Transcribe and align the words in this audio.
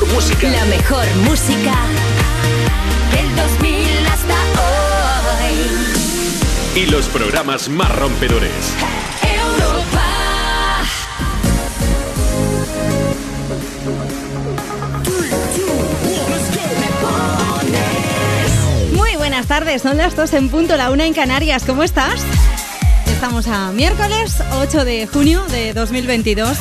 mejor 0.00 0.14
música. 0.14 0.50
La 0.50 0.64
mejor 0.64 1.06
música 1.24 1.74
del 3.12 3.36
2000 3.36 4.06
hasta 4.06 4.34
hoy. 5.44 6.82
Y 6.82 6.86
los 6.86 7.06
programas 7.06 7.68
más 7.68 7.94
rompedores. 7.96 8.50
Europa. 9.22 10.06
Muy 18.94 19.16
buenas 19.16 19.46
tardes, 19.46 19.82
son 19.82 19.96
las 19.96 20.16
2 20.16 20.32
en 20.34 20.48
punto, 20.48 20.76
la 20.76 20.90
una 20.90 21.06
en 21.06 21.14
Canarias. 21.14 21.64
¿Cómo 21.66 21.82
estás? 21.82 22.20
Estamos 23.06 23.46
a 23.48 23.70
miércoles 23.72 24.36
8 24.52 24.84
de 24.84 25.06
junio 25.06 25.44
de 25.48 25.74
2022. 25.74 26.56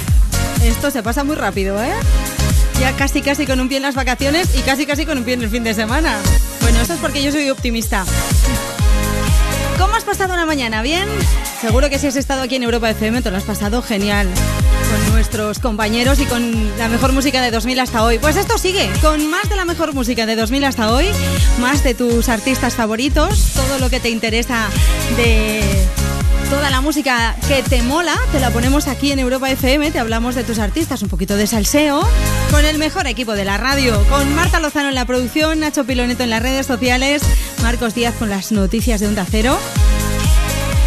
Esto 0.64 0.92
se 0.92 1.02
pasa 1.04 1.24
muy 1.24 1.36
rápido, 1.36 1.82
¿eh? 1.82 1.94
Ya 2.80 2.96
casi 2.96 3.22
casi 3.22 3.46
con 3.46 3.60
un 3.60 3.68
pie 3.68 3.78
en 3.78 3.84
las 3.84 3.96
vacaciones 3.96 4.56
y 4.56 4.62
casi 4.62 4.86
casi 4.86 5.06
con 5.06 5.18
un 5.18 5.24
pie 5.26 5.34
en 5.34 5.44
el 5.44 5.50
fin 5.50 5.64
de 5.64 5.74
semana. 5.74 6.18
Bueno, 6.62 6.80
eso 6.80 6.94
es 6.94 7.00
porque 7.00 7.22
yo 7.22 7.32
soy 7.32 7.50
optimista. 7.50 8.06
¿Cómo 9.78 9.96
has 9.96 10.04
pasado 10.04 10.34
una 10.34 10.46
mañana? 10.46 10.82
¿Bien? 10.82 11.08
Seguro 11.62 11.90
que 11.90 12.00
si 12.00 12.08
has 12.08 12.16
estado 12.16 12.42
aquí 12.42 12.56
en 12.56 12.64
Europa 12.64 12.90
FM 12.90 13.22
te 13.22 13.32
lo 13.32 13.38
has 13.38 13.44
pasado 13.44 13.82
genial. 13.82 14.28
Con 14.90 15.14
nuestros 15.14 15.60
compañeros 15.60 16.20
y 16.20 16.26
con 16.26 16.78
la 16.78 16.88
mejor 16.88 17.12
música 17.12 17.42
de 17.42 17.52
2000 17.52 17.80
hasta 17.82 18.04
hoy. 18.04 18.18
Pues 18.18 18.38
esto 18.38 18.58
sigue, 18.58 18.90
con 19.02 19.30
más 19.30 19.50
de 19.50 19.58
la 19.58 19.66
mejor 19.66 19.94
música 19.94 20.26
de 20.26 20.36
2000 20.36 20.64
hasta 20.64 20.92
hoy, 20.92 21.08
más 21.60 21.84
de 21.84 21.94
tus 21.94 22.30
artistas 22.30 22.76
favoritos, 22.76 23.52
todo 23.54 23.78
lo 23.80 23.90
que 23.90 24.00
te 24.00 24.10
interesa 24.10 24.70
de 25.18 25.62
toda 26.50 26.70
la 26.72 26.82
música 26.82 27.36
que 27.48 27.62
te 27.62 27.84
mola, 27.84 28.18
te 28.32 28.40
la 28.40 28.50
ponemos 28.50 28.88
aquí 28.88 29.12
en 29.12 29.20
Europa 29.20 29.50
FM, 29.52 29.92
te 29.92 30.00
hablamos 30.00 30.34
de 30.36 30.44
tus 30.44 30.58
artistas, 30.58 31.02
un 31.04 31.10
poquito 31.10 31.36
de 31.36 31.46
salseo, 31.46 32.02
con 32.50 32.66
el 32.66 32.80
mejor 32.80 33.06
equipo 33.08 33.34
de 33.34 33.46
la 33.46 33.58
radio, 33.58 34.04
con 34.10 34.34
Marta 34.34 34.60
Lozano 34.60 34.90
en 34.90 34.96
la 34.96 35.06
producción, 35.06 35.60
Nacho 35.60 35.86
Piloneto 35.86 36.24
en 36.24 36.32
las 36.32 36.42
redes 36.42 36.66
sociales, 36.66 37.22
Marcos 37.62 37.94
Díaz 37.94 38.16
con 38.18 38.30
las 38.30 38.52
noticias 38.52 39.00
de 39.00 39.08
Onda 39.08 39.26
Cero. 39.30 39.60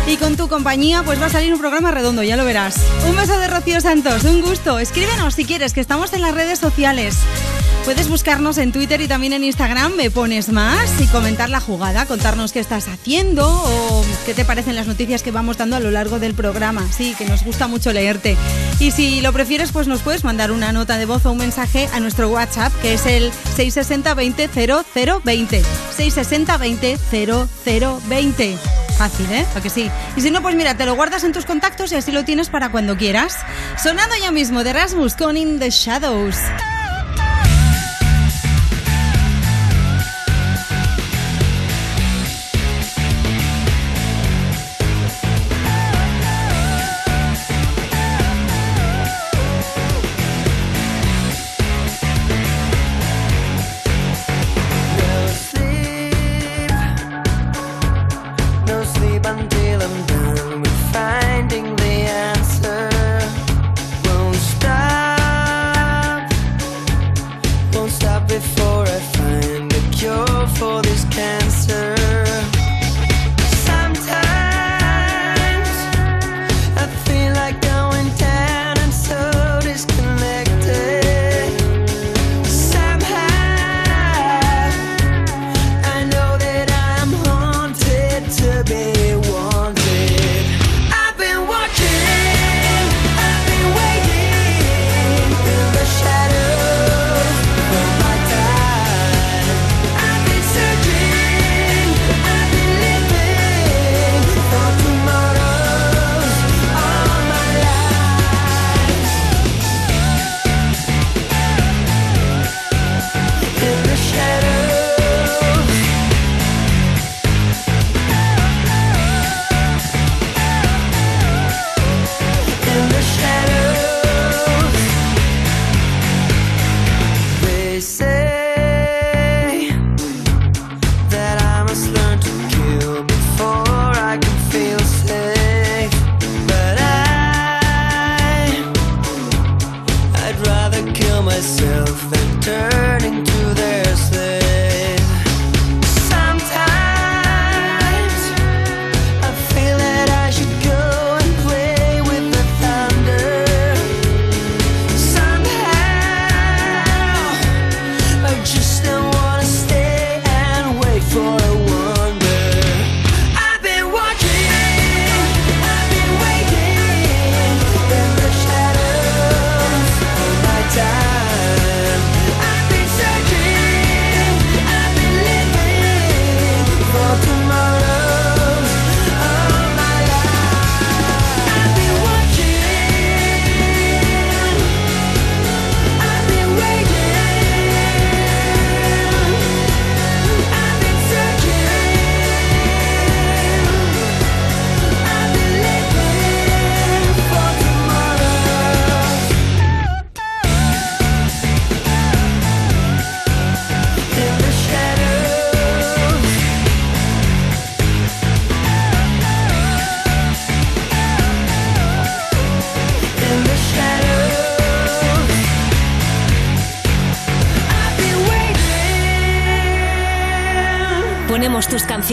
Y 0.08 0.16
con 0.16 0.36
tu 0.36 0.48
compañía, 0.48 1.04
pues 1.04 1.20
va 1.20 1.26
a 1.26 1.30
salir 1.30 1.52
un 1.54 1.60
programa 1.60 1.92
redondo, 1.92 2.24
ya 2.24 2.36
lo 2.36 2.44
verás. 2.44 2.76
Un 3.08 3.14
beso 3.14 3.38
de 3.38 3.46
Rocío 3.46 3.80
Santos, 3.80 4.24
un 4.24 4.42
gusto. 4.42 4.80
Escríbenos 4.80 5.34
si 5.34 5.44
quieres, 5.44 5.72
que 5.72 5.80
estamos 5.80 6.12
en 6.12 6.22
las 6.22 6.34
redes 6.34 6.58
sociales. 6.58 7.16
Puedes 7.84 8.08
buscarnos 8.08 8.58
en 8.58 8.70
Twitter 8.70 9.00
y 9.00 9.08
también 9.08 9.32
en 9.32 9.42
Instagram, 9.42 9.94
me 9.96 10.08
pones 10.08 10.50
más 10.50 11.00
y 11.00 11.08
comentar 11.08 11.50
la 11.50 11.60
jugada, 11.60 12.06
contarnos 12.06 12.52
qué 12.52 12.60
estás 12.60 12.86
haciendo 12.86 13.48
o 13.48 14.04
qué 14.24 14.34
te 14.34 14.44
parecen 14.44 14.76
las 14.76 14.86
noticias 14.86 15.24
que 15.24 15.32
vamos 15.32 15.56
dando 15.56 15.74
a 15.74 15.80
lo 15.80 15.90
largo 15.90 16.20
del 16.20 16.34
programa. 16.34 16.86
Sí, 16.92 17.16
que 17.18 17.24
nos 17.24 17.42
gusta 17.42 17.66
mucho 17.66 17.92
leerte. 17.92 18.36
Y 18.78 18.92
si 18.92 19.20
lo 19.20 19.32
prefieres, 19.32 19.72
pues 19.72 19.88
nos 19.88 20.00
puedes 20.02 20.22
mandar 20.22 20.52
una 20.52 20.72
nota 20.72 20.96
de 20.96 21.06
voz 21.06 21.26
o 21.26 21.32
un 21.32 21.38
mensaje 21.38 21.88
a 21.92 21.98
nuestro 21.98 22.28
WhatsApp, 22.28 22.72
que 22.82 22.94
es 22.94 23.04
el 23.04 23.32
660 23.56 24.14
20 24.14 24.48
0020. 24.48 25.62
660 25.96 26.56
20 26.58 26.98
0020. 27.10 28.58
Fácil, 28.96 29.26
¿eh? 29.32 29.44
¿A 29.56 29.60
que 29.60 29.70
sí? 29.70 29.90
Y 30.16 30.20
si 30.20 30.30
no, 30.30 30.40
pues 30.40 30.54
mira, 30.54 30.76
te 30.76 30.86
lo 30.86 30.94
guardas 30.94 31.24
en 31.24 31.32
tus 31.32 31.46
contactos 31.46 31.90
y 31.90 31.96
así 31.96 32.12
lo 32.12 32.24
tienes 32.24 32.48
para 32.48 32.70
cuando 32.70 32.96
quieras. 32.96 33.38
Sonando 33.82 34.14
ya 34.20 34.30
mismo 34.30 34.62
de 34.62 34.72
Rasmus 34.72 35.16
con 35.16 35.36
In 35.36 35.58
the 35.58 35.70
Shadows. 35.70 36.36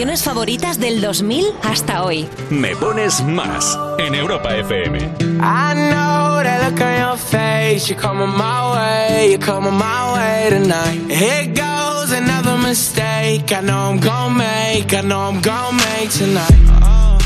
Canciones 0.00 0.22
favoritas 0.22 0.80
del 0.80 1.02
2000 1.02 1.52
hasta 1.62 2.04
hoy. 2.04 2.26
Me 2.48 2.74
pones 2.74 3.22
más 3.22 3.78
en 3.98 4.14
Europa 4.14 4.56
FM. 4.56 4.98
I 4.98 5.74
know 5.74 6.42
that 6.42 6.70
look 6.70 6.80
on 6.80 6.96
your 6.96 7.18
face. 7.18 7.90
You're 7.90 8.00
coming 8.00 8.34
my 8.34 8.72
way, 8.72 9.28
you're 9.28 9.38
coming 9.38 9.74
my 9.74 10.14
way 10.14 10.48
tonight. 10.48 11.00
Here 11.06 11.52
goes 11.52 12.12
another 12.12 12.56
mistake. 12.66 13.52
I 13.52 13.60
know 13.60 13.90
I'm 13.90 14.00
gonna 14.00 14.38
make, 14.38 14.94
I 14.94 15.02
know 15.02 15.20
I'm 15.20 15.42
gonna 15.42 15.76
make 15.76 16.08
tonight. 16.08 16.56
Oh, 16.82 17.18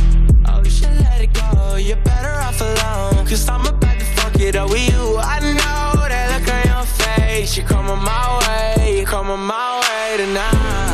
oh, 0.48 0.60
you 0.64 0.70
should 0.70 0.98
let 0.98 1.20
it 1.20 1.32
go. 1.32 1.76
You're 1.76 2.02
better 2.02 2.40
off 2.40 2.60
alone. 2.60 3.24
Cause 3.24 3.48
I'm 3.48 3.64
about 3.64 4.00
to 4.00 4.04
fuck 4.16 4.40
it 4.40 4.56
up 4.56 4.68
with 4.70 4.82
you. 4.90 5.18
I 5.18 5.38
know 5.38 6.08
that 6.08 6.26
look 6.34 6.52
on 6.52 6.62
your 6.74 6.86
face. 6.86 7.56
You're 7.56 7.68
coming 7.68 8.02
my 8.02 8.40
way, 8.40 8.96
you're 8.96 9.06
coming 9.06 9.46
my 9.46 9.78
way 9.78 10.16
tonight. 10.16 10.93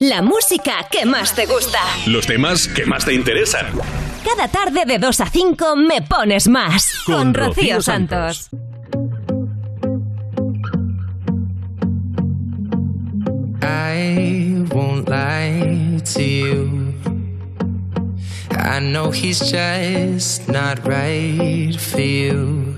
La 0.00 0.22
música 0.22 0.86
que 0.88 1.04
más 1.04 1.34
te 1.34 1.44
gusta. 1.46 1.80
Los 2.06 2.24
temas 2.24 2.68
que 2.68 2.86
más 2.86 3.04
te 3.04 3.14
interesan. 3.14 3.66
Cada 4.24 4.46
tarde 4.46 4.84
de 4.86 4.96
2 4.96 5.20
a 5.20 5.26
5 5.26 5.74
me 5.74 6.02
pones 6.02 6.46
más. 6.46 7.00
Con 7.04 7.16
Con, 7.16 7.34
Rocío, 7.34 7.74
Rocío 7.74 7.82
Santos. 7.82 8.48
I 13.60 14.64
won't 14.72 15.08
lie 15.08 16.00
to 16.14 16.22
you. 16.22 16.94
I 18.52 18.78
know 18.78 19.10
he's 19.10 19.40
just 19.40 20.46
not 20.46 20.78
right 20.86 21.74
for 21.76 22.00
you. 22.00 22.77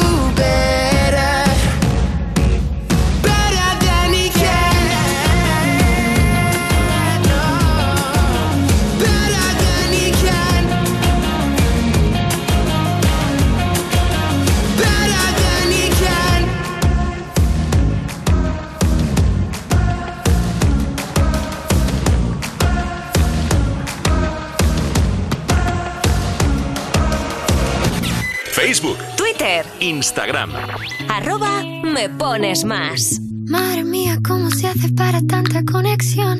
Twitter, 29.41 29.65
Instagram. 29.79 30.51
arroba 31.09 31.63
me 31.83 32.09
pones 32.09 32.63
más. 32.63 33.19
Madre 33.47 33.83
mía, 33.83 34.19
¿cómo 34.23 34.51
se 34.51 34.67
hace 34.67 34.89
para 34.89 35.19
tanta 35.21 35.63
conexión? 35.65 36.37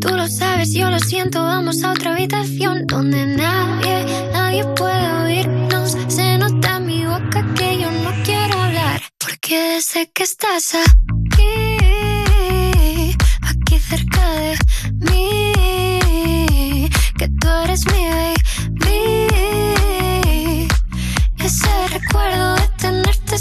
Tú 0.00 0.08
lo 0.16 0.26
sabes, 0.26 0.72
yo 0.72 0.90
lo 0.90 0.98
siento, 0.98 1.42
vamos 1.42 1.84
a 1.84 1.92
otra 1.92 2.14
habitación 2.14 2.86
donde 2.86 3.26
nadie, 3.26 4.30
nadie 4.32 4.64
puede 4.64 5.12
oírnos. 5.24 5.94
Se 6.08 6.38
nota 6.38 6.78
en 6.78 6.86
mi 6.86 7.04
boca 7.04 7.44
que 7.54 7.80
yo 7.80 7.90
no 7.90 8.10
quiero 8.24 8.62
hablar, 8.62 9.02
porque 9.18 9.82
sé 9.82 10.10
que 10.14 10.22
estás 10.22 10.74
aquí, 10.74 11.76
aquí 13.42 13.78
cerca 13.78 14.30
de 14.40 14.56
mí, 15.10 16.88
que 17.18 17.28
tú 17.28 17.48
eres 17.62 17.84
mi 17.92 18.08
baby. 18.08 18.45
Recuerdo 21.98 22.56
de 22.56 22.68
tenerte 22.78 23.38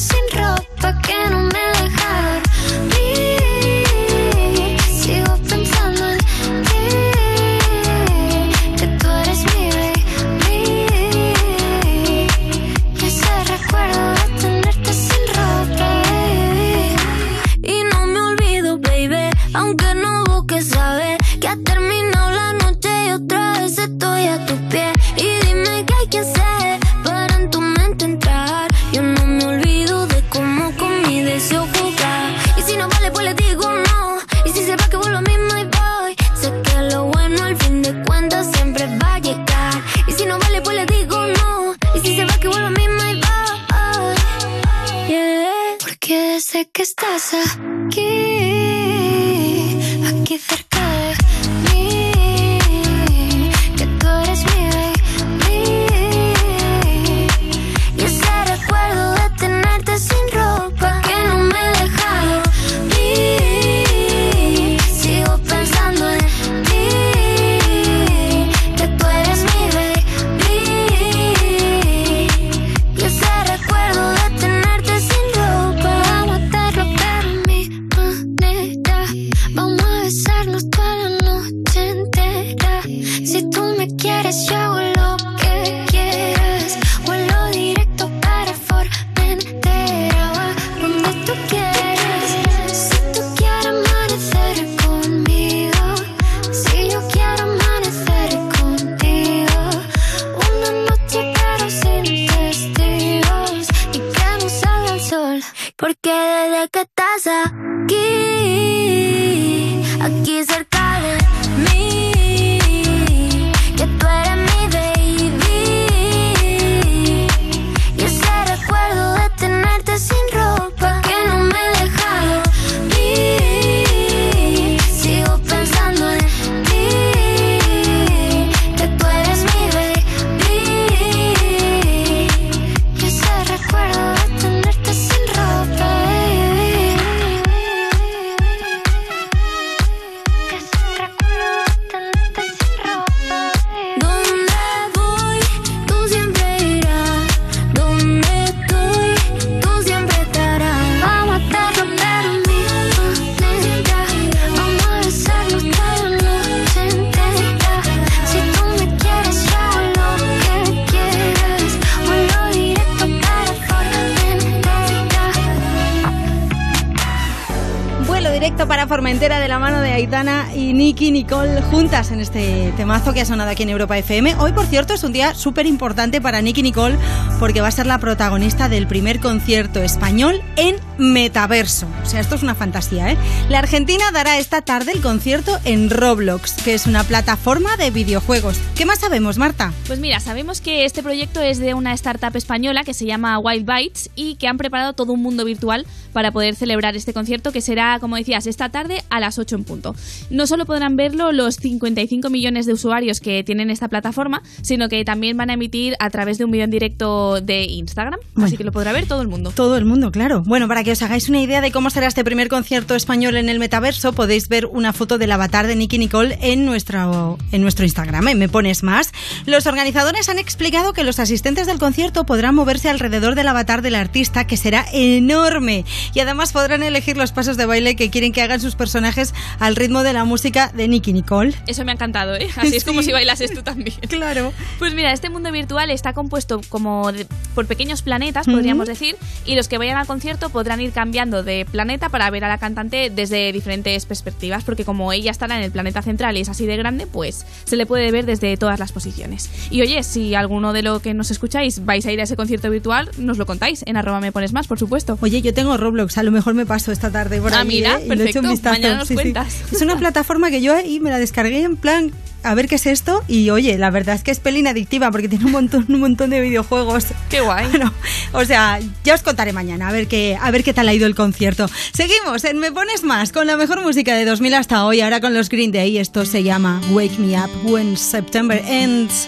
que 173.15 173.22
ha 173.22 173.25
sonado 173.25 173.50
aquí 173.50 173.63
en 173.63 173.69
Europa 173.69 173.98
FM. 173.98 174.36
Hoy, 174.39 174.51
por 174.51 174.65
cierto, 174.65 174.93
es 174.93 175.05
un 175.05 175.13
día 175.13 175.34
súper 175.36 175.65
importante 175.65 176.19
para 176.19 176.41
Nicky 176.41 176.62
Nicole 176.62 176.98
porque 177.39 177.62
va 177.62 177.69
a 177.69 177.72
ser 177.72 177.86
la 177.86 177.98
protagonista 177.98 178.67
del 178.67 178.88
primer 178.88 179.22
concierto 179.22 179.81
español 179.81 180.41
en 180.57 180.75
metaverso. 180.98 181.88
O 182.03 182.05
sea, 182.05 182.19
esto 182.19 182.36
es 182.36 182.43
una 182.43 182.55
fantasía, 182.55 183.12
¿eh? 183.12 183.17
La 183.48 183.60
Argentina 183.60 184.03
dará 184.12 184.38
esta 184.38 184.62
tarde 184.62 184.91
el 184.91 185.01
concierto 185.01 185.57
en 185.63 185.89
Roblox, 185.89 186.62
que 186.62 186.74
es 186.74 186.88
una 186.88 187.05
plataforma 187.05 187.77
de 187.77 187.89
videojuegos. 187.89 188.60
¿Qué 188.75 188.86
más 188.86 189.00
sabemos, 189.00 189.38
Marta? 189.38 189.72
Pues 189.88 190.00
mira, 190.00 190.19
sabemos 190.19 190.60
que 190.60 190.84
este 190.84 191.01
proyecto 191.01 191.41
es 191.41 191.57
de 191.57 191.74
una 191.74 191.93
startup 191.93 192.36
española 192.36 192.84
que 192.84 192.93
se 192.93 193.05
llama 193.05 193.39
Wild 193.39 193.65
Bytes 193.65 194.10
y 194.15 194.36
que 194.36 194.50
han 194.50 194.57
preparado 194.57 194.91
todo 194.91 195.13
un 195.13 195.22
mundo 195.22 195.45
virtual 195.45 195.86
para 196.15 196.31
poder 196.31 196.55
celebrar 196.55 196.95
este 196.95 197.12
concierto 197.12 197.51
que 197.51 197.60
será, 197.60 198.00
como 198.00 198.15
decía 198.15 198.25
días, 198.25 198.48
esta 198.48 198.69
tarde 198.69 199.03
a 199.10 199.19
las 199.19 199.38
8 199.38 199.53
en 199.57 199.63
punto. 199.65 199.95
No 200.29 200.48
solo 200.48 200.65
podrán 200.65 200.95
verlo 200.95 201.34
los 201.34 201.57
55 201.57 202.29
millones 202.29 202.65
de 202.65 202.72
usuarios 202.72 203.19
que 203.19 203.43
tienen 203.43 203.69
esta 203.69 203.89
plataforma, 203.89 204.41
sino 204.62 204.88
que 204.88 205.03
también 205.03 205.36
van 205.36 205.50
a 205.50 205.55
emitir 205.55 205.95
a 206.00 206.10
través 206.10 206.38
de 206.38 206.45
un 206.45 206.51
vídeo 206.51 206.63
en 206.63 206.72
directo 206.72 207.41
de 207.41 207.65
Instagram. 207.65 208.19
Así 208.38 208.55
que 208.55 208.63
lo 208.63 208.72
podrá 208.72 208.93
ver 208.93 209.07
todo 209.07 209.22
el 209.22 209.27
mundo. 209.27 209.51
Todo 209.53 209.75
el 209.75 209.84
mundo, 209.84 210.10
claro. 210.10 210.41
Bueno, 210.45 210.69
para 210.69 210.86
que 210.86 210.93
os 210.93 211.01
hagáis 211.01 211.27
una 211.27 211.41
idea 211.41 211.60
de 211.60 211.72
cómo 211.72 211.89
será 211.89 212.07
este 212.07 212.24
primer 212.24 212.48
concierto 212.48 212.95
español 212.95 213.36
en 213.36 213.50
el 213.50 213.60
metaverso, 213.60 214.13
podéis 214.13 214.48
ver 214.48 214.67
una 214.67 214.93
foto 214.93 215.17
del 215.17 215.34
avatar 215.34 215.67
de 215.67 215.75
Nicky 215.75 215.98
Nicole 215.98 216.39
en 216.41 216.65
nuestro, 216.65 217.38
en 217.51 217.62
nuestro 217.62 217.84
Instagram. 217.84 218.29
¿eh? 218.29 218.36
Me 218.36 218.48
pones 218.48 218.84
más. 218.84 219.12
Los 219.45 219.67
organizadores 219.67 220.27
han 220.27 220.39
explicado 220.39 220.93
que 220.93 221.03
los 221.03 221.19
asistentes 221.19 221.67
del 221.67 221.77
concierto 221.77 222.25
podrán 222.25 222.55
moverse 222.55 222.89
alrededor 222.89 223.35
del 223.35 223.47
avatar 223.47 223.83
del 223.83 223.93
artista, 223.93 224.47
que 224.47 224.57
será 224.57 224.85
enorme. 224.91 225.85
Y 226.15 226.19
además 226.19 226.51
podrán 226.51 226.81
elegir 226.81 227.15
los 227.15 227.31
pasos 227.31 227.55
de 227.55 227.67
baile 227.67 227.95
que 227.95 228.09
quieren 228.09 228.31
que 228.31 228.41
hagan 228.41 228.59
sus 228.59 228.75
personajes 228.75 229.35
al 229.59 229.75
ritmo 229.75 230.01
de 230.01 230.13
la 230.13 230.25
música 230.25 230.71
de 230.73 230.87
Nicky 230.87 231.13
Nicole. 231.13 231.53
Eso 231.67 231.85
me 231.85 231.91
ha 231.91 231.93
encantado, 231.93 232.35
¿eh? 232.35 232.47
Así 232.55 232.75
es 232.75 232.83
como 232.83 233.01
si 233.03 233.11
bailases 233.11 233.53
tú 233.53 233.61
también. 233.61 233.95
Claro. 234.09 234.51
Pues 234.79 234.95
mira, 234.95 235.13
este 235.13 235.29
mundo 235.29 235.51
virtual 235.51 235.91
está 235.91 236.13
compuesto 236.13 236.61
como 236.69 237.11
de- 237.11 237.27
por 237.53 237.67
pequeños 237.67 238.01
planetas, 238.01 238.47
podríamos 238.47 238.87
decir, 238.87 239.15
y 239.45 239.55
los 239.55 239.67
que 239.67 239.77
vayan 239.77 239.97
al 239.97 240.07
concierto 240.07 240.49
podrán 240.49 240.81
ir 240.81 240.91
cambiando 240.91 241.43
de 241.43 241.65
planeta 241.71 242.09
para 242.09 242.29
ver 242.31 242.43
a 242.45 242.47
la 242.49 242.57
cantante 242.57 243.11
desde 243.11 243.51
diferentes 243.53 244.05
perspectivas, 244.07 244.63
porque 244.63 244.85
como 244.85 245.13
ella 245.13 245.29
estará 245.29 245.57
en 245.57 245.63
el 245.63 245.71
planeta 245.71 246.01
central 246.01 246.35
y 246.35 246.41
es 246.41 246.49
así 246.49 246.65
de 246.65 246.77
grande, 246.77 247.05
pues 247.05 247.45
se 247.65 247.75
le 247.75 247.85
puede 247.85 248.11
ver 248.11 248.25
desde 248.25 248.57
todas 248.57 248.79
las 248.79 248.91
posiciones. 248.91 249.34
Y 249.69 249.81
oye, 249.81 250.03
si 250.03 250.35
alguno 250.35 250.73
de 250.73 250.81
lo 250.81 250.99
que 251.01 251.13
nos 251.13 251.31
escucháis 251.31 251.83
vais 251.85 252.05
a 252.05 252.11
ir 252.11 252.19
a 252.19 252.23
ese 252.23 252.35
concierto 252.35 252.69
virtual, 252.69 253.09
nos 253.17 253.37
lo 253.37 253.45
contáis 253.45 253.83
en 253.85 253.97
arroba 253.97 254.19
me 254.19 254.31
pones 254.31 254.53
más, 254.53 254.67
por 254.67 254.79
supuesto. 254.79 255.17
Oye, 255.21 255.41
yo 255.41 255.53
tengo 255.53 255.75
Roblox, 255.77 256.17
a 256.17 256.23
lo 256.23 256.31
mejor 256.31 256.53
me 256.53 256.65
paso 256.65 256.91
esta 256.91 257.11
tarde 257.11 257.41
por 257.41 257.53
Ah, 257.53 257.61
ahí, 257.61 257.67
mira, 257.67 257.99
¿eh? 257.99 258.05
Y 258.05 258.09
le 258.09 258.13
echo 258.13 258.17
perfecto. 258.17 258.39
un 258.41 258.49
vistazo. 258.51 258.75
Mañana 258.75 258.97
nos 258.99 259.07
Sí, 259.07 259.13
sí. 259.13 259.21
cuentas. 259.21 259.55
Es 259.71 259.81
una 259.81 259.95
plataforma 259.99 260.49
que 260.49 260.61
yo 260.61 260.75
ahí 260.75 260.99
me 260.99 261.09
la 261.09 261.17
descargué 261.19 261.61
en 261.63 261.77
plan 261.77 262.11
a 262.45 262.55
ver 262.55 262.67
qué 262.67 262.75
es 262.75 262.85
esto 262.85 263.23
y 263.27 263.49
oye, 263.49 263.77
la 263.77 263.89
verdad 263.89 264.15
es 264.15 264.23
que 264.23 264.31
es 264.31 264.39
pelín 264.39 264.67
adictiva 264.67 265.11
porque 265.11 265.27
tiene 265.27 265.45
un 265.45 265.51
montón, 265.51 265.85
un 265.89 265.99
montón 265.99 266.29
de 266.29 266.41
videojuegos. 266.41 267.07
Qué 267.29 267.41
guay. 267.41 267.67
Bueno, 267.69 267.93
o 268.31 268.45
sea, 268.45 268.79
ya 269.03 269.15
os 269.15 269.23
contaré 269.23 269.51
mañana 269.51 269.89
a 269.89 269.91
ver 269.91 270.07
qué, 270.07 270.37
a 270.39 270.51
ver 270.51 270.63
qué 270.63 270.73
tal 270.73 270.87
ha 270.87 270.93
ido 270.93 271.07
el 271.07 271.15
concierto. 271.15 271.67
Seguimos 271.93 272.43
en 272.45 272.59
Me 272.59 272.71
Pones 272.71 273.03
Más 273.03 273.31
con 273.31 273.47
la 273.47 273.57
mejor 273.57 273.81
música 273.81 274.15
de 274.15 274.25
2000 274.25 274.53
hasta 274.53 274.85
hoy, 274.85 275.01
ahora 275.01 275.19
con 275.19 275.33
los 275.33 275.49
Green 275.49 275.71
Day. 275.71 275.97
Esto 275.97 276.25
se 276.25 276.43
llama 276.43 276.81
Wake 276.91 277.17
Me 277.19 277.37
Up 277.37 277.49
When 277.63 277.97
September 277.97 278.61
Ends. 278.65 279.27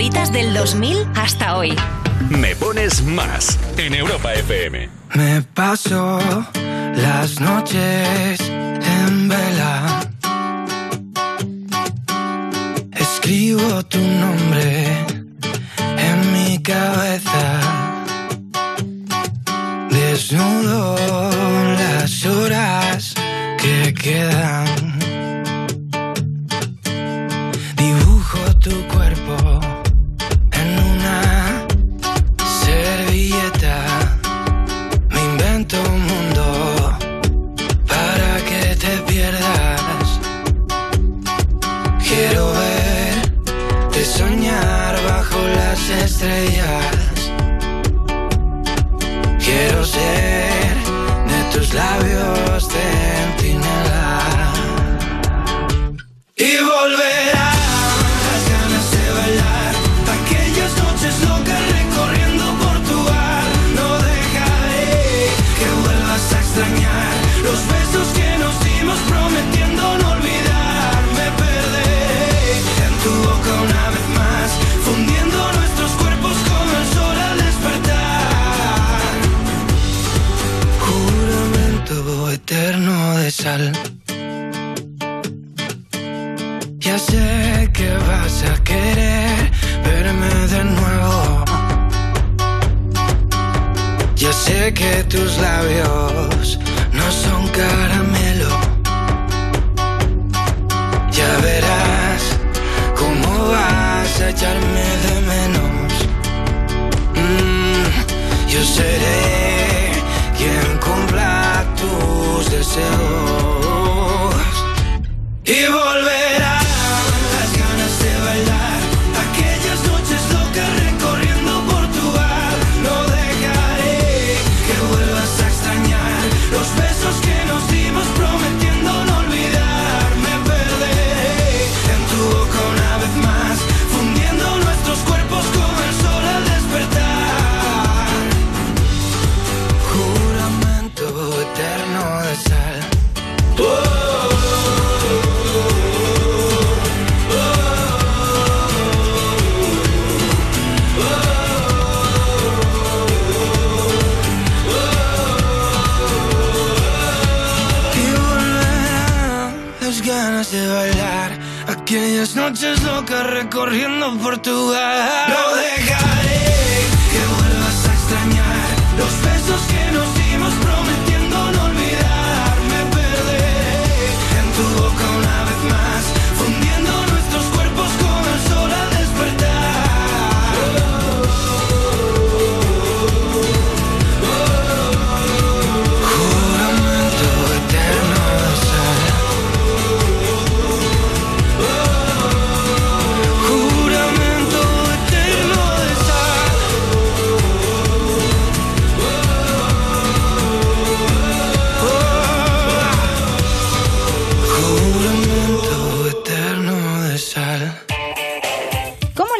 Favoritas 0.00 0.32
del 0.32 0.54
2000 0.54 1.06
hasta 1.14 1.56
hoy. 1.58 1.76
Me 2.30 2.56
Pones 2.56 3.02
Más 3.02 3.58
en 3.76 3.94
Europa 3.94 4.32
FM. 4.32 4.88
Me 5.14 5.42
paso 5.42 6.18
las 6.94 7.38
noches 7.38 8.49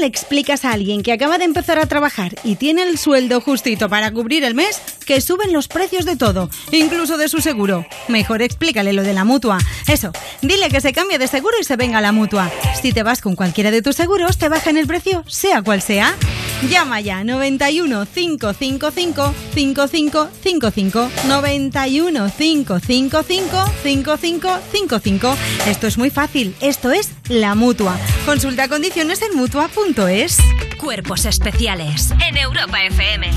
le 0.00 0.06
explicas 0.06 0.64
a 0.64 0.72
alguien 0.72 1.02
que 1.02 1.12
acaba 1.12 1.38
de 1.38 1.44
empezar 1.44 1.78
a 1.78 1.86
trabajar 1.86 2.34
y 2.42 2.56
tiene 2.56 2.82
el 2.82 2.98
sueldo 2.98 3.40
justito 3.40 3.88
para 3.88 4.10
cubrir 4.10 4.44
el 4.44 4.54
mes 4.54 4.80
que 5.04 5.20
suben 5.20 5.52
los 5.52 5.68
precios 5.68 6.04
de 6.04 6.16
todo, 6.16 6.48
incluso 6.72 7.18
de 7.18 7.28
su 7.28 7.40
seguro? 7.40 7.86
Mejor 8.08 8.42
explícale 8.42 8.92
lo 8.92 9.02
de 9.02 9.12
la 9.12 9.24
mutua. 9.24 9.58
Eso, 9.86 10.12
dile 10.40 10.70
que 10.70 10.80
se 10.80 10.92
cambie 10.92 11.18
de 11.18 11.28
seguro 11.28 11.56
y 11.60 11.64
se 11.64 11.76
venga 11.76 11.98
a 11.98 12.00
la 12.00 12.12
mutua. 12.12 12.50
Si 12.80 12.92
te 12.92 13.02
vas 13.02 13.20
con 13.20 13.36
cualquiera 13.36 13.70
de 13.70 13.82
tus 13.82 13.96
seguros, 13.96 14.38
te 14.38 14.48
bajan 14.48 14.78
el 14.78 14.86
precio, 14.86 15.22
sea 15.26 15.62
cual 15.62 15.82
sea. 15.82 16.16
Llama 16.68 17.00
ya 17.00 17.24
91 17.24 18.06
555 18.06 19.34
5555 19.54 21.10
91 21.26 22.30
555 22.30 23.64
5555. 23.82 25.36
Esto 25.66 25.86
es 25.86 25.98
muy 25.98 26.10
fácil, 26.10 26.54
esto 26.60 26.92
es 26.92 27.12
la 27.28 27.54
mutua. 27.54 27.96
Consulta 28.26 28.68
condiciones 28.68 29.22
en 29.22 29.36
mutua.es. 29.36 30.38
Cuerpos 30.78 31.24
especiales 31.24 32.10
en 32.28 32.36
Europa 32.36 32.82
FM. 32.84 33.30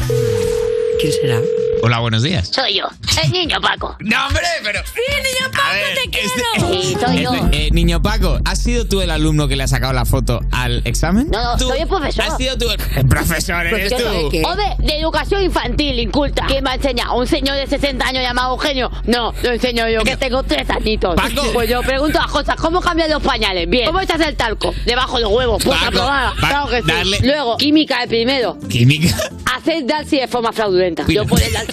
¿Quién 1.00 1.12
será? 1.22 1.42
Hola, 1.86 2.00
buenos 2.00 2.24
días. 2.24 2.48
Soy 2.48 2.76
yo, 2.78 2.86
el 3.22 3.32
niño 3.34 3.60
Paco. 3.60 3.98
No, 4.04 4.28
hombre, 4.28 4.42
pero. 4.64 4.80
Sí, 4.86 5.02
niño 5.18 5.52
Paco, 5.52 5.64
A 5.70 5.74
ver, 5.74 5.84
te 5.96 6.04
este- 6.06 6.32
quiero. 6.62 6.82
Sí, 6.82 6.96
soy 6.98 7.24
yo. 7.24 7.34
este- 7.34 7.68
eh, 7.68 7.70
niño 7.72 8.02
Paco, 8.02 8.40
¿has 8.46 8.60
sido 8.64 8.88
tú 8.88 9.02
el 9.02 9.12
alumno 9.12 9.50
que 9.50 9.58
le 9.58 9.64
ha 9.64 9.68
sacado 9.68 9.92
la 9.92 10.06
foto 10.06 10.40
al 10.52 10.82
examen? 10.86 11.28
No, 11.30 11.44
no, 11.44 11.58
¿Tú 11.58 11.68
soy 11.68 11.80
el 11.82 11.88
profesor. 11.90 12.24
¿Has 12.24 12.38
sido 12.38 12.58
tú 12.58 12.70
el, 12.72 12.80
el 12.96 13.06
profesor? 13.10 13.68
¿Eres 13.68 13.94
tú? 13.98 14.06
Hombre, 14.48 14.76
de 14.80 14.98
educación 14.98 15.44
infantil, 15.44 16.00
inculta. 16.00 16.46
¿Quién 16.48 16.64
me 16.64 16.70
ha 16.70 16.76
enseñado? 16.76 17.16
¿Un 17.18 17.28
señor 17.28 17.58
de 17.58 17.68
60 17.68 18.06
años 18.08 18.24
llamado 18.24 18.54
Eugenio? 18.54 18.90
No, 19.04 19.34
lo 19.44 19.52
enseño 19.52 19.90
yo, 19.90 20.04
que 20.04 20.16
tengo 20.16 20.42
tres 20.44 20.70
añitos. 20.70 21.16
Paco. 21.16 21.42
Pues 21.52 21.70
yo 21.70 21.82
pregunto 21.82 22.18
las 22.18 22.32
cosas. 22.32 22.56
¿Cómo 22.56 22.80
cambian 22.80 23.10
los 23.10 23.22
pañales? 23.22 23.70
Bien. 23.70 23.88
¿Cómo 23.88 24.00
echas 24.00 24.22
el 24.22 24.38
talco? 24.38 24.74
Debajo 24.86 25.18
de 25.18 25.24
los 25.24 25.32
huevos. 25.34 25.62
Pues 25.62 25.78
Paco, 25.78 25.90
aprobada. 25.90 26.34
pa- 26.40 26.48
Claro 26.48 26.70
que 26.70 26.82
sí. 26.82 26.88
darle- 26.88 27.20
Luego, 27.24 27.58
química 27.58 28.00
de 28.02 28.08
primero. 28.08 28.58
Química. 28.70 29.14
Hacer 29.54 29.86
Dalsi 29.86 30.20
de 30.20 30.28
forma 30.30 30.52
fraudulenta. 30.54 31.06
Yo 31.08 31.26
por 31.26 31.42
el 31.42 31.52
Dalsi 31.52 31.73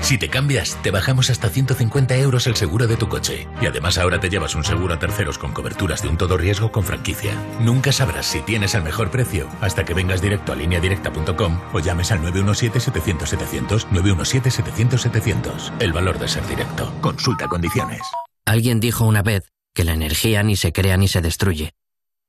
Si 0.00 0.16
te 0.16 0.30
cambias, 0.30 0.80
te 0.82 0.90
bajamos 0.90 1.28
hasta 1.28 1.50
150 1.50 2.16
euros 2.16 2.46
el 2.46 2.56
seguro 2.56 2.86
de 2.86 2.96
tu 2.96 3.08
coche. 3.08 3.46
Y 3.60 3.66
además 3.66 3.98
ahora 3.98 4.18
te 4.18 4.30
llevas 4.30 4.54
un 4.54 4.64
seguro 4.64 4.94
a 4.94 4.98
terceros 4.98 5.36
con 5.36 5.52
coberturas 5.52 6.00
de 6.02 6.08
un 6.08 6.16
todo 6.16 6.38
riesgo 6.38 6.72
con 6.72 6.82
franquicia. 6.82 7.34
Nunca 7.60 7.92
sabrás 7.92 8.24
si 8.24 8.40
tienes 8.40 8.74
el 8.74 8.82
mejor 8.82 9.10
precio 9.10 9.48
hasta 9.60 9.84
que 9.84 9.92
vengas 9.92 10.22
directo 10.22 10.52
a 10.52 10.56
lineadirecta.com 10.56 11.60
o 11.74 11.80
llames 11.80 12.10
al 12.10 12.22
917-700-700, 12.22 13.86
917-700-700. 13.90 15.72
El 15.78 15.92
valor 15.92 16.18
de 16.18 16.28
ser 16.28 16.46
directo. 16.46 16.90
Consulta 17.02 17.46
condiciones. 17.46 18.00
Alguien 18.46 18.80
dijo 18.80 19.04
una 19.04 19.22
vez 19.22 19.52
que 19.74 19.84
la 19.84 19.92
energía 19.92 20.42
ni 20.42 20.56
se 20.56 20.72
crea 20.72 20.96
ni 20.96 21.08
se 21.08 21.20
destruye. 21.20 21.74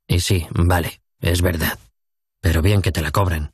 Y 0.05 0.19
sí, 0.19 0.47
vale, 0.51 1.01
es 1.21 1.41
verdad. 1.41 1.79
Pero 2.41 2.61
bien 2.61 2.81
que 2.81 2.91
te 2.91 3.01
la 3.01 3.11
cobran. 3.11 3.53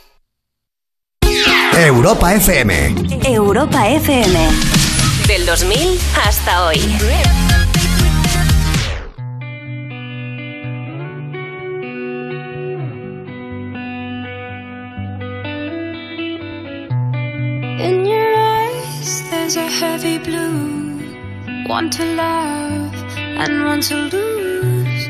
Europa 1.77 2.33
FM. 2.33 2.71
Europa 3.27 3.87
FM. 3.87 4.35
Del 5.27 5.45
2000 5.45 5.99
hasta 6.13 6.65
hoy. 6.65 6.77
In 17.79 18.05
your 18.05 18.33
eyes, 18.35 19.23
there's 19.29 19.55
a 19.55 19.67
heavy 19.67 20.17
blue. 20.19 20.99
One 21.67 21.89
to 21.91 22.05
love 22.15 22.93
and 23.17 23.63
one 23.65 23.81
to 23.81 23.95
lose. 23.95 25.03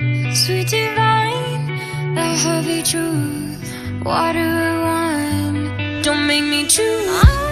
Sweet 0.45 0.69
divine, 0.69 1.65
the 2.15 2.27
heavy 2.43 2.81
truth. 2.83 3.59
Water 4.05 4.39
and 4.39 4.81
wine, 4.87 5.50
don't 6.11 6.27
make 6.27 6.43
me 6.43 6.65
choose. 6.67 7.50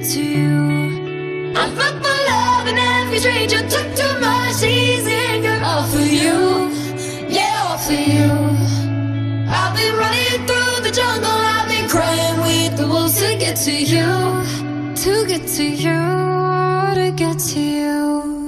You. 0.00 1.54
I'm 1.56 1.76
fucked 1.76 2.04
for 2.04 2.18
love 2.30 2.66
and 2.66 2.78
every 2.78 3.18
stranger 3.18 3.60
took 3.68 3.94
too 3.94 4.20
much 4.20 4.62
easy 4.62 5.24
all 5.64 5.84
for 5.84 5.98
you, 5.98 6.70
yeah, 7.28 7.66
all 7.68 7.78
for 7.78 7.92
you. 7.92 8.30
I've 9.48 9.74
been 9.76 9.96
running 9.96 10.46
through 10.46 10.82
the 10.84 10.92
jungle, 10.92 11.30
I've 11.30 11.68
been 11.68 11.88
crying 11.88 12.38
with 12.40 12.76
the 12.76 12.86
wolves 12.86 13.18
to 13.20 13.36
get 13.38 13.56
to 13.64 13.72
you, 13.72 14.10
to 15.04 15.26
get 15.26 15.46
to 15.56 15.64
you, 15.64 16.00
to 16.94 17.12
get 17.16 17.38
to 17.38 17.60
you. 17.60 18.43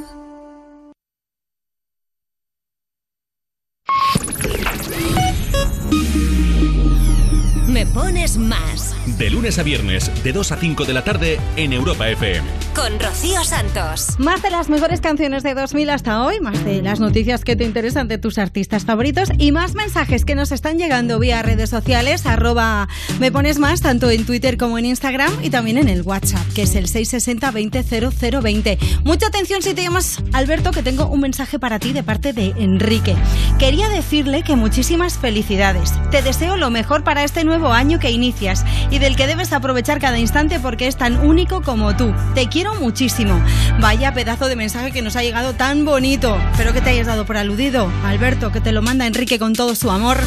Pones 7.96 8.36
más. 8.36 8.94
De 9.18 9.30
lunes 9.30 9.58
a 9.58 9.62
viernes, 9.62 10.10
de 10.22 10.34
2 10.34 10.52
a 10.52 10.56
5 10.58 10.84
de 10.84 10.92
la 10.92 11.02
tarde 11.02 11.40
en 11.56 11.72
Europa 11.72 12.10
FM. 12.10 12.46
Con 12.74 13.00
Rocío 13.00 13.42
Santos. 13.42 14.18
Más 14.18 14.42
de 14.42 14.50
las 14.50 14.68
mejores 14.68 15.00
canciones 15.00 15.42
de 15.42 15.54
2000 15.54 15.88
hasta 15.88 16.22
hoy, 16.22 16.38
más 16.40 16.62
de 16.66 16.82
las 16.82 17.00
noticias 17.00 17.42
que 17.42 17.56
te 17.56 17.64
interesan 17.64 18.06
de 18.06 18.18
tus 18.18 18.36
artistas 18.36 18.84
favoritos 18.84 19.30
y 19.38 19.50
más 19.50 19.74
mensajes 19.74 20.26
que 20.26 20.34
nos 20.34 20.52
están 20.52 20.76
llegando 20.76 21.18
vía 21.18 21.42
redes 21.42 21.70
sociales, 21.70 22.26
arroba 22.26 22.86
me 23.18 23.32
pones 23.32 23.58
más, 23.58 23.80
tanto 23.80 24.10
en 24.10 24.26
Twitter 24.26 24.58
como 24.58 24.76
en 24.76 24.84
Instagram 24.84 25.32
y 25.42 25.48
también 25.48 25.78
en 25.78 25.88
el 25.88 26.02
WhatsApp, 26.02 26.46
que 26.54 26.64
es 26.64 26.74
el 26.74 26.88
660-200020. 26.88 28.76
Mucha 29.04 29.28
atención 29.28 29.62
si 29.62 29.72
te 29.72 29.84
llamas 29.84 30.22
Alberto, 30.34 30.70
que 30.70 30.82
tengo 30.82 31.06
un 31.06 31.20
mensaje 31.20 31.58
para 31.58 31.78
ti 31.78 31.94
de 31.94 32.02
parte 32.02 32.34
de 32.34 32.52
Enrique. 32.58 33.16
Quería 33.58 33.88
decirle 33.88 34.42
que 34.42 34.54
muchísimas 34.54 35.16
felicidades. 35.16 35.94
Te 36.10 36.20
deseo 36.20 36.58
lo 36.58 36.68
mejor 36.68 37.02
para 37.02 37.24
este 37.24 37.42
nuevo 37.44 37.72
año 37.72 37.85
que 37.86 38.10
inicias 38.10 38.64
y 38.90 38.98
del 38.98 39.16
que 39.16 39.26
debes 39.26 39.52
aprovechar 39.52 40.00
cada 40.00 40.18
instante 40.18 40.58
porque 40.58 40.88
es 40.88 40.96
tan 40.96 41.24
único 41.24 41.62
como 41.62 41.96
tú. 41.96 42.12
Te 42.34 42.48
quiero 42.48 42.74
muchísimo. 42.74 43.40
Vaya 43.80 44.12
pedazo 44.12 44.48
de 44.48 44.56
mensaje 44.56 44.90
que 44.90 45.02
nos 45.02 45.14
ha 45.16 45.22
llegado 45.22 45.54
tan 45.54 45.84
bonito. 45.84 46.36
Espero 46.50 46.72
que 46.72 46.80
te 46.80 46.90
hayas 46.90 47.06
dado 47.06 47.24
por 47.24 47.36
aludido, 47.36 47.90
Alberto, 48.04 48.50
que 48.50 48.60
te 48.60 48.72
lo 48.72 48.82
manda 48.82 49.06
Enrique 49.06 49.38
con 49.38 49.52
todo 49.52 49.74
su 49.76 49.90
amor. 49.90 50.18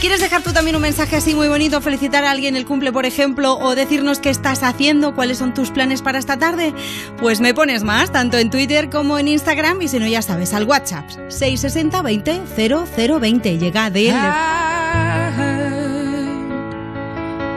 ¿Quieres 0.00 0.20
dejar 0.20 0.42
tú 0.42 0.54
también 0.54 0.76
un 0.76 0.82
mensaje 0.82 1.16
así 1.16 1.34
muy 1.34 1.48
bonito, 1.48 1.82
felicitar 1.82 2.24
a 2.24 2.30
alguien 2.30 2.56
el 2.56 2.64
cumple, 2.64 2.90
por 2.90 3.04
ejemplo, 3.04 3.58
o 3.58 3.74
decirnos 3.74 4.18
qué 4.18 4.30
estás 4.30 4.62
haciendo, 4.62 5.14
cuáles 5.14 5.36
son 5.36 5.52
tus 5.52 5.70
planes 5.70 6.00
para 6.00 6.18
esta 6.18 6.38
tarde? 6.38 6.72
Pues 7.18 7.42
me 7.42 7.52
pones 7.52 7.82
más, 7.82 8.10
tanto 8.10 8.38
en 8.38 8.48
Twitter 8.48 8.88
como 8.88 9.18
en 9.18 9.28
Instagram, 9.28 9.82
y 9.82 9.88
si 9.88 9.98
no, 9.98 10.06
ya 10.06 10.22
sabes, 10.22 10.54
al 10.54 10.64
WhatsApp 10.64 11.06
660 11.28 12.00
20 12.00 12.40
0020. 12.56 13.58
Llega 13.58 13.90
de 13.90 14.08
él. 14.08 15.49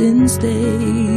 It 0.00 0.16
hurts 0.16 1.07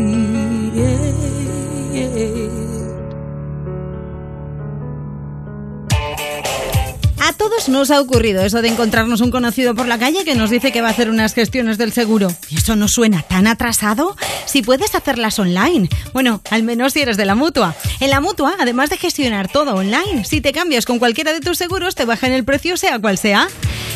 Nos 7.67 7.91
ha 7.91 8.01
ocurrido 8.01 8.43
eso 8.43 8.61
de 8.61 8.69
encontrarnos 8.69 9.21
un 9.21 9.29
conocido 9.29 9.75
por 9.75 9.87
la 9.87 9.99
calle 9.99 10.23
que 10.23 10.35
nos 10.35 10.49
dice 10.49 10.71
que 10.71 10.81
va 10.81 10.87
a 10.87 10.91
hacer 10.91 11.09
unas 11.09 11.33
gestiones 11.33 11.77
del 11.77 11.91
seguro. 11.91 12.29
¿Y 12.49 12.57
eso 12.57 12.75
no 12.75 12.87
suena 12.87 13.21
tan 13.21 13.45
atrasado? 13.45 14.15
Si 14.45 14.61
puedes 14.61 14.95
hacerlas 14.95 15.37
online. 15.37 15.87
Bueno, 16.13 16.41
al 16.49 16.63
menos 16.63 16.93
si 16.93 17.01
eres 17.01 17.17
de 17.17 17.25
la 17.25 17.35
mutua. 17.35 17.75
En 17.99 18.09
la 18.09 18.19
mutua, 18.19 18.55
además 18.59 18.89
de 18.89 18.97
gestionar 18.97 19.47
todo 19.51 19.75
online, 19.75 20.25
si 20.25 20.41
te 20.41 20.53
cambias 20.53 20.85
con 20.85 20.97
cualquiera 20.99 21.33
de 21.33 21.39
tus 21.39 21.57
seguros, 21.57 21.95
te 21.95 22.05
bajan 22.05 22.31
el 22.31 22.43
precio 22.43 22.77
sea 22.77 22.99
cual 22.99 23.17
sea. 23.17 23.47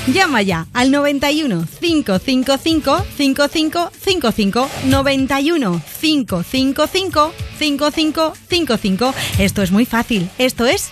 Llama 0.08 0.44
ya 0.44 0.68
al 0.74 0.92
91 0.92 1.68
555 1.80 3.06
5555 3.18 4.70
91 4.86 5.82
555 6.02 7.34
5555. 7.58 9.14
Esto 9.40 9.62
es 9.64 9.72
muy 9.72 9.86
fácil. 9.86 10.30
Esto 10.38 10.68
es 10.68 10.92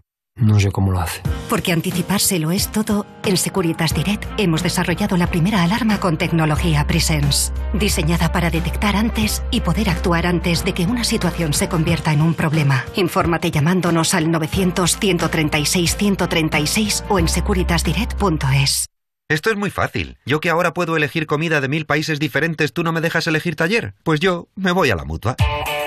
No 0.35 0.59
sé 0.59 0.71
cómo 0.71 0.91
lo 0.91 0.99
hace. 0.99 1.21
Porque 1.49 1.71
anticiparse 1.71 2.39
lo 2.39 2.51
es 2.51 2.71
todo, 2.71 3.05
en 3.25 3.37
Securitas 3.37 3.93
Direct 3.93 4.25
hemos 4.37 4.63
desarrollado 4.63 5.17
la 5.17 5.27
primera 5.27 5.61
alarma 5.61 5.99
con 5.99 6.17
tecnología 6.17 6.87
Presence, 6.87 7.51
diseñada 7.73 8.31
para 8.31 8.49
detectar 8.49 8.95
antes 8.95 9.43
y 9.51 9.61
poder 9.61 9.89
actuar 9.89 10.25
antes 10.25 10.63
de 10.63 10.73
que 10.73 10.85
una 10.85 11.03
situación 11.03 11.53
se 11.53 11.69
convierta 11.69 12.13
en 12.13 12.21
un 12.21 12.33
problema. 12.33 12.85
Infórmate 12.95 13.51
llamándonos 13.51 14.13
al 14.13 14.27
900-136-136 14.27 17.03
o 17.09 17.19
en 17.19 17.27
securitasdirect.es. 17.27 18.85
Esto 19.29 19.49
es 19.49 19.57
muy 19.57 19.69
fácil. 19.69 20.17
Yo 20.25 20.39
que 20.39 20.49
ahora 20.49 20.73
puedo 20.73 20.97
elegir 20.97 21.25
comida 21.25 21.61
de 21.61 21.69
mil 21.69 21.85
países 21.85 22.19
diferentes, 22.19 22.73
¿tú 22.73 22.83
no 22.83 22.91
me 22.91 22.99
dejas 22.99 23.27
elegir 23.27 23.55
taller? 23.55 23.93
Pues 24.03 24.19
yo 24.19 24.49
me 24.55 24.71
voy 24.71 24.89
a 24.89 24.95
la 24.95 25.05
mutua. 25.05 25.37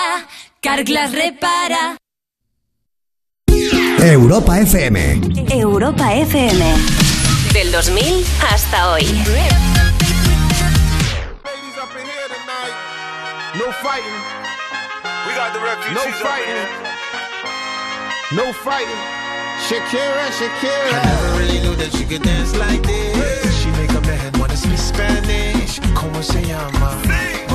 Carglass 0.67 1.13
repara. 1.13 1.95
Europa 4.01 4.59
FM. 4.59 5.21
Europa 5.49 6.13
FM. 6.13 6.61
Del 7.53 7.71
2000 7.71 8.25
hasta 8.41 8.91
hoy. 8.91 9.05
No 13.55 13.71
fighting. 13.81 14.19
We 15.25 15.33
got 15.35 15.53
the 15.53 15.59
refugees. 15.61 15.95
No 15.95 16.03
fighting. 16.19 16.67
No 18.35 18.51
fighting. 18.51 19.01
Shakira, 19.69 20.27
Shakira. 20.37 20.91
I 20.91 21.05
never 21.05 21.39
really 21.39 21.59
knew 21.61 21.75
that 21.77 21.93
she 21.93 22.03
could 22.03 22.23
dance 22.23 22.53
like 22.57 22.81
this. 22.85 23.63
She 23.63 23.71
make 23.79 23.91
a 23.91 24.01
man 24.01 24.33
wanna 24.37 24.57
speak 24.57 24.77
Spanish. 24.77 25.79
Como 25.95 26.21
se 26.21 26.41
llama? 26.43 27.01
Bonita. 27.03 27.46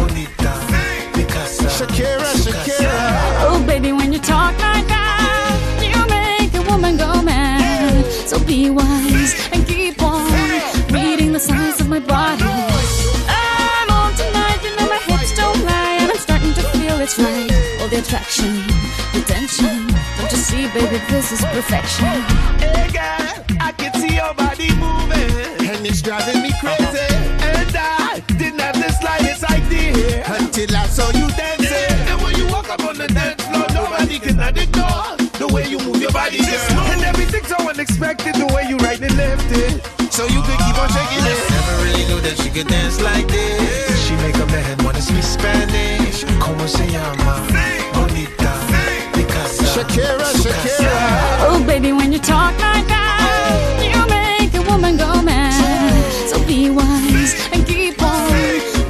Picasa. 1.87 2.43
Shakira, 2.43 2.53
Shakira. 2.53 3.47
Oh, 3.49 3.65
baby, 3.67 3.93
when 3.93 4.13
you 4.13 4.19
talk 4.19 4.53
like 4.59 4.87
that, 4.87 5.81
you 5.83 5.99
make 6.07 6.55
a 6.55 6.63
woman 6.71 6.97
go 6.97 7.23
mad. 7.23 8.05
So 8.27 8.39
be 8.45 8.71
wise 8.71 9.35
and 9.53 9.67
keep 9.67 10.01
on 10.03 10.31
reading 10.93 11.33
the 11.33 11.41
signs 11.41 11.81
of 11.81 11.89
my 11.89 11.99
body. 11.99 12.45
I'm 12.45 13.91
on 13.91 14.15
tonight, 14.15 14.61
you 14.63 14.71
know 14.77 14.89
my 14.89 14.99
hips 14.99 15.35
don't 15.37 15.65
lie, 15.65 15.99
and 16.01 16.11
I'm 16.11 16.19
starting 16.19 16.55
to 16.55 16.63
feel 16.71 17.01
it's 17.01 17.19
right. 17.19 17.51
All 17.81 17.89
the 17.89 17.99
attraction, 17.99 18.55
the 19.13 19.23
tension. 19.27 19.89
Don't 20.19 20.31
you 20.31 20.39
see, 20.39 20.69
baby, 20.69 20.99
this 21.09 21.33
is 21.33 21.41
perfection. 21.41 22.07
Hey 22.63 22.91
girl, 22.93 23.45
I 23.61 23.73
can 23.77 23.93
see 23.95 24.15
your 24.15 24.35
body 24.35 24.71
moving, 24.77 25.67
and 25.69 25.87
it's 25.87 26.01
driving 26.01 26.43
me 26.43 26.53
crazy. 26.61 26.82
Way 35.53 35.69
you 35.69 35.79
move 35.79 36.01
your 36.01 36.11
body, 36.13 36.39
girl. 36.39 36.81
And 36.93 37.03
everything's 37.03 37.49
so 37.49 37.57
unexpected, 37.69 38.35
the 38.37 38.47
way 38.55 38.65
you 38.69 38.77
right 38.79 39.01
and 39.01 39.17
left 39.17 39.47
it. 39.53 39.85
So 40.13 40.25
you 40.25 40.41
could 40.43 40.59
keep 40.65 40.77
on 40.81 40.89
shaking 40.89 41.25
it. 41.29 41.39
Never 41.51 41.77
really 41.85 42.05
knew 42.09 42.21
that 42.21 42.37
she 42.41 42.51
could 42.51 42.69
dance 42.69 43.01
like 43.01 43.29
this. 43.29 44.07
She 44.07 44.15
make 44.17 44.37
a 44.37 44.47
man 44.47 44.77
wanna 44.85 45.01
speak 45.03 45.23
Spanish. 45.23 46.25
Como 46.41 46.67
se 46.67 46.87
llama? 46.89 47.35
Bonita. 47.95 48.53
Picasa. 49.13 49.65
Shakira, 49.75 50.29
Shakira. 50.43 50.97
Oh, 51.49 51.63
baby, 51.67 51.93
when 51.93 52.13
you 52.13 52.19
talk 52.19 52.53
like 52.61 52.87
that, 52.89 53.19
oh. 53.21 53.93
you 53.93 54.01
make 54.09 54.55
a 54.55 54.63
woman 54.71 54.97
go 54.97 55.23
mad. 55.23 56.13
So 56.29 56.43
be 56.47 56.71
wise 56.71 57.35
and 57.53 57.67
keep 57.67 58.03
on 58.03 58.33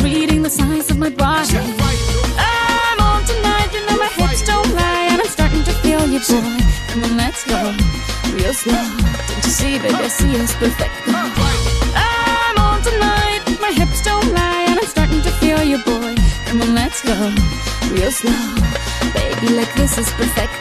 reading 0.03 0.43
the 0.43 0.51
signs 0.51 0.91
of 0.91 0.99
my 0.99 1.11
body. 1.11 1.72
Boy. 6.29 6.59
Come 6.89 7.05
on, 7.05 7.17
let's 7.17 7.45
go 7.45 7.59
real 8.35 8.55
slow. 8.55 8.75
Don't 8.75 9.45
you 9.45 9.51
see, 9.51 9.79
baby, 9.79 9.95
I 9.95 10.09
see 10.09 10.39
us 10.41 10.55
perfect. 10.55 10.95
I'm 11.09 12.59
on 12.59 12.83
tonight, 12.83 13.43
my 13.61 13.73
hips 13.73 14.03
don't 14.03 14.33
lie, 14.33 14.67
and 14.69 14.79
I'm 14.79 14.87
starting 14.87 15.23
to 15.23 15.31
feel 15.41 15.63
you, 15.63 15.79
boy. 15.85 16.15
Come 16.47 16.63
on, 16.63 16.75
let's 16.75 17.03
go 17.03 17.17
real 17.91 18.11
slow. 18.11 18.43
Baby, 19.15 19.55
like 19.59 19.73
this 19.75 19.99
is 19.99 20.09
perfect. 20.13 20.53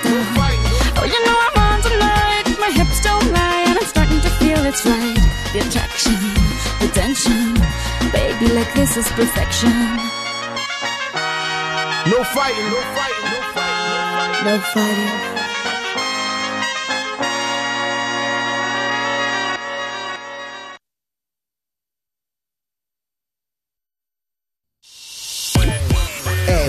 Oh, 0.97 1.05
you 1.05 1.19
know 1.25 1.37
I'm 1.47 1.57
on 1.67 1.81
tonight, 1.81 2.45
my 2.59 2.71
hips 2.71 3.01
don't 3.01 3.31
lie, 3.31 3.65
and 3.67 3.77
I'm 3.77 3.85
starting 3.85 4.21
to 4.21 4.29
feel 4.41 4.65
it's 4.65 4.85
right. 4.85 5.19
The 5.53 5.59
attraction, 5.59 6.17
the 6.79 6.87
tension. 6.93 7.53
Baby, 8.11 8.53
like 8.53 8.73
this 8.73 8.97
is 8.97 9.07
perfection. 9.09 9.71
No 12.09 12.23
fighting, 12.33 12.67
no 12.73 12.81
fighting, 12.95 13.25
no 13.31 13.39
fighting. 13.53 14.45
No 14.45 14.59
fighting. 14.73 15.40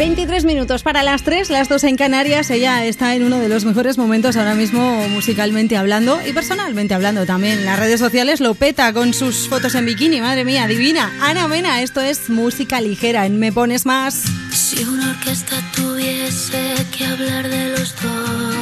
23 0.00 0.46
minutos 0.46 0.82
para 0.82 1.02
las 1.02 1.24
3, 1.24 1.50
las 1.50 1.68
2 1.68 1.84
en 1.84 1.96
Canarias. 1.96 2.48
Ella 2.48 2.86
está 2.86 3.14
en 3.14 3.22
uno 3.22 3.38
de 3.38 3.50
los 3.50 3.66
mejores 3.66 3.98
momentos 3.98 4.34
ahora 4.38 4.54
mismo 4.54 5.06
musicalmente 5.10 5.76
hablando 5.76 6.18
y 6.26 6.32
personalmente 6.32 6.94
hablando 6.94 7.26
también. 7.26 7.66
Las 7.66 7.78
redes 7.78 8.00
sociales 8.00 8.40
lo 8.40 8.54
peta 8.54 8.94
con 8.94 9.12
sus 9.12 9.46
fotos 9.46 9.74
en 9.74 9.84
bikini, 9.84 10.22
madre 10.22 10.46
mía, 10.46 10.66
divina. 10.66 11.12
Ana 11.20 11.48
Mena, 11.48 11.82
esto 11.82 12.00
es 12.00 12.30
música 12.30 12.80
ligera 12.80 13.26
en 13.26 13.38
Me 13.38 13.52
Pones 13.52 13.84
Más. 13.84 14.24
Si 14.52 14.82
una 14.84 15.10
orquesta 15.10 15.56
tuviese 15.76 16.74
que 16.96 17.04
hablar 17.04 17.50
de 17.50 17.68
los 17.68 17.94
dos, 18.00 18.54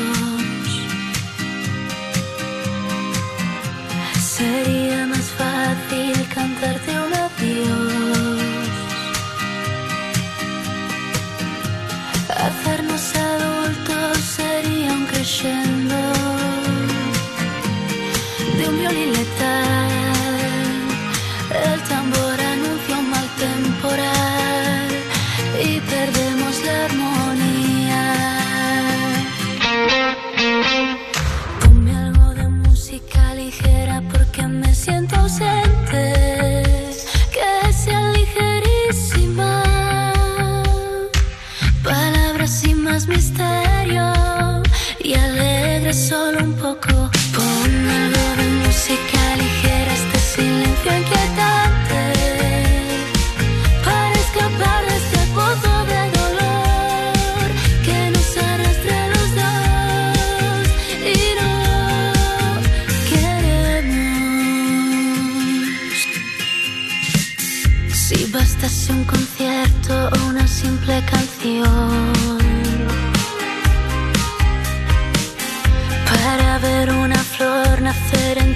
sería 4.21 5.07
más 5.07 5.27
fácil 5.39 6.29
cantarte 6.35 6.98
crescendo 15.29 15.95
de 18.57 18.69
un 18.69 18.79
violín. 18.79 19.09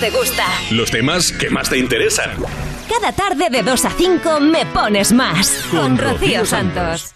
Te 0.00 0.10
gusta. 0.10 0.46
Los 0.70 0.90
temas 0.90 1.30
que 1.30 1.50
más 1.50 1.68
te 1.68 1.78
interesan. 1.78 2.30
Cada 2.88 3.12
tarde 3.12 3.50
de 3.50 3.62
2 3.62 3.84
a 3.84 3.90
5 3.90 4.40
me 4.40 4.64
pones 4.66 5.12
más. 5.12 5.66
Con 5.70 5.80
Con, 5.80 5.98
Rocío 5.98 6.12
Rocío 6.18 6.46
Santos. 6.46 7.00
Santos. 7.00 7.14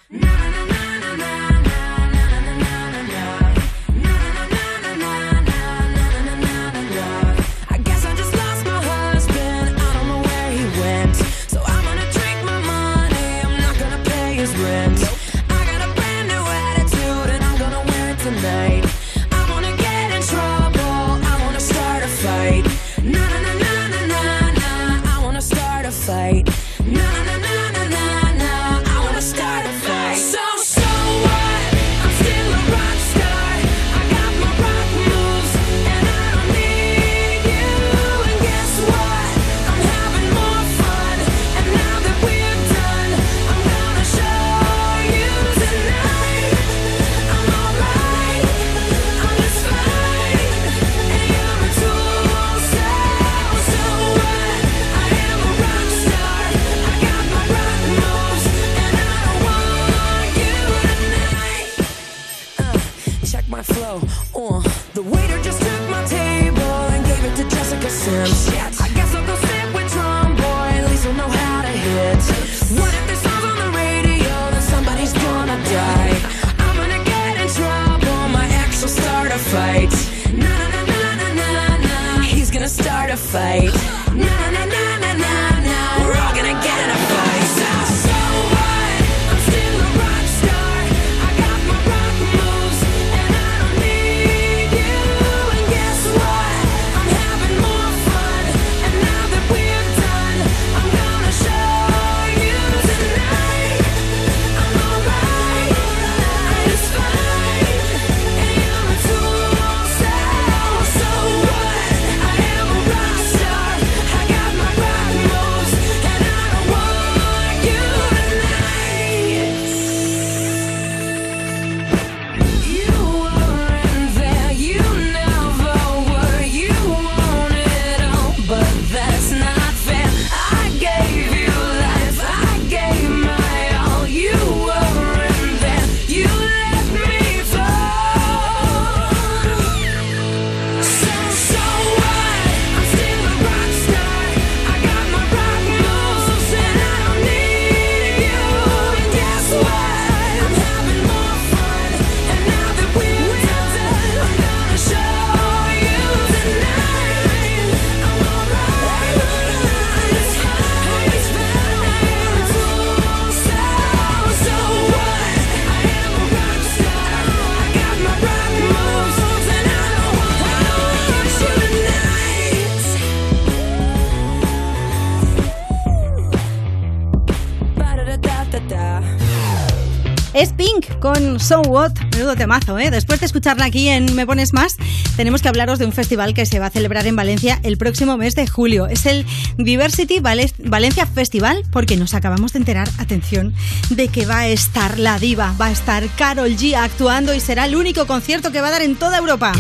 What, 181.75 181.91
menudo 182.13 182.37
temazo, 182.37 182.79
¿eh? 182.79 182.93
Después 182.93 183.19
de 183.19 183.27
escucharla 183.27 183.65
aquí 183.65 183.89
en 183.89 184.15
Me 184.15 184.27
Pones 184.27 184.53
Más, 184.53 184.77
tenemos 185.17 185.43
que 185.43 185.49
hablaros 185.49 185.81
de 185.81 185.87
un 185.87 185.91
festival 185.93 186.33
que 186.33 186.47
se 186.47 186.61
va 186.61 186.67
a 186.67 186.71
celebrar 186.71 187.05
en 187.09 187.17
Valencia 187.17 187.59
el 187.65 187.79
próximo 187.79 188.17
mes 188.17 188.37
de 188.37 188.47
julio. 188.47 188.87
Es 188.87 189.07
el 189.07 189.27
Diversity 189.59 190.21
Vale- 190.21 190.53
Valencia 190.59 191.05
Festival, 191.05 191.65
porque 191.73 191.97
nos 191.97 192.15
acabamos 192.15 192.53
de 192.53 192.61
enterar, 192.61 192.89
atención, 192.99 193.53
de 193.91 194.07
que 194.07 194.25
va 194.25 194.39
a 194.39 194.47
estar 194.47 195.01
la 195.01 195.19
diva, 195.19 195.53
va 195.61 195.67
a 195.67 195.71
estar 195.73 196.07
Carol 196.17 196.51
G 196.57 196.77
actuando 196.77 197.35
y 197.35 197.41
será 197.41 197.65
el 197.65 197.75
único 197.75 198.07
concierto 198.07 198.53
que 198.53 198.61
va 198.61 198.69
a 198.69 198.71
dar 198.71 198.83
en 198.83 198.95
toda 198.95 199.19
Europa. 199.19 199.53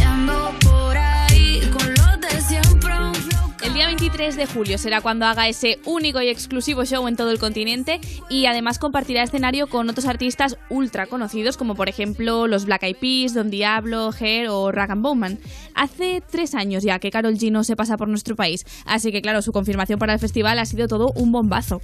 23 4.17 4.37
de 4.37 4.47
julio 4.47 4.79
será 4.79 5.01
cuando 5.01 5.27
haga 5.27 5.49
ese 5.49 5.81
único 5.87 6.23
y 6.23 6.29
exclusivo 6.29 6.85
show 6.85 7.09
en 7.09 7.17
todo 7.17 7.33
el 7.33 7.41
continente 7.41 8.01
y 8.29 8.47
además 8.47 8.79
compartirá 8.79 9.25
escenario 9.25 9.67
con 9.67 9.91
otros 9.91 10.07
artistas 10.07 10.57
ultra 10.69 11.07
conocidos 11.07 11.57
como 11.57 11.75
por 11.75 11.89
ejemplo 11.89 12.47
los 12.47 12.65
Black 12.65 12.85
Eyed 12.85 12.97
Peas, 12.97 13.35
Don 13.35 13.51
Diablo, 13.51 14.11
Hair 14.12 14.51
o 14.51 14.71
Rag 14.71 14.97
Bowman. 14.97 15.41
Hace 15.75 16.23
tres 16.31 16.55
años 16.55 16.85
ya 16.85 17.01
que 17.01 17.11
Carol 17.11 17.35
G 17.35 17.51
no 17.51 17.65
se 17.65 17.75
pasa 17.75 17.97
por 17.97 18.07
nuestro 18.07 18.37
país, 18.37 18.65
así 18.87 19.11
que 19.11 19.21
claro, 19.21 19.43
su 19.43 19.51
confirmación 19.51 19.99
para 19.99 20.12
el 20.12 20.21
festival 20.21 20.61
ha 20.61 20.65
sido 20.65 20.87
todo 20.87 21.11
un 21.17 21.33
bombazo. 21.33 21.81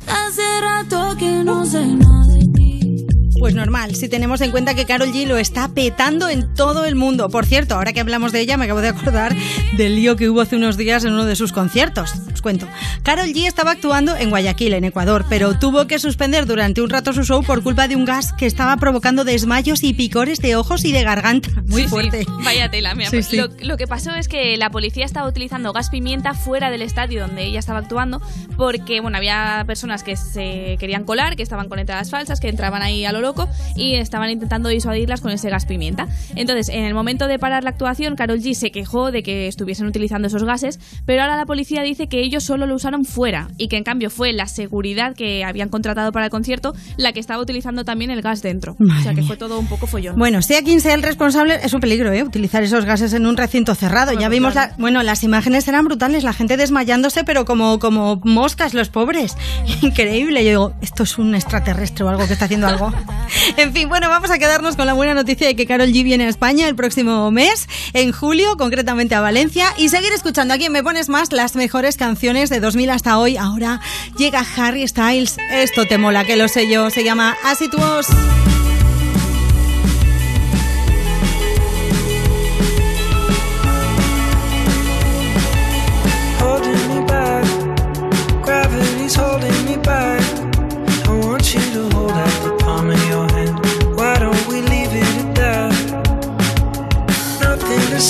Pues 3.41 3.55
normal, 3.55 3.95
si 3.97 4.09
tenemos 4.09 4.41
en 4.43 4.51
cuenta 4.51 4.75
que 4.75 4.85
Carol 4.85 5.13
G 5.13 5.27
lo 5.27 5.39
está 5.39 5.69
petando 5.69 6.29
en 6.29 6.53
todo 6.55 6.85
el 6.85 6.95
mundo. 6.95 7.31
Por 7.31 7.47
cierto, 7.47 7.75
ahora 7.75 7.93
que 7.95 8.01
hablamos 8.01 8.33
de 8.33 8.41
ella, 8.41 8.57
me 8.59 8.67
acabo 8.67 8.83
de 8.83 8.89
acordar 8.89 9.35
del 9.79 9.97
lío 9.97 10.15
que 10.17 10.29
hubo 10.29 10.43
hace 10.43 10.57
unos 10.57 10.77
días 10.77 11.05
en 11.05 11.15
uno 11.15 11.25
de 11.25 11.35
sus 11.37 11.51
conciertos. 11.53 12.13
Os 12.33 12.43
cuento. 12.43 12.69
Carol 13.03 13.29
G 13.29 13.47
estaba 13.47 13.71
actuando 13.73 14.15
en 14.15 14.29
Guayaquil, 14.31 14.75
en 14.75 14.85
Ecuador, 14.85 15.25
pero 15.29 15.59
tuvo 15.59 15.87
que 15.87 15.99
suspender 15.99 16.45
durante 16.47 16.83
un 16.83 16.91
rato 16.91 17.13
su 17.15 17.25
show 17.25 17.43
por 17.43 17.63
culpa 17.63 17.89
de 17.89 17.97
un 17.97 18.05
gas 18.05 18.33
que 18.35 18.45
estaba 18.47 18.77
provocando 18.77 19.25
desmayos 19.25 19.83
y 19.83 19.95
picores 19.95 20.41
de 20.41 20.57
ojos 20.57 20.85
y 20.85 20.93
de 20.93 21.03
garganta. 21.03 21.49
Muy 21.67 21.83
Sí, 21.83 21.83
sí, 21.85 21.89
fuerte. 21.89 22.27
Vaya 22.45 22.71
tela, 22.71 22.95
mira, 22.95 23.09
Sí, 23.09 23.23
sí. 23.23 23.37
Lo, 23.37 23.49
lo 23.63 23.77
que 23.79 23.87
pasó 23.87 24.15
es 24.15 24.29
que 24.29 24.57
la 24.59 24.71
policía 24.71 25.07
estaba 25.07 25.27
utilizando 25.27 25.73
gas 25.73 25.89
pimienta 25.89 26.35
fuera 26.35 26.71
del 26.71 26.83
estadio 26.83 27.23
donde 27.27 27.45
ella 27.45 27.59
estaba 27.59 27.79
actuando 27.79 28.21
porque, 28.59 29.01
bueno, 29.01 29.17
había 29.17 29.65
personas 29.67 30.03
que 30.03 30.17
se 30.17 30.77
querían 30.79 31.05
colar, 31.05 31.37
que 31.37 31.43
estaban 31.43 31.69
con 31.71 31.79
entradas 31.79 32.11
falsas, 32.11 32.39
que 32.41 32.49
entraban 32.49 32.83
ahí 32.83 33.07
a 33.07 33.13
lo 33.13 33.21
loco 33.31 33.49
y 33.77 33.95
estaban 33.95 34.31
intentando 34.31 34.69
disuadirlas 34.69 35.21
con 35.21 35.31
ese 35.31 35.51
gas 35.51 35.67
pimienta. 35.67 36.09
Entonces, 36.35 36.69
en 36.69 36.85
el 36.85 36.95
momento 36.95 37.27
de 37.29 37.39
parar 37.39 37.65
la 37.65 37.71
actuación, 37.71 38.17
Carol 38.17 38.41
G 38.41 38.55
se 38.55 38.71
quejó 38.73 39.11
de 39.13 39.23
que 39.23 39.47
estuviesen 39.47 39.87
utilizando 39.87 40.29
esos 40.29 40.45
gases, 40.45 40.79
pero 41.07 41.23
ahora 41.23 41.37
la 41.37 41.47
policía 41.47 41.83
dice 41.83 42.09
que 42.09 42.21
ellos 42.21 42.45
solo 42.45 42.67
lo 42.67 42.75
usaron 42.75 43.05
fuera 43.05 43.49
y 43.57 43.69
que 43.69 43.77
en 43.77 43.85
cambio 43.85 44.11
fue 44.11 44.33
la 44.33 44.47
seguridad 44.47 45.15
que 45.15 45.45
habían 45.45 45.69
contratado 45.69 46.13
para 46.13 46.27
el 46.27 46.31
concierto 46.31 46.75
la 46.97 47.13
que 47.13 47.21
estaba 47.21 47.41
utilizando 47.43 47.85
también 47.85 48.11
el 48.11 48.23
gas 48.23 48.43
dentro. 48.43 48.73
o 48.73 48.77
sea 48.77 48.87
Madre 48.87 49.15
que 49.15 49.21
mía. 49.21 49.27
fue 49.29 49.37
todo 49.37 49.59
un 49.59 49.67
poco 49.67 49.87
follón. 49.87 50.17
Bueno, 50.19 50.43
sea 50.43 50.63
quien 50.63 50.81
sea 50.81 50.95
el 50.95 51.03
responsable, 51.03 51.59
es 51.63 51.73
un 51.73 51.81
peligro, 51.81 52.13
¿eh? 52.13 52.23
Utilizar 52.23 52.63
esos 52.63 52.85
gases 52.85 53.13
en 53.13 53.27
un 53.27 53.37
recinto 53.37 53.75
cerrado. 53.75 54.13
ya 54.13 54.29
vimos, 54.29 54.55
la- 54.55 54.75
bueno, 54.79 55.03
las 55.03 55.23
imágenes 55.23 55.67
eran 55.69 55.85
brutales, 55.85 56.25
la 56.25 56.33
gente 56.33 56.57
desmayándose, 56.57 57.25
pero 57.25 57.45
como, 57.45 57.79
como 57.79 58.21
moscas, 58.25 58.75
los 58.75 58.89
pobres. 58.89 59.37
Increíble. 59.83 60.43
Yo 60.45 60.51
digo, 60.51 60.73
esto 60.81 61.03
es 61.05 61.19
un 61.19 61.35
extraterrestre 61.35 62.05
o 62.05 62.09
algo 62.09 62.27
que 62.27 62.33
está 62.35 62.47
haciendo 62.47 62.67
algo. 62.67 62.93
En 63.57 63.73
fin, 63.73 63.89
bueno, 63.89 64.09
vamos 64.09 64.31
a 64.31 64.39
quedarnos 64.39 64.77
con 64.77 64.87
la 64.87 64.93
buena 64.93 65.15
noticia 65.15 65.47
de 65.47 65.57
que 65.57 65.67
Carol 65.67 65.89
G 65.89 66.05
viene 66.05 66.25
a 66.25 66.29
España 66.29 66.69
el 66.69 66.75
próximo 66.75 67.31
mes, 67.31 67.69
en 67.93 68.13
julio, 68.13 68.57
concretamente 68.57 69.15
a 69.15 69.21
Valencia, 69.21 69.67
y 69.77 69.89
seguir 69.89 70.13
escuchando 70.13 70.55
aquí 70.55 70.67
en 70.67 70.73
Me 70.73 70.83
Pones 70.83 71.09
Más 71.09 71.33
las 71.33 71.57
mejores 71.57 71.97
canciones 71.97 72.51
de 72.51 72.61
2000 72.61 72.91
hasta 72.91 73.19
hoy. 73.19 73.37
Ahora 73.37 73.81
llega 74.17 74.45
Harry 74.57 74.87
Styles. 74.87 75.37
Esto 75.51 75.87
te 75.87 75.99
mola, 75.99 76.25
que 76.25 76.37
lo 76.37 76.49
sé 76.49 76.69
yo. 76.69 76.91
Se 76.91 77.05
llama 77.05 77.37
Así. 77.45 77.71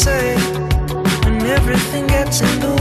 say 0.00 0.34
when 1.24 1.42
everything 1.42 2.06
gets 2.06 2.40
in 2.40 2.60
the 2.60 2.72
way 2.76 2.79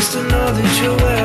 supposed 0.00 0.12
to 0.12 0.22
know 0.30 0.52
that 0.52 0.82
you're 0.82 0.96
where 0.96 1.21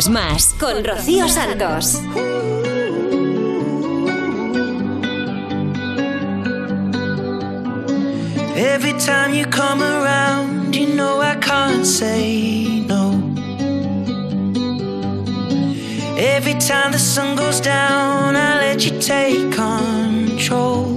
quieres 0.00 0.08
más 0.08 0.54
con 0.58 0.84
Rocío 0.84 1.28
Santos. 1.28 2.00
Every 8.56 8.92
time 8.94 9.34
you 9.34 9.46
come 9.46 9.82
around, 9.82 10.74
you 10.74 10.94
know 10.94 11.20
I 11.20 11.36
can't 11.36 11.84
say 11.84 12.84
no. 12.86 13.12
Every 16.16 16.54
time 16.54 16.92
the 16.92 16.98
sun 16.98 17.36
goes 17.36 17.60
down, 17.60 18.36
I 18.36 18.58
let 18.60 18.84
you 18.84 18.98
take 19.00 19.52
control. 19.52 20.89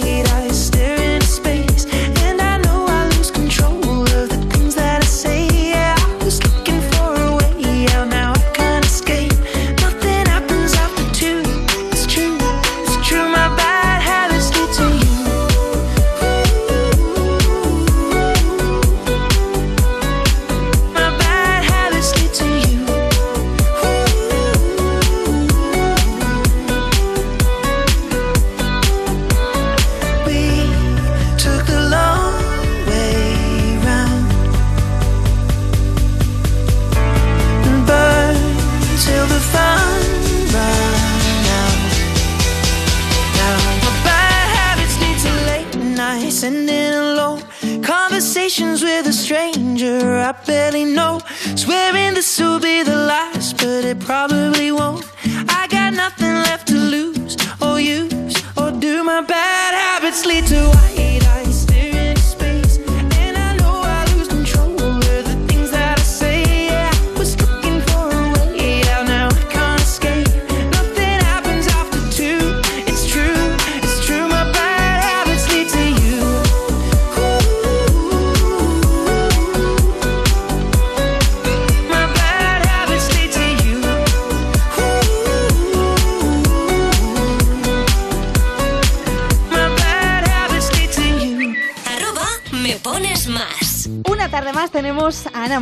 I 0.00 0.48
still. 0.52 0.87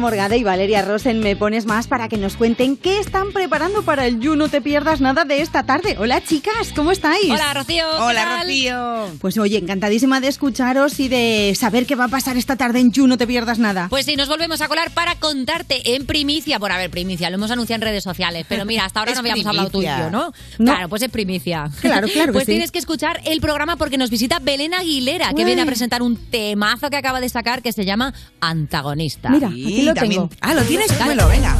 Morgade 0.07 0.37
y 0.39 0.45
Valeria 0.45 0.83
Rosen 0.83 1.19
Me 1.19 1.35
Pones 1.35 1.67
Más 1.67 1.89
para 1.89 2.09
que 2.09 2.17
nos 2.17 2.37
cuenten 2.37 2.77
qué 2.77 3.01
están 3.01 3.33
preparando 3.33 3.83
para 3.83 4.07
el 4.07 4.21
You 4.21 4.37
No 4.37 4.49
Te 4.49 4.61
Pierdas 4.61 5.01
Nada 5.01 5.25
de 5.25 5.41
esta 5.41 5.65
tarde. 5.65 5.97
Hola 5.99 6.23
chicas, 6.23 6.73
¿cómo 6.77 6.93
estáis? 6.93 7.29
Hola, 7.29 7.53
Rocío, 7.55 7.83
¿qué 7.91 8.03
Hola, 8.05 8.23
tal? 8.23 8.47
Rocío. 8.47 9.07
Pues 9.21 9.37
oye, 9.37 9.59
encantadísima 9.59 10.21
de 10.21 10.29
escucharos 10.29 11.01
y 11.01 11.09
de 11.09 11.53
saber 11.59 11.87
qué 11.87 11.97
va 11.97 12.05
a 12.05 12.09
pasar 12.09 12.37
esta 12.37 12.55
tarde 12.55 12.79
en 12.79 12.93
You 12.93 13.09
No 13.09 13.19
Te 13.19 13.27
Pierdas 13.27 13.59
Nada. 13.59 13.89
Pues 13.91 14.07
sí, 14.07 14.15
nos 14.15 14.29
volvemos 14.29 14.61
a 14.61 14.69
colar 14.69 14.93
para 14.93 15.17
contarte 15.17 15.97
en 15.97 16.07
primicia, 16.07 16.61
por 16.61 16.71
haber 16.71 16.89
primicia, 16.89 17.29
lo 17.29 17.35
hemos 17.35 17.51
anunciado 17.51 17.83
en 17.83 17.89
redes 17.89 18.05
sociales, 18.05 18.47
pero 18.49 18.65
mira, 18.65 18.85
hasta 18.85 19.01
ahora 19.01 19.13
no 19.15 19.19
habíamos 19.19 19.45
hablado 19.47 19.71
tú 19.71 19.83
y 19.83 19.87
yo, 19.87 20.09
¿no? 20.13 20.33
No. 20.59 20.73
Claro, 20.73 20.89
pues 20.89 21.03
es 21.03 21.11
primicia. 21.11 21.69
Claro, 21.81 22.07
claro 22.07 22.27
que 22.33 22.33
Pues 22.33 22.45
sí. 22.47 22.53
tienes 22.53 22.71
que 22.71 22.79
escuchar 22.79 23.21
el 23.25 23.41
programa 23.41 23.75
porque 23.75 23.99
nos 23.99 24.11
visita 24.11 24.39
Belén 24.39 24.73
Aguilera, 24.73 25.33
que 25.35 25.45
viene 25.45 25.63
a 25.63 25.67
presentar 25.67 26.01
un 26.01 26.17
temazo 26.17 26.91
que 26.91 26.97
acaba 26.97 27.21
de 27.21 27.29
sacar 27.29 27.61
que 27.61 27.73
se 27.73 27.85
llama 27.85 28.15
Antagonista. 28.41 29.31
Mira, 29.31 29.49
aquí 29.49 29.83
lo 29.83 29.96
tengo. 30.01 30.31
Ah, 30.41 30.55
lo 30.55 30.63
tienes, 30.63 30.97
dámelo, 30.99 31.29
venga. 31.29 31.57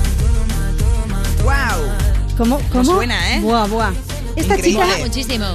¡Wow! 1.45 2.35
¿Cómo? 2.37 2.61
¿Cómo? 2.71 2.85
suena, 2.85 3.35
¿eh? 3.37 3.41
Buah, 3.41 3.67
buah. 3.67 3.93
Esta 4.37 4.57
Increíble. 4.57 4.85
chica, 4.85 4.99
muchísimo. 5.07 5.47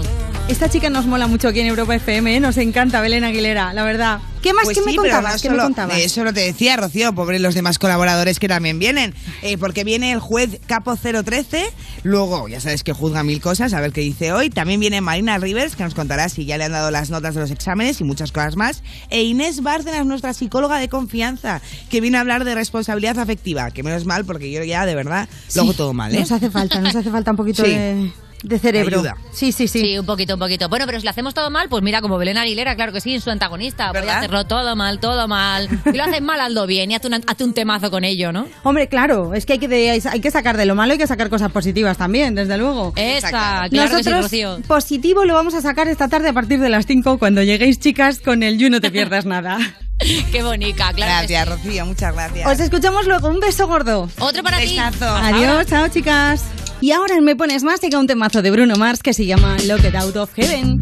esta 0.48 0.70
chica 0.70 0.90
nos 0.90 1.06
mola 1.06 1.28
mucho 1.28 1.48
aquí 1.50 1.60
en 1.60 1.68
Europa 1.68 1.96
FM, 1.96 2.36
¿eh? 2.36 2.40
nos 2.40 2.58
encanta 2.58 3.02
Belén 3.02 3.24
Aguilera, 3.24 3.74
la 3.74 3.84
verdad. 3.84 4.20
¿Qué 4.42 4.54
más? 4.54 4.64
Pues 4.66 4.78
¿Qué 4.80 4.84
me 4.86 4.92
sí, 4.92 4.98
contabas? 4.98 5.36
no 5.36 5.42
¿Qué 5.42 5.50
me 5.50 5.56
solo- 5.56 5.64
contabas? 5.64 5.98
de 5.98 6.04
Eso 6.06 6.24
lo 6.24 6.34
te 6.34 6.40
decía, 6.42 6.76
Rocío, 6.78 7.14
pobre 7.14 7.40
los 7.40 7.54
demás 7.54 7.78
colaboradores 7.80 8.40
que 8.40 8.48
también 8.48 8.80
vienen. 8.80 9.14
Eh, 9.44 9.58
porque 9.58 9.84
viene 9.84 10.12
el 10.12 10.20
juez 10.20 10.60
Capo 10.68 10.96
013, 10.96 11.66
luego 12.04 12.48
ya 12.48 12.60
sabes 12.60 12.84
que 12.84 12.94
juzga 12.94 13.24
mil 13.24 13.40
cosas, 13.42 13.74
a 13.74 13.82
ver 13.82 13.92
qué 13.92 14.02
dice 14.02 14.34
hoy. 14.34 14.50
También 14.50 14.80
viene 14.80 15.00
Marina 15.02 15.38
Rivers, 15.38 15.76
que 15.76 15.84
nos 15.84 15.94
contará 15.94 16.28
si 16.30 16.46
ya 16.46 16.58
le 16.58 16.64
han 16.66 16.72
dado 16.72 16.90
las 16.92 17.10
notas 17.10 17.36
de 17.36 17.42
los 17.42 17.52
exámenes 17.52 18.02
y 18.02 18.04
muchas 18.04 18.32
cosas 18.32 18.56
más. 18.56 18.84
E 19.10 19.22
Inés 19.24 19.62
Bárcenas, 19.62 20.06
nuestra 20.06 20.34
psicóloga 20.34 20.80
de 20.80 20.90
confianza, 20.90 21.62
que 21.90 22.02
viene 22.02 22.18
a 22.18 22.22
hablar 22.22 22.44
de 22.44 22.56
responsabilidad 22.56 23.20
afectiva. 23.20 23.70
Que 23.72 23.84
menos 23.84 24.06
mal, 24.06 24.26
porque 24.26 24.52
yo 24.52 24.64
ya 24.64 24.86
de 24.86 24.96
verdad 24.96 25.30
lo 25.56 25.62
hago 25.64 25.74
todo 25.74 25.94
mal, 25.94 26.14
¿eh? 26.16 26.20
Nos 26.20 26.32
hace 26.32 26.50
falta, 26.50 26.80
nos 26.82 26.96
hace 26.96 27.10
falta 27.12 27.32
un 27.32 27.38
poquito 27.38 27.64
Sí. 27.64 27.72
de, 27.72 28.12
de 28.44 28.60
cerebro. 28.60 29.00
Ayuda. 29.00 29.18
Sí, 29.32 29.52
sí, 29.52 29.68
sí. 29.68 29.80
Sí, 29.82 29.98
un 30.00 30.06
poquito, 30.06 30.34
un 30.34 30.40
poquito. 30.40 30.68
Bueno, 30.70 30.86
pero 30.86 31.00
si 31.00 31.06
lo 31.06 31.10
hacemos 31.12 31.34
todo 31.34 31.50
mal, 31.50 31.70
pues 31.70 31.84
mira, 31.84 32.02
como 32.02 32.18
Belén 32.18 32.38
Aguilera, 32.38 32.76
claro 32.76 32.92
que 32.92 33.02
sí, 33.02 33.14
en 33.14 33.22
su 33.22 33.30
antagonista. 33.30 33.88
Voy 33.90 33.98
a 33.98 34.02
¿Verdad? 34.02 34.18
hacerlo 34.18 34.46
todo 34.48 34.76
mal, 34.76 35.00
todo 35.00 35.28
mal. 35.28 35.70
Y 35.86 35.98
lo 35.98 36.04
haces 36.04 36.22
mal, 36.22 36.40
hazlo 36.42 36.66
bien 36.68 36.92
y 36.92 36.96
hazte, 36.96 37.08
una- 37.08 37.22
hazte 37.28 37.44
un 37.44 37.54
temazo 37.54 37.92
con 37.92 38.04
ello, 38.04 38.32
¿no? 38.32 38.48
Hombre, 38.64 38.88
claro, 38.88 39.34
es 39.34 39.46
que 39.46 39.54
hay 39.54 39.60
que, 39.60 39.68
de- 39.68 40.02
hay 40.12 40.20
que 40.22 40.32
sacar 40.32 40.58
de 40.58 40.66
lo 40.66 40.76
malo, 40.76 40.94
hay 40.94 40.98
que 40.98 41.08
sacar 41.08 41.30
cosas 41.30 41.52
positivas 41.52 41.98
también, 41.98 42.34
desde 42.36 42.58
luego. 42.58 42.94
Esa, 42.96 43.30
claro 43.30 43.70
que 43.70 43.78
sí, 43.78 43.78
Nosotros 43.94 44.22
Rocío. 44.24 44.60
positivo 44.68 45.26
lo 45.26 45.34
vamos 45.34 45.54
a 45.54 45.62
sacar 45.62 45.88
esta 45.88 46.08
tarde 46.08 46.30
a 46.30 46.34
partir 46.34 46.60
de 46.60 46.70
las 46.70 46.86
5 46.86 47.20
cuando 47.20 47.44
lleguéis 47.44 47.80
chicas 47.80 48.20
con 48.20 48.44
el 48.44 48.58
You 48.58 48.70
No 48.70 48.82
Te 48.82 48.90
Pierdas 48.92 49.26
Nada. 49.26 49.60
Qué 50.32 50.42
bonita, 50.42 50.92
claro. 50.94 51.28
Gracias, 51.28 51.48
Rocío, 51.48 51.86
muchas 51.86 52.14
gracias. 52.14 52.48
Os 52.52 52.60
escuchamos 52.60 53.06
luego, 53.06 53.28
un 53.30 53.40
beso 53.40 53.68
gordo. 53.68 54.10
Otro 54.20 54.42
para 54.42 54.60
ti. 54.60 54.78
Adiós, 54.80 55.68
chao 55.68 55.88
chicas. 55.90 56.44
Y 56.82 56.94
ahora 56.94 57.22
Me 57.22 57.36
Pones 57.36 57.64
Más 57.64 57.80
llega 57.80 58.00
un 58.00 58.08
temazo 58.08 58.42
de 58.42 58.50
Bruno 58.50 58.76
Mars 58.76 59.04
que 59.04 59.14
se 59.14 59.28
llama 59.28 59.56
Locked 59.68 59.96
Out 59.96 60.16
of 60.16 60.34
Heaven. 60.34 60.82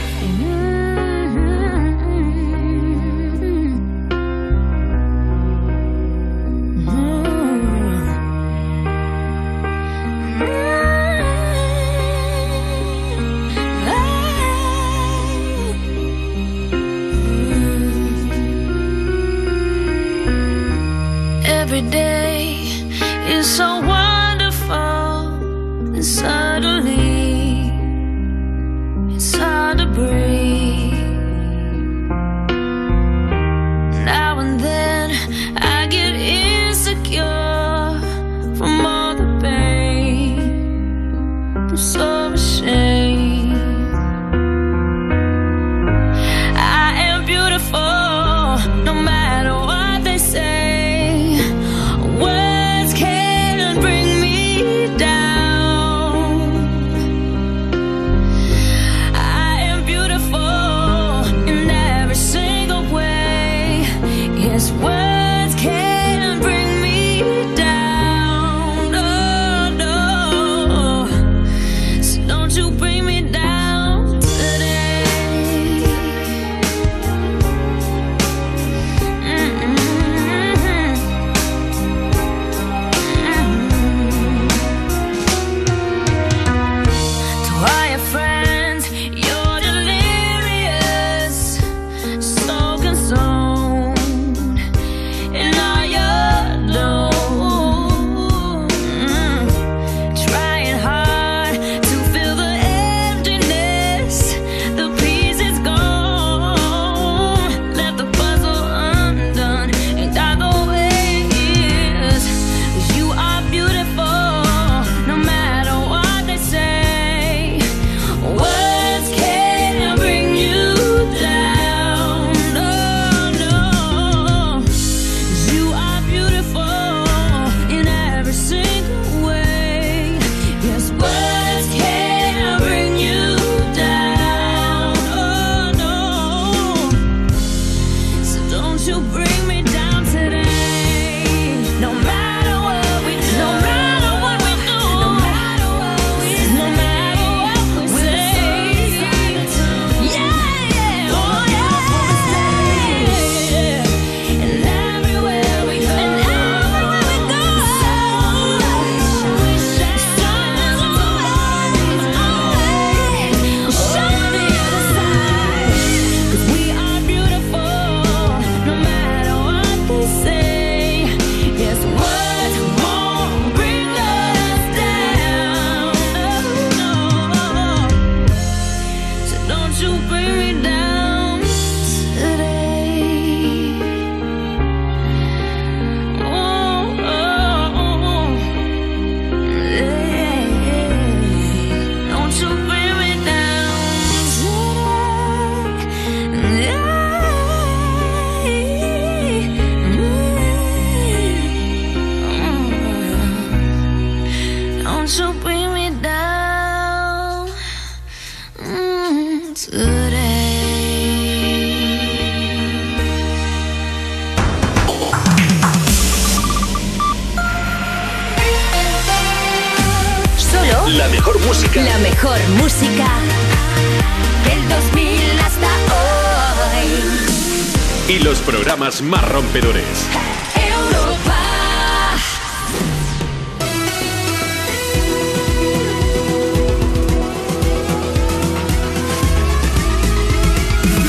Más 229.11 229.27
rompedores. 229.27 230.07
Europa. 230.55 231.35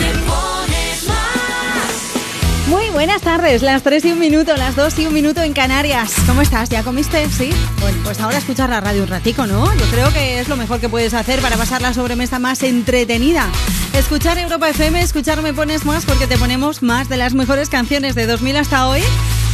Me 0.00 0.11
pones 0.26 1.07
más. 1.07 2.66
Muy 2.66 2.90
buenas 2.90 3.22
tardes, 3.22 3.62
las 3.62 3.84
3 3.84 4.05
y 4.07 4.11
un 4.11 4.18
minuto, 4.18 4.57
las 4.57 4.74
2 4.74 4.98
y 4.98 5.07
un 5.07 5.14
minuto 5.14 5.40
en 5.40 5.53
Canarias. 5.53 6.12
¿Cómo 6.26 6.42
estás? 6.42 6.70
¿Ya 6.70 6.82
comiste? 6.82 7.30
¿Sí? 7.30 7.53
Bueno, 7.80 7.98
pues 8.03 8.18
ahora 8.20 8.38
escuchar 8.38 8.68
la 8.68 8.80
radio 8.80 9.05
un 9.05 9.09
ratico, 9.11 9.46
¿no? 9.46 9.72
Yo 9.76 9.86
creo 9.92 10.12
que 10.12 10.40
es 10.40 10.48
lo 10.48 10.57
mejor 10.57 10.80
que 10.80 10.88
puedes 10.88 11.14
hacer 11.14 11.40
para 11.40 11.57
pasar 11.57 11.80
la 11.80 11.94
sobremesa 11.94 12.40
más 12.40 12.64
entretenida. 12.64 13.46
Escuchar 13.95 14.38
Europa 14.38 14.70
FM, 14.70 15.03
escuchar 15.03 15.43
Me 15.43 15.53
Pones 15.53 15.84
Más 15.84 16.07
porque 16.07 16.26
te 16.26 16.38
ponemos 16.38 16.82
más 16.82 17.11
de 17.11 17.18
las 17.18 17.34
mejores 17.34 17.68
canciones 17.68 18.14
de 18.14 18.26
2000 18.26 18.57
hasta 18.57 18.88
hoy 18.88 19.03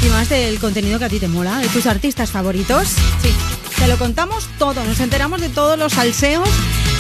y 0.04 0.08
más 0.10 0.28
del 0.28 0.60
contenido 0.60 1.00
que 1.00 1.06
a 1.06 1.08
ti 1.08 1.18
te 1.18 1.26
mola, 1.26 1.58
de 1.58 1.66
tus 1.68 1.86
artistas 1.86 2.30
favoritos. 2.30 2.88
Sí, 3.20 3.34
te 3.78 3.88
lo 3.88 3.98
contamos 3.98 4.48
todo, 4.58 4.84
nos 4.84 5.00
enteramos 5.00 5.40
de 5.40 5.48
todos 5.48 5.76
los 5.76 5.94
salseos 5.94 6.48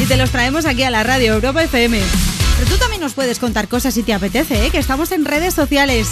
y 0.00 0.06
te 0.06 0.16
los 0.16 0.30
traemos 0.30 0.66
aquí 0.66 0.82
a 0.82 0.90
la 0.90 1.04
radio 1.04 1.34
Europa 1.34 1.62
FM. 1.62 2.00
Pero 2.58 2.70
tú 2.70 2.76
también 2.76 3.00
nos 3.00 3.14
puedes 3.14 3.38
contar 3.38 3.68
cosas 3.68 3.94
si 3.94 4.02
te 4.02 4.14
apetece, 4.14 4.66
¿eh? 4.66 4.70
que 4.70 4.78
estamos 4.78 5.12
en 5.12 5.24
redes 5.24 5.54
sociales. 5.54 6.08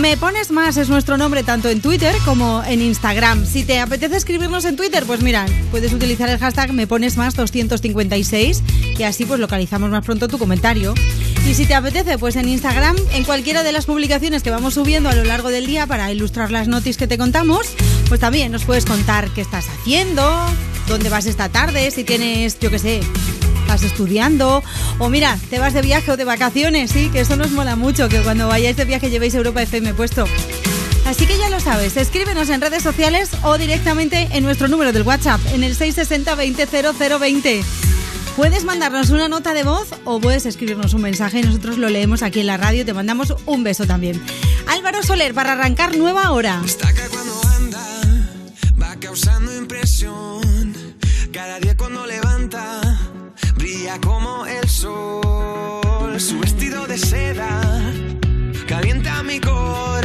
Me 0.00 0.16
pones 0.16 0.50
más 0.50 0.76
es 0.76 0.88
nuestro 0.88 1.18
nombre 1.18 1.42
tanto 1.42 1.68
en 1.68 1.80
Twitter 1.80 2.14
como 2.24 2.62
en 2.64 2.80
Instagram. 2.80 3.44
Si 3.44 3.64
te 3.64 3.80
apetece 3.80 4.16
escribirnos 4.16 4.64
en 4.64 4.76
Twitter, 4.76 5.04
pues 5.04 5.20
mira, 5.20 5.46
puedes 5.72 5.92
utilizar 5.92 6.28
el 6.28 6.38
hashtag 6.38 6.72
me 6.72 6.86
pones 6.86 7.16
más 7.16 7.34
256 7.34 8.62
y 8.98 9.02
así 9.02 9.24
pues 9.24 9.40
localizamos 9.40 9.90
más 9.90 10.04
pronto 10.04 10.28
tu 10.28 10.38
comentario. 10.38 10.94
Y 11.46 11.54
si 11.54 11.66
te 11.66 11.74
apetece, 11.74 12.18
pues 12.18 12.36
en 12.36 12.48
Instagram, 12.48 12.96
en 13.12 13.24
cualquiera 13.24 13.62
de 13.62 13.72
las 13.72 13.86
publicaciones 13.86 14.42
que 14.42 14.50
vamos 14.50 14.74
subiendo 14.74 15.08
a 15.08 15.14
lo 15.14 15.24
largo 15.24 15.50
del 15.50 15.66
día 15.66 15.86
para 15.86 16.10
ilustrar 16.10 16.50
las 16.50 16.68
noticias 16.68 16.96
que 16.96 17.06
te 17.06 17.18
contamos, 17.18 17.66
pues 18.08 18.20
también 18.20 18.50
nos 18.50 18.64
puedes 18.64 18.84
contar 18.84 19.28
qué 19.30 19.42
estás 19.42 19.66
haciendo, 19.68 20.24
dónde 20.88 21.10
vas 21.10 21.26
esta 21.26 21.48
tarde, 21.48 21.90
si 21.90 22.04
tienes, 22.04 22.58
yo 22.60 22.70
qué 22.70 22.78
sé, 22.78 23.00
estás 23.60 23.82
estudiando 23.82 24.62
o 24.98 25.08
mira, 25.08 25.38
te 25.50 25.58
vas 25.58 25.74
de 25.74 25.82
viaje 25.82 26.10
o 26.10 26.16
de 26.16 26.24
vacaciones, 26.24 26.90
sí, 26.90 27.10
que 27.10 27.20
eso 27.20 27.36
nos 27.36 27.50
mola 27.50 27.76
mucho, 27.76 28.08
que 28.08 28.20
cuando 28.20 28.48
vayáis 28.48 28.76
de 28.76 28.84
viaje 28.84 29.10
llevéis 29.10 29.34
Europa 29.34 29.62
FM 29.62 29.94
puesto. 29.94 30.26
Así 31.06 31.26
que 31.26 31.36
ya 31.36 31.50
lo 31.50 31.60
sabes, 31.60 31.96
escríbenos 31.96 32.48
en 32.48 32.60
redes 32.62 32.82
sociales 32.82 33.30
o 33.42 33.58
directamente 33.58 34.28
en 34.32 34.44
nuestro 34.44 34.68
número 34.68 34.92
del 34.92 35.02
WhatsApp, 35.02 35.40
en 35.52 35.62
el 35.62 35.74
660 35.74 36.34
20 36.34 36.66
0020. 36.66 37.83
Puedes 38.36 38.64
mandarnos 38.64 39.10
una 39.10 39.28
nota 39.28 39.54
de 39.54 39.62
voz 39.62 39.90
o 40.04 40.20
puedes 40.20 40.44
escribirnos 40.44 40.92
un 40.92 41.02
mensaje 41.02 41.38
y 41.38 41.42
nosotros 41.42 41.78
lo 41.78 41.88
leemos 41.88 42.22
aquí 42.22 42.40
en 42.40 42.48
la 42.48 42.56
radio 42.56 42.84
te 42.84 42.92
mandamos 42.92 43.32
un 43.46 43.62
beso 43.62 43.86
también. 43.86 44.20
Álvaro 44.66 45.04
Soler, 45.04 45.34
para 45.34 45.52
arrancar 45.52 45.96
nueva 45.96 46.32
hora. 46.32 46.60
va 48.80 48.96
causando 48.96 49.56
impresión. 49.56 50.74
Cada 51.32 51.60
día 51.60 51.76
cuando 51.76 52.06
levanta, 52.06 52.80
brilla 53.54 54.00
como 54.00 54.46
el 54.46 54.68
sol. 54.68 56.18
Su 56.20 56.40
vestido 56.40 56.88
de 56.88 56.98
seda 56.98 57.60
calienta 58.66 59.22
mi 59.22 59.38
corazón 59.38 60.03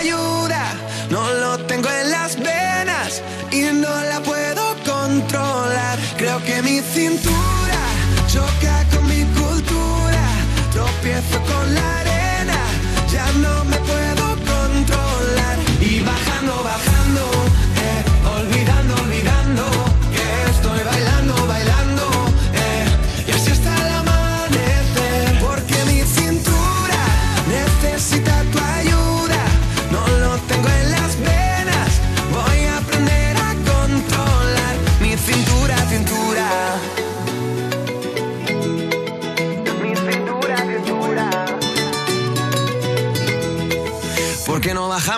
necesita 0.00 0.37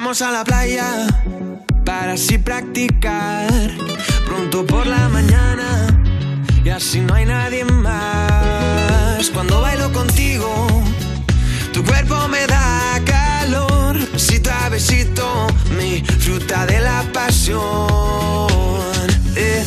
Bajamos 0.01 0.23
a 0.23 0.33
la 0.33 0.45
playa 0.45 1.09
para 1.85 2.15
así 2.15 2.39
practicar 2.39 3.51
pronto 4.25 4.65
por 4.65 4.87
la 4.87 5.11
mañana 5.11 5.89
y 6.65 6.71
así 6.71 7.01
no 7.01 7.13
hay 7.13 7.27
nadie 7.27 7.67
más. 7.67 9.29
Cuando 9.35 9.61
bailo 9.61 9.93
contigo, 9.93 10.67
tu 11.75 11.85
cuerpo 11.85 12.29
me 12.29 12.47
da 12.47 12.99
calor, 13.05 13.99
besito 14.11 14.51
a 14.51 14.71
besito, 14.71 15.49
mi 15.77 16.01
fruta 16.01 16.65
de 16.65 16.81
la 16.81 17.03
pasión. 17.13 17.61
Eh, 19.37 19.67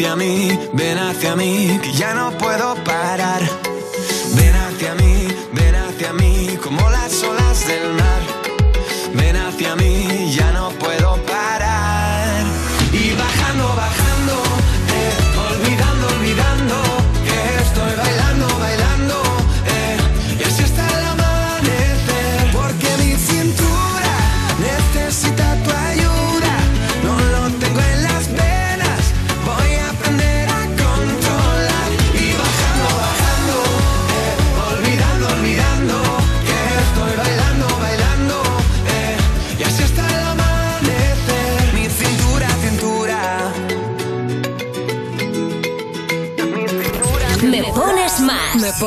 hacia 0.00 0.16
mí, 0.16 0.58
ven 0.72 0.96
hacia 0.96 1.36
mí, 1.36 1.78
que 1.82 1.92
ya 1.92 2.14
no 2.14 2.30
puedo 2.38 2.74
parar. 2.84 3.42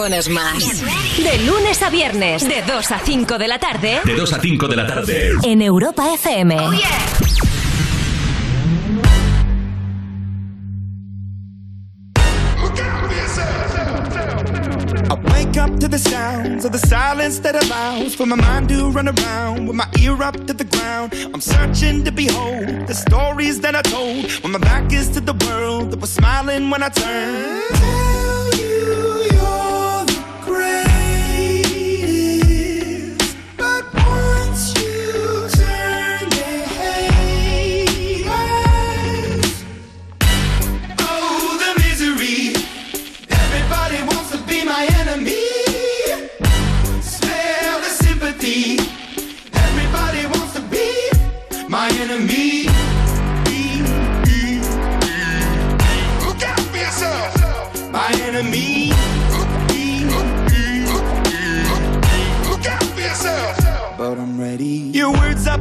Pones 0.04 0.28
más. 0.28 0.82
De 1.18 1.38
lunes 1.46 1.82
a 1.82 1.90
viernes, 1.90 2.44
de 2.44 2.62
2 2.68 2.92
a 2.92 3.00
5 3.00 3.38
de 3.38 3.48
la 3.48 3.58
tarde. 3.58 4.02
De 4.04 4.16
2 4.16 4.34
a 4.34 4.40
5 4.42 4.68
de 4.68 4.76
la 4.76 4.86
tarde. 4.86 5.32
En 5.44 5.62
Europa 5.62 6.14
FM. 6.14 6.58
I 15.10 15.16
wake 15.32 15.58
up 15.58 15.80
to 15.80 15.88
the 15.88 15.98
sounds 15.98 16.66
of 16.66 16.74
the 16.74 16.80
silence 16.80 17.40
that 17.40 17.56
allows 17.56 18.14
for 18.14 18.26
my 18.26 18.36
mind 18.36 18.68
to 18.68 18.90
run 18.90 19.08
around 19.08 19.68
with 19.68 19.78
my 19.78 19.88
ear 20.02 20.22
up 20.22 20.36
to 20.48 20.54
the 20.54 20.66
ground. 20.66 21.14
I'm 21.34 21.40
searching 21.40 22.04
to 22.04 22.12
behold 22.12 22.88
the 22.88 22.94
stories 22.94 23.62
that 23.62 23.74
I 23.74 23.82
told 23.82 24.30
when 24.44 24.52
my 24.52 24.60
back 24.60 24.92
is 24.92 25.08
to 25.12 25.22
the 25.22 25.34
world 25.48 25.92
that 25.92 26.02
was 26.02 26.12
smiling 26.12 26.70
when 26.70 26.84
I 26.84 26.90
turned. 26.90 27.64
Tell 27.78 28.54
you 28.56 28.84
you're 29.32 29.73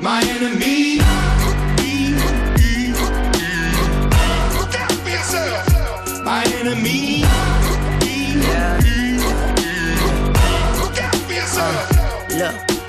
my 0.00 0.22
enemy. 0.22 1.07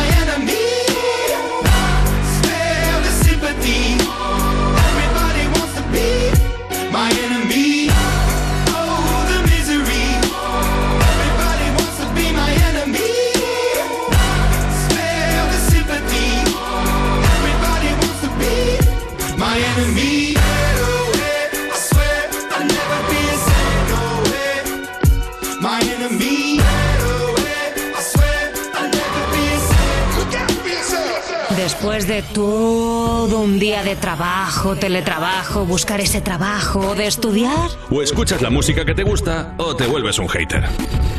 my 0.00 0.06
enemy. 0.22 0.49
De 32.20 32.34
todo 32.34 33.40
un 33.40 33.58
día 33.58 33.82
de 33.82 33.96
trabajo, 33.96 34.76
teletrabajo, 34.76 35.64
buscar 35.64 36.00
ese 36.00 36.20
trabajo, 36.20 36.94
de 36.94 37.06
estudiar, 37.06 37.70
O 37.90 38.02
escuchas 38.02 38.42
la 38.42 38.50
música 38.50 38.84
que 38.84 38.94
te 38.94 39.04
gusta 39.04 39.54
o 39.56 39.74
te 39.74 39.86
vuelves 39.86 40.18
un 40.18 40.28
hater. 40.28 40.64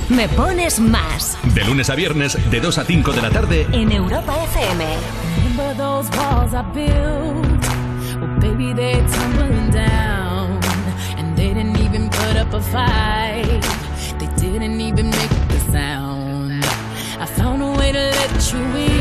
me 0.10 0.28
pones 0.30 0.80
más 0.80 1.38
De 1.56 1.64
lunes 1.64 1.90
a 1.90 1.96
viernes, 1.96 2.38
de 2.52 2.60
2 2.60 2.78
a 2.78 2.86
5 2.86 3.14
de 3.14 3.22
la 3.22 3.30
tarde, 3.32 3.68
en 3.72 3.92
Europa 3.92 4.36
FM. 4.44 4.86
They 11.36 11.54
didn't 11.56 11.80
even 11.80 12.10
put 12.10 12.36
up 12.38 12.54
a 12.54 12.62
fight. 12.62 13.64
They 14.20 14.28
didn't 14.38 14.80
even 14.80 15.10
make 15.10 15.32
a 15.32 15.60
sound. 15.72 16.64
I 17.20 17.26
found 17.26 17.62
a 17.64 17.72
way 17.80 17.92
to 17.92 18.04
let 18.20 18.54
you 18.54 18.60
in, 18.60 19.01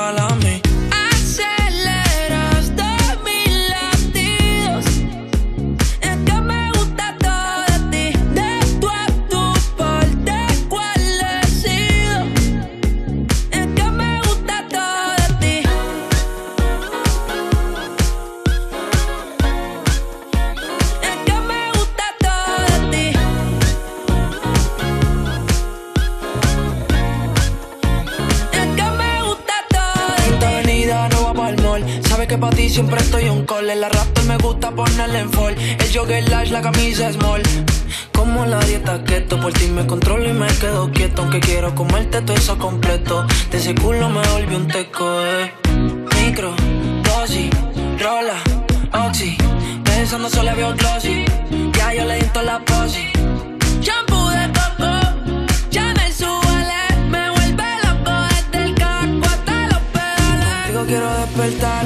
call. 33.51 33.67
La 33.79 33.89
raptor 33.89 34.25
me 34.25 34.37
gusta 34.37 34.71
ponerle 34.71 35.19
en 35.19 35.31
fall. 35.31 35.55
El 35.57 35.89
jogger 35.93 36.29
large, 36.29 36.51
la 36.51 36.61
camisa 36.61 37.11
small. 37.11 37.41
Como 38.13 38.45
la 38.45 38.59
dieta 38.59 39.03
keto, 39.03 39.39
por 39.39 39.53
ti 39.53 39.67
me 39.67 39.85
controlo 39.85 40.29
y 40.29 40.33
me 40.33 40.47
quedo 40.47 40.91
quieto. 40.91 41.23
Aunque 41.23 41.39
quiero 41.39 41.73
comerte 41.75 42.21
todo 42.21 42.37
eso 42.37 42.57
completo. 42.57 43.25
De 43.51 43.57
ese 43.57 43.73
culo 43.75 44.09
me 44.09 44.21
volví 44.29 44.55
un 44.55 44.67
teco, 44.67 45.05
eh. 45.25 45.51
Micro, 46.17 46.53
dosis, 47.03 47.49
rola, 47.99 48.37
oxi. 49.05 49.37
Pensando 49.83 50.29
solo 50.29 50.55
veo 50.55 50.73
glossy. 50.75 51.25
Ya 51.77 51.93
yo 51.93 52.05
le 52.05 52.15
di 52.15 52.29
la 52.45 52.59
posi. 52.59 53.07
Shampoo 53.81 54.29
de 54.29 54.45
coco, 54.57 54.91
ya 55.71 55.93
me 55.97 56.11
suele, 56.11 56.81
me 57.09 57.29
vuelve 57.31 57.69
loco 57.83 58.13
desde 58.29 58.65
el 58.65 58.75
caco 58.75 59.25
hasta 59.25 59.67
los 59.71 59.81
pedales. 59.93 60.67
Digo 60.67 60.85
quiero 60.85 61.09
despertar, 61.17 61.85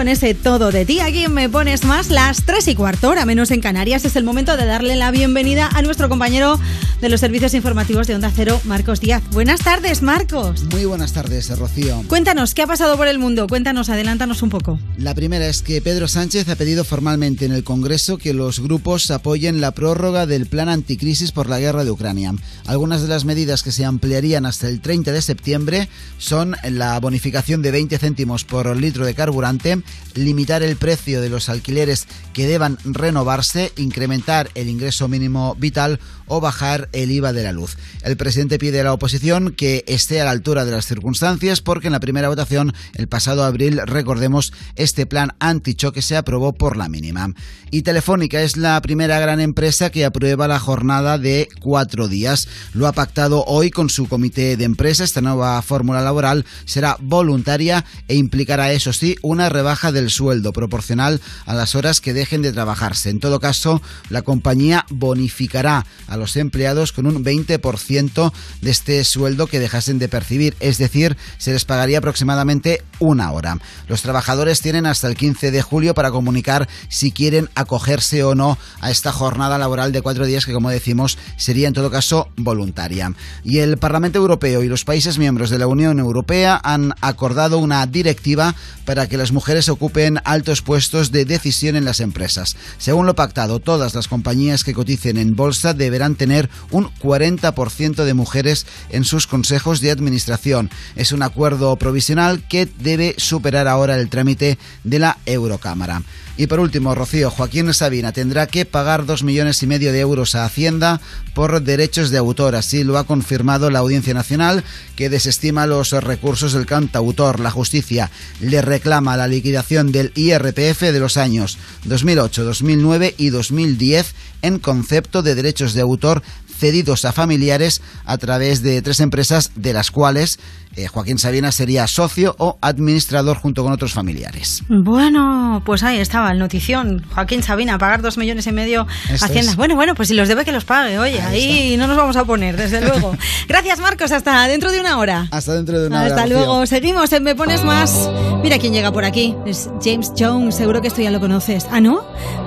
Con 0.00 0.08
ese 0.08 0.32
todo 0.32 0.72
de 0.72 0.86
ti. 0.86 1.00
Aquí 1.00 1.28
me 1.28 1.50
pones 1.50 1.84
más 1.84 2.08
las 2.08 2.46
3 2.46 2.68
y 2.68 2.74
cuarto 2.74 3.10
hora, 3.10 3.26
menos 3.26 3.50
en 3.50 3.60
Canarias. 3.60 4.02
Es 4.06 4.16
el 4.16 4.24
momento 4.24 4.56
de 4.56 4.64
darle 4.64 4.96
la 4.96 5.10
bienvenida 5.10 5.68
a 5.74 5.82
nuestro 5.82 6.08
compañero 6.08 6.58
de 7.00 7.08
los 7.08 7.20
servicios 7.20 7.54
informativos 7.54 8.06
de 8.06 8.14
Onda 8.14 8.30
Cero, 8.34 8.60
Marcos 8.64 9.00
Díaz. 9.00 9.22
Buenas 9.32 9.60
tardes, 9.60 10.02
Marcos. 10.02 10.64
Muy 10.64 10.84
buenas 10.84 11.12
tardes, 11.12 11.56
Rocío. 11.58 12.02
Cuéntanos, 12.08 12.54
¿qué 12.54 12.62
ha 12.62 12.66
pasado 12.66 12.96
por 12.96 13.08
el 13.08 13.18
mundo? 13.18 13.46
Cuéntanos, 13.46 13.88
adelántanos 13.88 14.42
un 14.42 14.50
poco. 14.50 14.78
La 14.98 15.14
primera 15.14 15.46
es 15.46 15.62
que 15.62 15.80
Pedro 15.80 16.08
Sánchez 16.08 16.48
ha 16.48 16.56
pedido 16.56 16.84
formalmente 16.84 17.46
en 17.46 17.52
el 17.52 17.64
Congreso 17.64 18.18
que 18.18 18.34
los 18.34 18.60
grupos 18.60 19.10
apoyen 19.10 19.60
la 19.60 19.70
prórroga 19.70 20.26
del 20.26 20.46
plan 20.46 20.68
anticrisis 20.68 21.32
por 21.32 21.48
la 21.48 21.58
guerra 21.58 21.84
de 21.84 21.90
Ucrania. 21.90 22.34
Algunas 22.66 23.02
de 23.02 23.08
las 23.08 23.24
medidas 23.24 23.62
que 23.62 23.72
se 23.72 23.84
ampliarían 23.84 24.44
hasta 24.44 24.68
el 24.68 24.80
30 24.80 25.12
de 25.12 25.22
septiembre 25.22 25.88
son 26.18 26.56
la 26.68 27.00
bonificación 27.00 27.62
de 27.62 27.70
20 27.70 27.98
céntimos 27.98 28.44
por 28.44 28.76
litro 28.76 29.06
de 29.06 29.14
carburante, 29.14 29.82
limitar 30.14 30.62
el 30.62 30.76
precio 30.76 31.20
de 31.20 31.30
los 31.30 31.48
alquileres 31.48 32.06
que 32.34 32.46
deban 32.46 32.78
renovarse, 32.84 33.72
incrementar 33.76 34.50
el 34.54 34.68
ingreso 34.68 35.08
mínimo 35.08 35.54
vital 35.58 35.98
o 36.26 36.40
bajar 36.40 36.89
el 36.92 37.10
IVA 37.10 37.32
de 37.32 37.42
la 37.42 37.52
luz. 37.52 37.76
El 38.02 38.16
presidente 38.16 38.58
pide 38.58 38.80
a 38.80 38.84
la 38.84 38.92
oposición 38.92 39.52
que 39.52 39.84
esté 39.86 40.20
a 40.20 40.24
la 40.24 40.30
altura 40.30 40.64
de 40.64 40.72
las 40.72 40.86
circunstancias 40.86 41.60
porque 41.60 41.88
en 41.88 41.92
la 41.92 42.00
primera 42.00 42.28
votación 42.28 42.72
el 42.94 43.08
pasado 43.08 43.44
abril, 43.44 43.80
recordemos, 43.86 44.52
este 44.76 45.06
plan 45.06 45.34
antichoque 45.38 46.02
se 46.02 46.16
aprobó 46.16 46.52
por 46.52 46.76
la 46.76 46.88
mínima. 46.88 47.34
Y 47.70 47.82
Telefónica 47.82 48.42
es 48.42 48.56
la 48.56 48.80
primera 48.82 49.20
gran 49.20 49.40
empresa 49.40 49.90
que 49.90 50.04
aprueba 50.04 50.48
la 50.48 50.58
jornada 50.58 51.18
de 51.18 51.48
cuatro 51.60 52.08
días. 52.08 52.48
Lo 52.74 52.86
ha 52.86 52.92
pactado 52.92 53.44
hoy 53.44 53.70
con 53.70 53.90
su 53.90 54.08
comité 54.08 54.56
de 54.56 54.64
empresa. 54.64 55.04
Esta 55.04 55.20
nueva 55.20 55.60
fórmula 55.62 56.00
laboral 56.00 56.44
será 56.64 56.96
voluntaria 57.00 57.84
e 58.08 58.16
implicará, 58.16 58.72
eso 58.72 58.92
sí, 58.92 59.16
una 59.22 59.48
rebaja 59.48 59.92
del 59.92 60.10
sueldo 60.10 60.52
proporcional 60.52 61.20
a 61.46 61.54
las 61.54 61.74
horas 61.74 62.00
que 62.00 62.12
dejen 62.12 62.42
de 62.42 62.52
trabajarse. 62.52 63.10
En 63.10 63.20
todo 63.20 63.38
caso, 63.38 63.80
la 64.08 64.22
compañía 64.22 64.84
bonificará 64.90 65.86
a 66.08 66.16
los 66.16 66.36
empleados 66.36 66.79
con 66.88 67.06
un 67.06 67.22
20% 67.22 68.32
de 68.62 68.70
este 68.70 69.04
sueldo 69.04 69.46
que 69.46 69.60
dejasen 69.60 69.98
de 69.98 70.08
percibir, 70.08 70.56
es 70.60 70.78
decir, 70.78 71.16
se 71.36 71.52
les 71.52 71.66
pagaría 71.66 71.98
aproximadamente 71.98 72.82
una 72.98 73.30
hora. 73.32 73.58
Los 73.88 74.02
trabajadores 74.02 74.60
tienen 74.60 74.86
hasta 74.86 75.08
el 75.08 75.16
15 75.16 75.50
de 75.50 75.62
julio 75.62 75.94
para 75.94 76.10
comunicar 76.10 76.68
si 76.88 77.12
quieren 77.12 77.50
acogerse 77.54 78.24
o 78.24 78.34
no 78.34 78.58
a 78.80 78.90
esta 78.90 79.12
jornada 79.12 79.58
laboral 79.58 79.92
de 79.92 80.02
cuatro 80.02 80.24
días 80.24 80.46
que, 80.46 80.52
como 80.52 80.70
decimos, 80.70 81.18
sería 81.36 81.68
en 81.68 81.74
todo 81.74 81.90
caso 81.90 82.28
voluntaria. 82.36 83.12
Y 83.44 83.58
el 83.58 83.76
Parlamento 83.76 84.18
Europeo 84.18 84.62
y 84.62 84.68
los 84.68 84.84
países 84.84 85.18
miembros 85.18 85.50
de 85.50 85.58
la 85.58 85.66
Unión 85.66 85.98
Europea 85.98 86.60
han 86.62 86.94
acordado 87.00 87.58
una 87.58 87.86
directiva 87.86 88.54
para 88.84 89.06
que 89.06 89.16
las 89.16 89.32
mujeres 89.32 89.68
ocupen 89.68 90.18
altos 90.24 90.62
puestos 90.62 91.12
de 91.12 91.24
decisión 91.24 91.76
en 91.76 91.84
las 91.84 92.00
empresas. 92.00 92.56
Según 92.78 93.06
lo 93.06 93.14
pactado, 93.14 93.60
todas 93.60 93.94
las 93.94 94.08
compañías 94.08 94.64
que 94.64 94.74
coticen 94.74 95.16
en 95.16 95.36
bolsa 95.36 95.74
deberán 95.74 96.16
tener 96.16 96.48
un 96.70 96.90
40% 97.00 98.04
de 98.04 98.14
mujeres 98.14 98.66
en 98.90 99.04
sus 99.04 99.26
consejos 99.26 99.80
de 99.80 99.90
administración. 99.90 100.70
Es 100.96 101.12
un 101.12 101.22
acuerdo 101.22 101.76
provisional 101.76 102.42
que 102.48 102.66
debe 102.66 103.14
superar 103.18 103.68
ahora 103.68 103.96
el 103.96 104.08
trámite 104.08 104.58
de 104.84 104.98
la 104.98 105.18
Eurocámara. 105.26 106.02
Y 106.40 106.46
por 106.46 106.58
último, 106.58 106.94
Rocío, 106.94 107.30
Joaquín 107.30 107.74
Sabina 107.74 108.12
tendrá 108.12 108.46
que 108.46 108.64
pagar 108.64 109.04
dos 109.04 109.22
millones 109.22 109.62
y 109.62 109.66
medio 109.66 109.92
de 109.92 110.00
euros 110.00 110.34
a 110.34 110.46
Hacienda 110.46 110.98
por 111.34 111.60
derechos 111.60 112.08
de 112.08 112.16
autor. 112.16 112.56
Así 112.56 112.82
lo 112.82 112.96
ha 112.96 113.04
confirmado 113.04 113.68
la 113.68 113.80
Audiencia 113.80 114.14
Nacional, 114.14 114.64
que 114.96 115.10
desestima 115.10 115.66
los 115.66 115.90
recursos 115.90 116.54
del 116.54 116.64
cantautor. 116.64 117.40
La 117.40 117.50
justicia 117.50 118.10
le 118.40 118.62
reclama 118.62 119.18
la 119.18 119.28
liquidación 119.28 119.92
del 119.92 120.12
IRPF 120.14 120.80
de 120.80 120.98
los 120.98 121.18
años 121.18 121.58
2008, 121.84 122.44
2009 122.44 123.16
y 123.18 123.28
2010 123.28 124.14
en 124.40 124.58
concepto 124.60 125.22
de 125.22 125.34
derechos 125.34 125.74
de 125.74 125.82
autor 125.82 126.22
cedidos 126.60 127.04
a 127.04 127.12
familiares 127.12 127.82
a 128.04 128.16
través 128.18 128.62
de 128.62 128.80
tres 128.82 129.00
empresas 129.00 129.50
de 129.56 129.72
las 129.72 129.90
cuales 129.90 130.38
eh, 130.76 130.86
Joaquín 130.86 131.18
Sabina 131.18 131.52
sería 131.52 131.86
socio 131.86 132.34
o 132.38 132.58
administrador 132.60 133.36
junto 133.36 133.62
con 133.62 133.72
otros 133.72 133.92
familiares. 133.92 134.62
Bueno, 134.68 135.62
pues 135.64 135.82
ahí 135.82 135.98
estaba 135.98 136.30
el 136.32 136.38
notición. 136.38 137.04
Joaquín 137.14 137.42
Sabina, 137.42 137.78
pagar 137.78 138.02
dos 138.02 138.18
millones 138.18 138.46
y 138.46 138.52
medio 138.52 138.86
Esto 139.10 139.26
Hacienda. 139.26 139.50
es. 139.52 139.56
Bueno, 139.56 139.74
bueno, 139.76 139.94
pues 139.94 140.08
si 140.08 140.14
los 140.14 140.28
debe 140.28 140.44
que 140.44 140.52
los 140.52 140.64
pague. 140.64 140.98
Oye, 140.98 141.20
ahí, 141.20 141.76
no 141.76 141.86
nos 141.86 141.96
vamos 141.96 142.16
a 142.16 142.22
oponer, 142.22 142.56
desde 142.56 142.80
luego. 142.86 143.16
Gracias, 143.48 143.80
Marcos. 143.80 144.12
Hasta 144.12 144.46
dentro 144.48 144.70
de 144.72 144.80
una 144.80 144.98
hora. 144.98 145.26
Hasta 145.30 145.54
dentro 145.54 145.80
de 145.80 145.86
una 145.88 146.02
hora. 146.02 146.08
Hasta 146.14 146.26
luego. 146.26 146.66
Seguimos 146.66 147.12
en 147.12 147.22
Me 147.24 147.34
Pones 147.34 147.64
Más. 147.64 148.08
Mira 148.42 148.58
quién 148.58 148.72
llega 148.72 148.92
por 148.92 149.04
aquí. 149.04 149.34
Es 149.46 149.68
James 149.82 150.12
Jones. 150.18 150.54
Seguro 150.54 150.80
que 150.80 150.88
esto 150.88 151.02
ya 151.02 151.10
lo 151.10 151.20
conoces. 151.20 151.66
¿Ah, 151.70 151.80
no? 151.80 152.04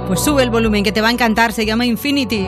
Pues 0.07 0.21
sube 0.21 0.43
el 0.43 0.49
volumen 0.49 0.83
que 0.83 0.91
te 0.91 1.01
va 1.01 1.09
a 1.09 1.11
encantar. 1.11 1.53
Se 1.53 1.65
llama 1.65 1.85
Infinity. 1.85 2.47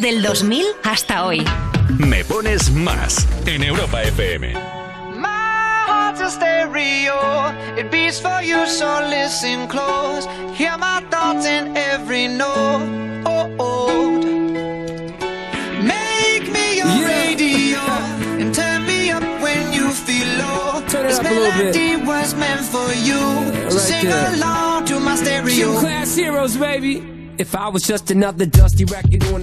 Del 0.00 0.22
2000 0.22 0.64
hasta 0.82 1.24
hoy. 1.24 1.44
Me 1.98 2.24
pones 2.24 2.70
más 2.70 3.26
en 3.46 3.62
Europa 3.62 4.02
FM. 4.02 4.54
My 5.16 5.84
heart's 5.86 6.20
a 6.20 6.30
stereo. 6.30 7.52
It 7.76 7.90
beats 7.90 8.20
for 8.20 8.42
you, 8.42 8.66
so 8.66 9.00
listen 9.08 9.68
close. 9.68 10.26
Hear 10.56 10.76
my 10.78 11.02
thoughts 11.10 11.46
in 11.46 11.76
every 11.76 12.28
note. 12.28 13.04
Make 15.82 16.50
me 16.50 16.78
your 16.78 17.06
radio 17.06 17.80
and 18.40 18.54
turn 18.54 18.86
me 18.86 19.10
up 19.10 19.22
when 19.42 19.72
you 19.72 19.90
feel 19.90 20.26
low. 20.38 20.82
Turn 20.88 21.04
it 21.04 21.08
this 21.08 21.18
up 21.18 21.26
a 21.26 21.28
little 21.28 21.52
bit. 21.52 21.74
melody 21.74 21.96
was 22.04 22.34
meant 22.34 22.60
for 22.62 22.92
you. 22.92 23.20
so 23.70 23.76
right 23.76 23.86
sing 23.88 24.04
there. 24.06 24.34
along 24.34 24.84
to 24.86 25.00
my 25.00 25.16
stereo. 25.16 25.54
Gym 25.54 25.76
class 25.80 26.16
heroes, 26.16 26.56
baby. 26.56 27.10
If 27.36 27.56
I 27.56 27.68
was 27.68 27.82
just 27.82 28.12
another 28.12 28.46
dusty 28.46 28.84
record 28.84 29.24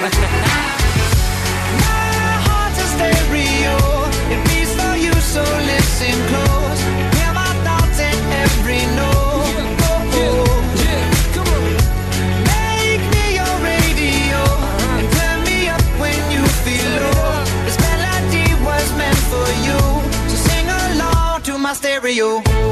My 0.00 0.08
heart's 2.46 2.78
a 2.78 2.86
stereo. 21.74 22.71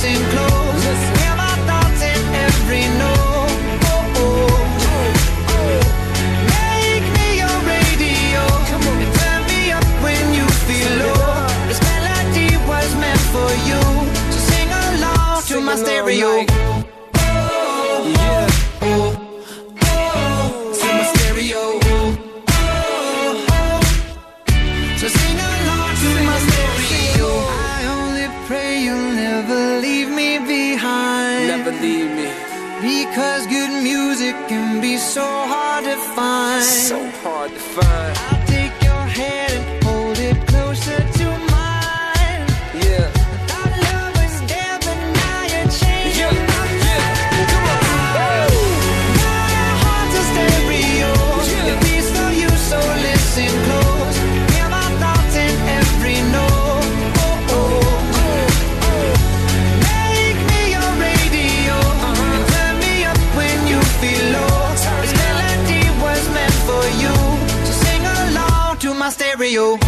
listen 0.00 0.24
close. 0.30 0.84
Hear 1.20 1.34
my 1.34 1.54
thoughts 1.66 2.02
in 2.02 2.20
every 2.46 2.86
note. 3.02 3.50
Oh, 3.90 4.20
oh. 4.22 4.48
oh. 5.54 5.80
Make 6.54 7.06
me 7.16 7.38
your 7.42 7.58
radio. 7.66 8.42
And 9.02 9.14
turn 9.20 9.40
me 9.50 9.72
up 9.72 9.84
when 10.04 10.24
you 10.34 10.46
feel 10.66 10.90
low. 11.02 11.46
This 11.66 11.80
melody 11.90 12.56
was 12.70 12.94
meant 13.02 13.24
for 13.34 13.50
you. 13.68 13.82
So 14.32 14.38
sing 14.50 14.70
along 14.70 15.42
to 15.50 15.60
my 15.60 15.76
stereo. 15.76 16.42
Yeah. 16.42 16.67
Because 33.18 33.48
good 33.48 33.82
music 33.82 34.36
can 34.46 34.80
be 34.80 34.96
so 34.96 35.24
hard 35.24 35.82
to 35.82 35.96
find. 36.14 36.62
So 36.62 37.10
hard 37.20 37.50
to 37.50 37.58
find. 37.58 38.37
Stereo. 69.48 69.87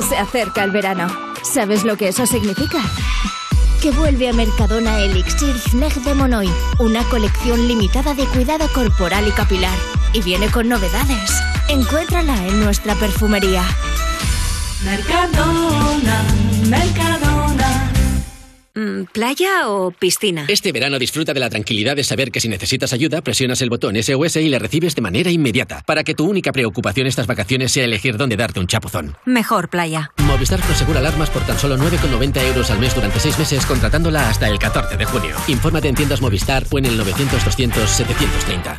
Se 0.00 0.16
acerca 0.16 0.64
el 0.64 0.70
verano. 0.70 1.08
¿Sabes 1.42 1.84
lo 1.84 1.96
que 1.96 2.08
eso 2.08 2.26
significa? 2.26 2.78
Que 3.80 3.90
vuelve 3.90 4.28
a 4.28 4.32
Mercadona 4.32 4.98
Elixir 5.00 5.56
Sneg 5.58 5.94
de 6.02 6.14
Monoy, 6.14 6.50
una 6.78 7.02
colección 7.04 7.68
limitada 7.68 8.14
de 8.14 8.24
cuidado 8.26 8.66
corporal 8.72 9.26
y 9.28 9.30
capilar. 9.32 9.76
Y 10.12 10.22
viene 10.22 10.50
con 10.50 10.68
novedades. 10.68 11.30
Encuéntrala 11.68 12.46
en 12.46 12.64
nuestra 12.64 12.94
perfumería. 12.94 13.62
Mercadona, 14.84 16.24
Mercadona. 16.68 17.27
Mm, 18.78 19.06
¿Playa 19.12 19.68
o 19.68 19.90
piscina? 19.90 20.44
Este 20.46 20.70
verano 20.70 21.00
disfruta 21.00 21.34
de 21.34 21.40
la 21.40 21.50
tranquilidad 21.50 21.96
de 21.96 22.04
saber 22.04 22.30
que 22.30 22.38
si 22.40 22.48
necesitas 22.48 22.92
ayuda, 22.92 23.22
presionas 23.22 23.60
el 23.60 23.70
botón 23.70 24.00
SOS 24.00 24.36
y 24.36 24.48
le 24.48 24.60
recibes 24.60 24.94
de 24.94 25.02
manera 25.02 25.32
inmediata, 25.32 25.82
para 25.84 26.04
que 26.04 26.14
tu 26.14 26.24
única 26.24 26.52
preocupación 26.52 27.08
estas 27.08 27.26
vacaciones 27.26 27.72
sea 27.72 27.84
elegir 27.84 28.16
dónde 28.16 28.36
darte 28.36 28.60
un 28.60 28.68
chapuzón. 28.68 29.16
Mejor 29.24 29.68
playa. 29.68 30.12
Movistar 30.18 30.60
Prosegura 30.60 31.00
alarmas 31.00 31.30
por 31.30 31.44
tan 31.44 31.58
solo 31.58 31.76
9,90 31.76 32.40
euros 32.46 32.70
al 32.70 32.78
mes 32.78 32.94
durante 32.94 33.18
6 33.18 33.40
meses 33.40 33.66
contratándola 33.66 34.28
hasta 34.28 34.48
el 34.48 34.60
14 34.60 34.96
de 34.96 35.04
junio. 35.06 35.34
Infórmate 35.48 35.88
en 35.88 35.96
tiendas 35.96 36.20
Movistar 36.20 36.64
o 36.70 36.78
en 36.78 36.84
el 36.84 36.96
900 36.96 37.44
200 37.44 37.90
730. 37.90 38.78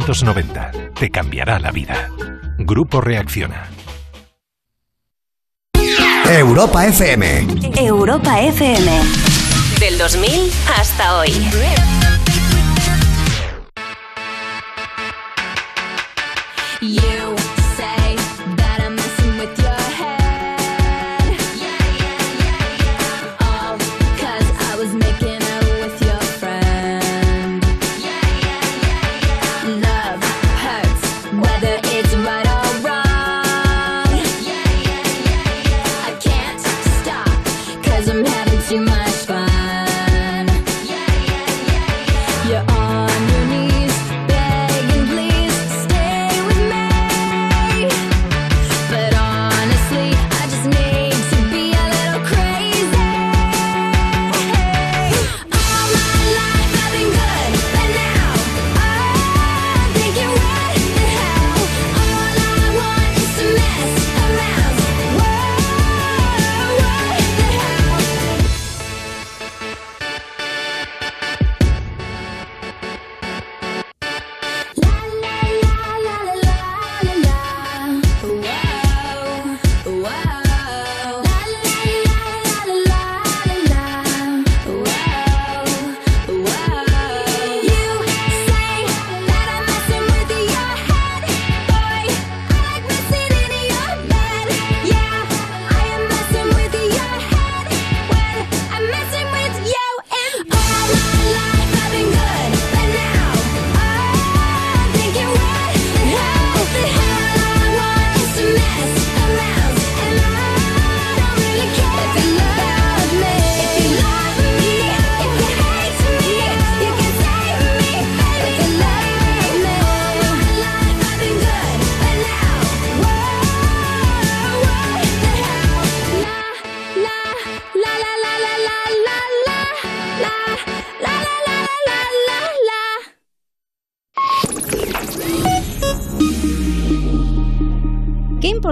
Te 0.99 1.09
cambiará 1.09 1.59
la 1.59 1.71
vida. 1.71 2.09
Grupo 2.57 3.01
Reacciona. 3.01 3.69
Europa 6.27 6.85
FM. 6.87 7.47
Europa 7.75 8.41
FM. 8.41 9.01
Del 9.79 9.97
2000 9.97 10.51
hasta 10.77 11.17
hoy. 11.17 11.31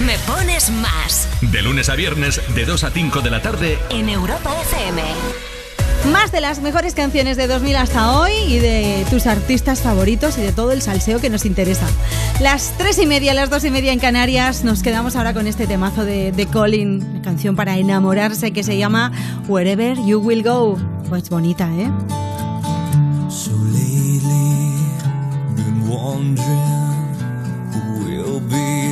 Me 0.00 0.16
pones 0.20 0.70
más 0.70 1.28
De 1.40 1.60
lunes 1.60 1.88
a 1.88 1.96
viernes, 1.96 2.40
de 2.54 2.64
2 2.64 2.84
a 2.84 2.90
5 2.90 3.20
de 3.20 3.30
la 3.30 3.42
tarde, 3.42 3.78
en 3.90 4.08
Europa 4.08 4.54
FM. 4.62 5.02
Más 6.12 6.30
de 6.30 6.40
las 6.40 6.60
mejores 6.60 6.94
canciones 6.94 7.36
de 7.36 7.48
2000 7.48 7.76
hasta 7.76 8.18
hoy 8.18 8.32
y 8.46 8.58
de 8.60 9.04
tus 9.10 9.26
artistas 9.26 9.80
favoritos 9.80 10.38
y 10.38 10.42
de 10.42 10.52
todo 10.52 10.70
el 10.72 10.80
salseo 10.80 11.20
que 11.20 11.28
nos 11.28 11.44
interesa. 11.44 11.86
Las 12.40 12.72
tres 12.78 12.98
y 12.98 13.06
media, 13.06 13.34
las 13.34 13.50
dos 13.50 13.64
y 13.64 13.70
media 13.70 13.92
en 13.92 13.98
Canarias, 13.98 14.62
nos 14.62 14.82
quedamos 14.82 15.16
ahora 15.16 15.34
con 15.34 15.46
este 15.48 15.66
temazo 15.66 16.04
de, 16.04 16.30
de 16.30 16.46
Colin, 16.46 17.04
una 17.04 17.22
canción 17.22 17.56
para 17.56 17.76
enamorarse 17.76 18.52
que 18.52 18.62
se 18.62 18.78
llama 18.78 19.12
Wherever 19.48 19.98
You 20.04 20.20
Will 20.20 20.44
Go. 20.44 20.78
Pues 21.08 21.28
bonita, 21.28 21.68
¿eh? 21.76 21.90
So 23.28 23.50
lately, 23.50 24.78
been 25.56 25.84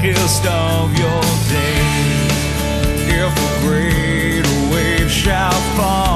darkest 0.00 0.46
of 0.46 0.98
your 0.98 1.20
days. 1.50 2.32
If 3.12 3.32
a 3.36 3.66
great 3.66 4.46
wave 4.72 5.10
shall 5.10 5.52
fall 5.76 6.09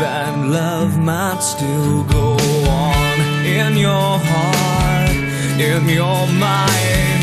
and 0.00 0.52
love 0.52 0.98
might 0.98 1.40
still 1.40 2.04
go 2.04 2.36
on 2.68 3.20
in 3.44 3.76
your 3.76 4.18
heart, 4.30 5.16
in 5.60 5.88
your 5.88 6.26
mind. 6.28 7.22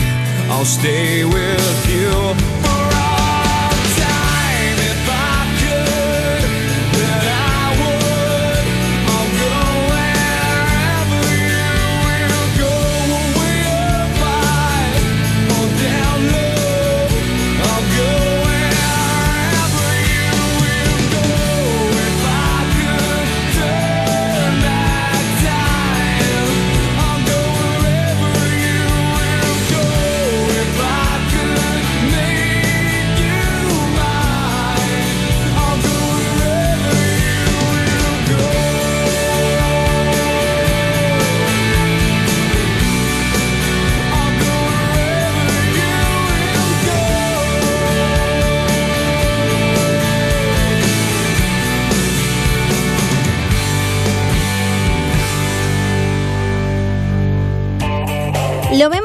I'll 0.52 0.66
stay 0.66 1.24
with 1.26 1.90
you 1.90 2.55
Lo 58.78 58.90
vemos 58.90 59.05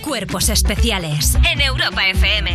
Cuerpos 0.00 0.48
especiales 0.48 1.36
en 1.50 1.60
Europa 1.60 2.08
FM. 2.08 2.54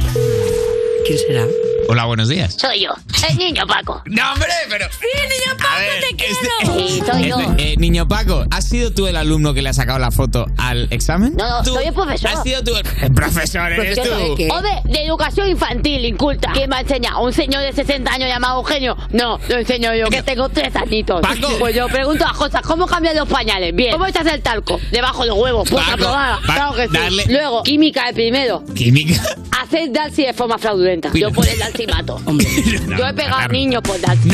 ¿Quién 1.05 1.17
será? 1.19 1.47
Hola, 1.89 2.05
buenos 2.05 2.29
días. 2.29 2.55
Soy 2.59 2.81
yo, 2.81 2.91
el 3.29 3.37
niño 3.37 3.65
Paco. 3.67 4.01
No, 4.13 4.31
hombre, 4.33 4.47
pero. 4.69 4.85
Sí, 4.91 5.07
niño 5.23 5.57
Paco, 5.57 6.07
te 6.09 6.15
quiero. 6.15 6.33
Sí, 6.87 7.01
soy 7.05 7.29
yo. 7.29 7.39
Este, 7.39 7.73
eh, 7.73 7.77
niño 7.77 8.07
Paco, 8.07 8.45
¿has 8.51 8.67
sido 8.69 8.91
tú 8.93 9.07
el 9.07 9.15
alumno 9.15 9.53
que 9.53 9.61
le 9.61 9.69
ha 9.69 9.73
sacado 9.73 9.99
la 9.99 10.11
foto 10.11 10.45
al 10.57 10.87
examen? 10.91 11.33
No, 11.35 11.47
no, 11.49 11.63
¿Tú 11.63 11.73
soy 11.73 11.85
el 11.85 11.93
profesor. 11.93 12.31
¿Has 12.31 12.43
sido 12.43 12.63
tú 12.63 12.75
el, 12.75 12.85
el 13.01 13.13
profesor? 13.13 13.71
¿Eres 13.71 14.01
tú? 14.01 14.09
Hombre, 14.11 14.81
de 14.85 15.03
educación 15.05 15.49
infantil, 15.49 16.05
inculta. 16.05 16.51
¿Quién 16.53 16.69
me 16.69 16.77
ha 16.77 16.81
enseñado? 16.81 17.21
¿Un 17.21 17.33
señor 17.33 17.61
de 17.61 17.73
60 17.73 18.11
años 18.11 18.29
llamado 18.29 18.59
Eugenio? 18.59 18.95
No, 19.11 19.39
lo 19.49 19.55
enseño 19.57 19.93
yo, 19.95 20.07
que 20.07 20.23
tengo 20.23 20.49
tres 20.49 20.75
añitos. 20.75 21.21
Paco. 21.21 21.47
Pues 21.59 21.75
yo 21.75 21.87
pregunto 21.87 22.25
a 22.25 22.33
cosas, 22.33 22.61
¿cómo 22.61 22.87
cambian 22.87 23.15
los 23.15 23.27
pañales? 23.27 23.75
Bien. 23.75 23.91
¿Cómo 23.91 24.05
echas 24.07 24.25
el 24.27 24.41
talco? 24.41 24.79
Debajo 24.91 25.23
de 25.23 25.29
los 25.29 25.37
huevos. 25.37 25.69
Pues 25.69 25.83
Paco, 25.83 25.93
aprobada. 25.95 26.39
Pa- 26.47 26.53
Claro 26.55 26.73
que 26.75 26.87
sí. 26.87 26.93
darle- 26.93 27.25
Luego, 27.27 27.63
química 27.63 28.07
el 28.09 28.13
primero. 28.15 28.63
¿Química? 28.75 29.21
Hacer 29.61 29.91
Dalsi 29.91 30.23
de 30.25 30.33
forma 30.33 30.57
fraudulenta. 30.57 31.11
Yo 31.13 31.31
por 31.31 31.47
el 31.47 31.61
Mato. 31.91 32.21
yo 32.97 33.07
he 33.07 33.13
pegado 33.13 33.35
a 33.35 33.47
niños 33.47 33.81
por 33.81 33.99
Dalsi. 33.99 34.29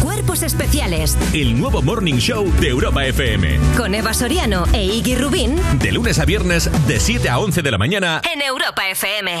Cuerpos 0.00 0.42
especiales 0.42 1.16
El 1.32 1.58
nuevo 1.58 1.82
Morning 1.82 2.14
Show 2.18 2.50
de 2.60 2.68
Europa 2.68 3.04
FM. 3.06 3.58
con 3.76 3.94
Eva 3.94 4.14
Soriano 4.14 4.64
e 4.72 4.84
Iggy 4.84 5.16
Rubín 5.16 5.56
De 5.78 5.92
lunes 5.92 6.18
a 6.18 6.24
viernes, 6.24 6.70
de 6.86 7.00
7 7.00 7.28
a 7.28 7.38
11 7.38 7.62
de 7.62 7.70
la 7.70 7.78
mañana. 7.78 8.22
en 8.32 8.40
Europa 8.42 8.88
FM. 8.88 9.40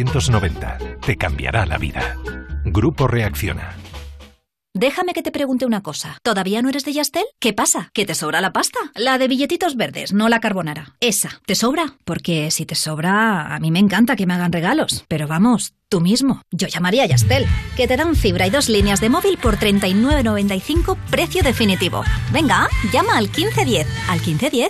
Te 1.05 1.17
cambiará 1.17 1.65
la 1.65 1.77
vida. 1.77 2.17
Grupo 2.65 3.07
Reacciona. 3.07 3.75
Déjame 4.73 5.13
que 5.13 5.21
te 5.21 5.31
pregunte 5.31 5.65
una 5.65 5.83
cosa. 5.83 6.17
¿Todavía 6.23 6.61
no 6.61 6.69
eres 6.69 6.85
de 6.85 6.93
Yastel? 6.93 7.25
¿Qué 7.39 7.51
pasa? 7.51 7.89
¿Que 7.93 8.05
te 8.05 8.15
sobra 8.15 8.39
la 8.39 8.53
pasta? 8.53 8.79
La 8.95 9.17
de 9.17 9.27
billetitos 9.27 9.75
verdes, 9.75 10.13
no 10.13 10.29
la 10.29 10.39
carbonara. 10.39 10.95
Esa. 11.01 11.41
¿Te 11.45 11.55
sobra? 11.55 11.97
Porque 12.05 12.51
si 12.51 12.65
te 12.65 12.75
sobra, 12.75 13.53
a 13.53 13.59
mí 13.59 13.69
me 13.69 13.79
encanta 13.79 14.15
que 14.15 14.25
me 14.25 14.33
hagan 14.33 14.53
regalos. 14.53 15.03
Pero 15.09 15.27
vamos, 15.27 15.73
tú 15.89 15.99
mismo. 15.99 16.41
Yo 16.51 16.67
llamaría 16.67 17.03
a 17.03 17.07
Yastel, 17.07 17.45
que 17.75 17.87
te 17.87 17.97
dan 17.97 18.15
fibra 18.15 18.47
y 18.47 18.49
dos 18.49 18.69
líneas 18.69 19.01
de 19.01 19.09
móvil 19.09 19.37
por 19.37 19.57
39.95 19.57 20.97
precio 21.09 21.43
definitivo. 21.43 22.03
Venga, 22.31 22.69
llama 22.93 23.17
al 23.17 23.25
1510. 23.25 23.87
¿Al 24.07 24.19
1510? 24.19 24.69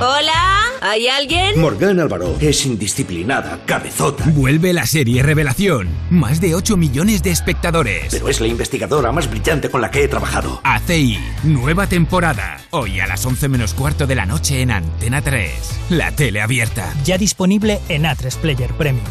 Hola, 0.00 0.62
¿hay 0.80 1.08
alguien? 1.08 1.60
Morgan 1.60 1.98
Álvaro 1.98 2.36
es 2.40 2.64
indisciplinada, 2.66 3.58
cabezota. 3.66 4.24
Vuelve 4.28 4.72
la 4.72 4.86
serie 4.86 5.24
Revelación. 5.24 5.88
Más 6.08 6.40
de 6.40 6.54
8 6.54 6.76
millones 6.76 7.24
de 7.24 7.32
espectadores. 7.32 8.06
Pero 8.12 8.28
es 8.28 8.40
la 8.40 8.46
investigadora 8.46 9.10
más 9.10 9.28
brillante 9.28 9.68
con 9.70 9.80
la 9.80 9.90
que 9.90 10.04
he 10.04 10.08
trabajado. 10.08 10.60
ACI, 10.62 11.18
nueva 11.42 11.88
temporada. 11.88 12.58
Hoy 12.70 13.00
a 13.00 13.08
las 13.08 13.26
11 13.26 13.48
menos 13.48 13.74
cuarto 13.74 14.06
de 14.06 14.14
la 14.14 14.24
noche 14.24 14.62
en 14.62 14.70
Antena 14.70 15.20
3. 15.20 15.50
La 15.90 16.12
tele 16.12 16.42
abierta. 16.42 16.94
Ya 17.04 17.18
disponible 17.18 17.80
en 17.88 18.04
A3 18.04 18.36
Player 18.36 18.72
Premium. 18.74 19.04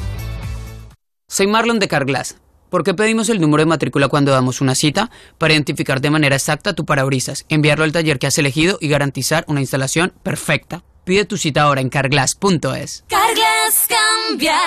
Soy 1.28 1.48
Marlon 1.48 1.80
de 1.80 1.90
Carglass. 1.90 2.38
¿Por 2.69 2.84
qué 2.84 2.94
pedimos 2.94 3.30
el 3.30 3.39
número 3.39 3.61
de 3.61 3.68
matrícula 3.68 4.10
cuando 4.10 4.31
damos 4.31 4.60
una 4.60 4.76
cita? 4.76 5.10
Para 5.38 5.53
identificar 5.53 6.02
de 6.02 6.10
manera 6.10 6.35
exacta 6.35 6.73
tu 6.73 6.85
parabrisas, 6.85 7.45
enviarlo 7.48 7.85
al 7.85 7.94
taller 7.94 8.19
que 8.19 8.27
has 8.27 8.38
elegido 8.38 8.77
y 8.81 8.89
garantizar 8.89 9.45
una 9.48 9.61
instalación 9.61 10.14
perfecta. 10.23 10.84
Pide 11.06 11.23
tu 11.23 11.38
cita 11.38 11.61
ahora 11.61 11.80
en 11.80 11.89
carglass.es. 11.89 13.06
Carglass 13.07 13.88
cambia, 13.88 14.57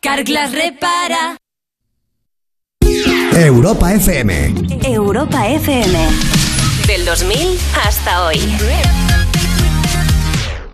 Carglass 0.00 0.52
repara. 0.52 1.36
Europa 3.34 3.94
FM. 3.94 4.54
Europa 4.84 5.48
FM. 5.48 6.08
Del 6.86 7.04
2000 7.06 7.58
hasta 7.86 8.26
hoy. 8.26 8.36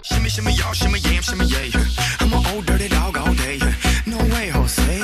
Shimmy, 0.02 0.28
shimmy, 0.28 0.55
y'all, 0.55 0.72
shimmy, 0.74 0.98
yam, 1.01 1.22
shimmy, 1.22 1.46
yeah. 1.46 1.80
I'm 2.20 2.32
an 2.32 2.46
old 2.55 2.66
dirty 2.66 2.88
dog 2.88 3.16
all 3.16 3.34
day. 3.34 3.59
No 4.06 4.16
way, 4.34 4.51
Jose. 4.51 5.03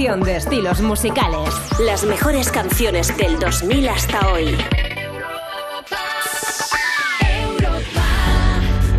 De 0.00 0.36
estilos 0.36 0.80
musicales. 0.80 1.50
Las 1.78 2.04
mejores 2.04 2.50
canciones 2.50 3.14
del 3.18 3.38
2000 3.38 3.86
hasta 3.90 4.32
hoy. 4.32 4.56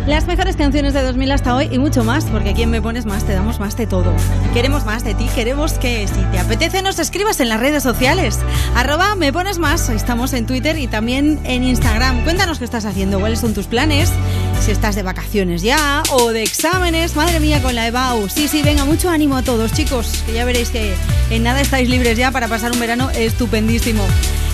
Las 0.06 0.28
mejores 0.28 0.56
canciones 0.56 0.94
de 0.94 1.02
2000 1.02 1.32
hasta 1.32 1.56
hoy 1.56 1.70
y 1.72 1.80
mucho 1.80 2.04
más, 2.04 2.26
porque 2.26 2.50
aquí 2.50 2.64
en 2.64 2.70
Me 2.70 2.82
Pones 2.82 3.06
Más 3.06 3.24
te 3.24 3.34
damos 3.34 3.60
más 3.60 3.78
de 3.78 3.88
todo. 3.88 4.14
Queremos 4.54 4.84
más 4.84 5.04
de 5.04 5.16
ti, 5.16 5.28
queremos 5.34 5.74
que 5.74 6.08
si 6.08 6.22
te 6.32 6.40
apetece 6.40 6.82
nos 6.82 7.00
escribas 7.00 7.40
en 7.40 7.50
las 7.50 7.60
redes 7.60 7.82
sociales. 7.82 8.40
Arroba 8.76 9.16
Me 9.16 9.32
Pones 9.32 9.58
Más, 9.58 9.90
estamos 9.90 10.34
en 10.34 10.46
Twitter 10.46 10.78
y 10.78 10.88
también 10.88 11.40
en 11.46 11.64
Instagram. 11.64 12.24
Cuéntanos 12.24 12.60
qué 12.60 12.66
estás 12.66 12.86
haciendo, 12.86 13.20
cuáles 13.20 13.40
son 13.40 13.54
tus 13.54 13.68
planes, 13.68 14.12
si 14.62 14.72
estás 14.72 14.96
de 14.96 15.02
vacaciones 15.02 15.64
ya 15.64 16.04
o 16.12 16.32
de 16.32 16.44
exámenes. 16.44 17.16
Madre 17.16 17.40
mía, 17.40 17.62
con 17.62 17.74
la 17.74 17.88
EBAU. 17.88 18.30
Sí, 18.30 18.48
sí, 18.48 18.62
venga, 18.62 18.86
mucho 18.86 19.10
ánimo 19.10 19.36
a 19.36 19.42
todos, 19.42 19.74
chicos, 19.74 20.24
que 20.26 20.34
ya 20.34 20.46
veréis 20.46 20.70
que 20.70 20.94
en 21.32 21.44
nada 21.44 21.62
estáis 21.62 21.90
libres 21.90 22.18
ya 22.18 22.32
para 22.32 22.48
pasar 22.48 22.72
un 22.72 22.80
verano 22.80 23.10
estupendísimo. 23.10 24.06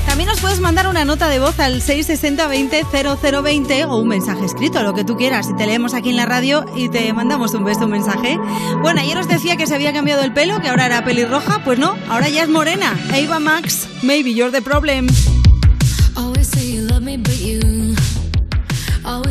También 0.05 0.29
nos 0.29 0.39
puedes 0.39 0.61
mandar 0.61 0.87
una 0.87 1.03
nota 1.03 1.27
de 1.27 1.39
voz 1.39 1.59
al 1.59 1.81
660 1.81 2.47
20 2.47 2.85
0020 3.11 3.85
o 3.85 3.97
un 3.97 4.07
mensaje 4.07 4.45
escrito, 4.45 4.81
lo 4.81 4.93
que 4.93 5.03
tú 5.03 5.17
quieras. 5.17 5.47
Te 5.57 5.65
leemos 5.65 5.93
aquí 5.93 6.09
en 6.09 6.15
la 6.15 6.25
radio 6.25 6.65
y 6.75 6.87
te 6.87 7.11
mandamos 7.11 7.53
un 7.53 7.65
beso, 7.65 7.85
un 7.85 7.91
mensaje. 7.91 8.39
Bueno, 8.81 9.01
ayer 9.01 9.17
os 9.17 9.27
decía 9.27 9.57
que 9.57 9.67
se 9.67 9.75
había 9.75 9.91
cambiado 9.91 10.23
el 10.23 10.31
pelo, 10.31 10.61
que 10.61 10.69
ahora 10.69 10.85
era 10.85 11.03
pelirroja. 11.03 11.61
Pues 11.65 11.79
no, 11.79 11.97
ahora 12.07 12.29
ya 12.29 12.43
es 12.43 12.49
morena. 12.49 12.97
Eva 13.13 13.39
Max, 13.39 13.87
maybe 14.01 14.33
you're 14.33 14.51
the 14.51 14.61
problem. 14.61 15.07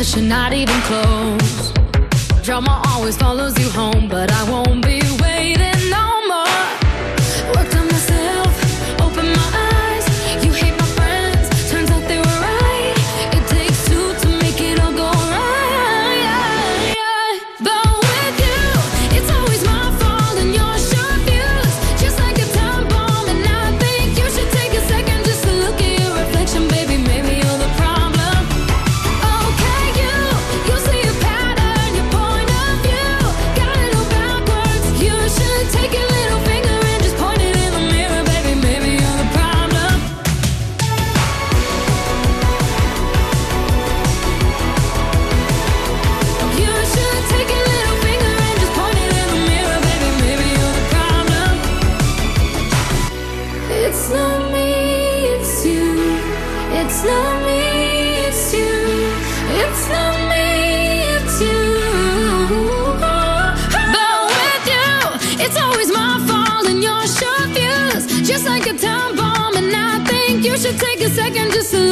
Touch 0.00 0.16
and 0.16 0.30
not 0.30 0.54
even 0.54 0.80
close. 0.88 1.72
Drama 2.42 2.80
always 2.86 3.18
follows 3.18 3.58
you 3.58 3.68
home, 3.68 4.08
but 4.08 4.32
I 4.32 4.50
won't 4.50 4.82
be 4.82 5.09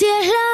Así 0.00 0.06
es 0.22 0.49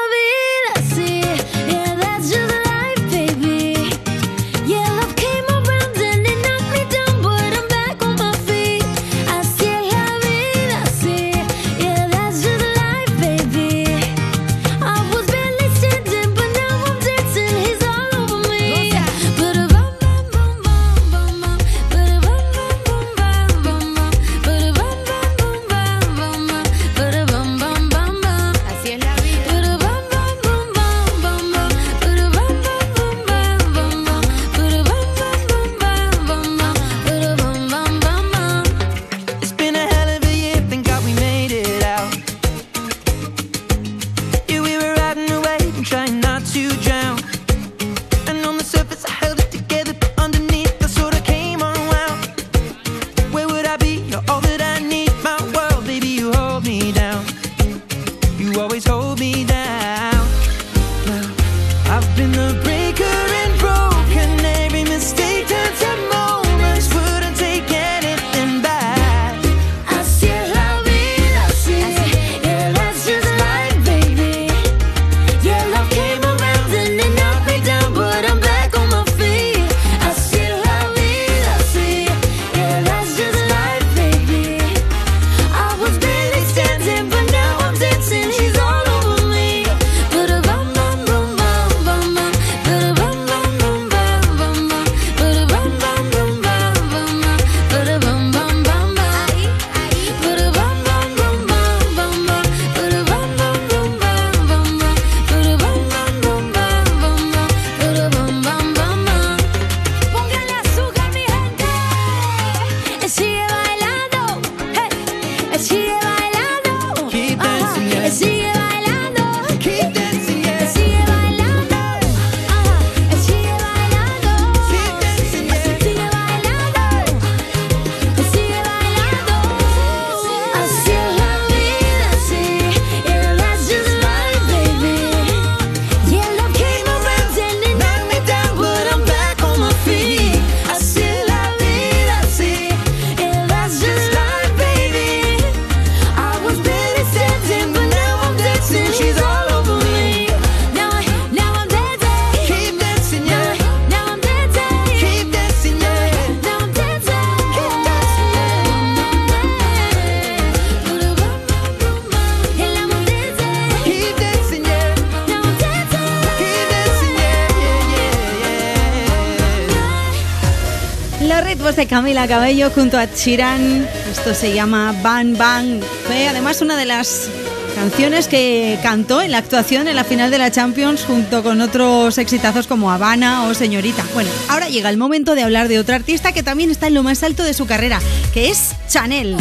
Los 171.37 171.45
ritmos 171.45 171.75
de 171.75 171.85
Camila 171.85 172.27
Cabello 172.27 172.71
junto 172.71 172.97
a 172.97 173.05
Chiran. 173.13 173.87
Esto 174.09 174.33
se 174.33 174.55
llama 174.55 174.91
Bang 175.03 175.37
Bang. 175.37 175.83
Fue 176.07 176.27
además 176.27 176.61
una 176.61 176.75
de 176.75 176.85
las 176.85 177.29
canciones 177.75 178.27
que 178.27 178.79
cantó 178.81 179.21
en 179.21 179.29
la 179.29 179.37
actuación 179.37 179.87
en 179.87 179.95
la 179.95 180.03
final 180.03 180.31
de 180.31 180.39
la 180.39 180.49
Champions 180.49 181.03
junto 181.05 181.43
con 181.43 181.61
otros 181.61 182.17
exitazos 182.17 182.65
como 182.65 182.91
Habana 182.91 183.43
o 183.43 183.53
Señorita. 183.53 184.03
Bueno, 184.15 184.31
ahora 184.49 184.67
llega 184.67 184.89
el 184.89 184.97
momento 184.97 185.35
de 185.35 185.43
hablar 185.43 185.67
de 185.67 185.77
otra 185.77 185.97
artista 185.97 186.31
que 186.31 186.41
también 186.41 186.71
está 186.71 186.87
en 186.87 186.95
lo 186.95 187.03
más 187.03 187.21
alto 187.21 187.43
de 187.43 187.53
su 187.53 187.67
carrera, 187.67 187.99
que 188.33 188.49
es 188.49 188.71
Chanel. 188.89 189.37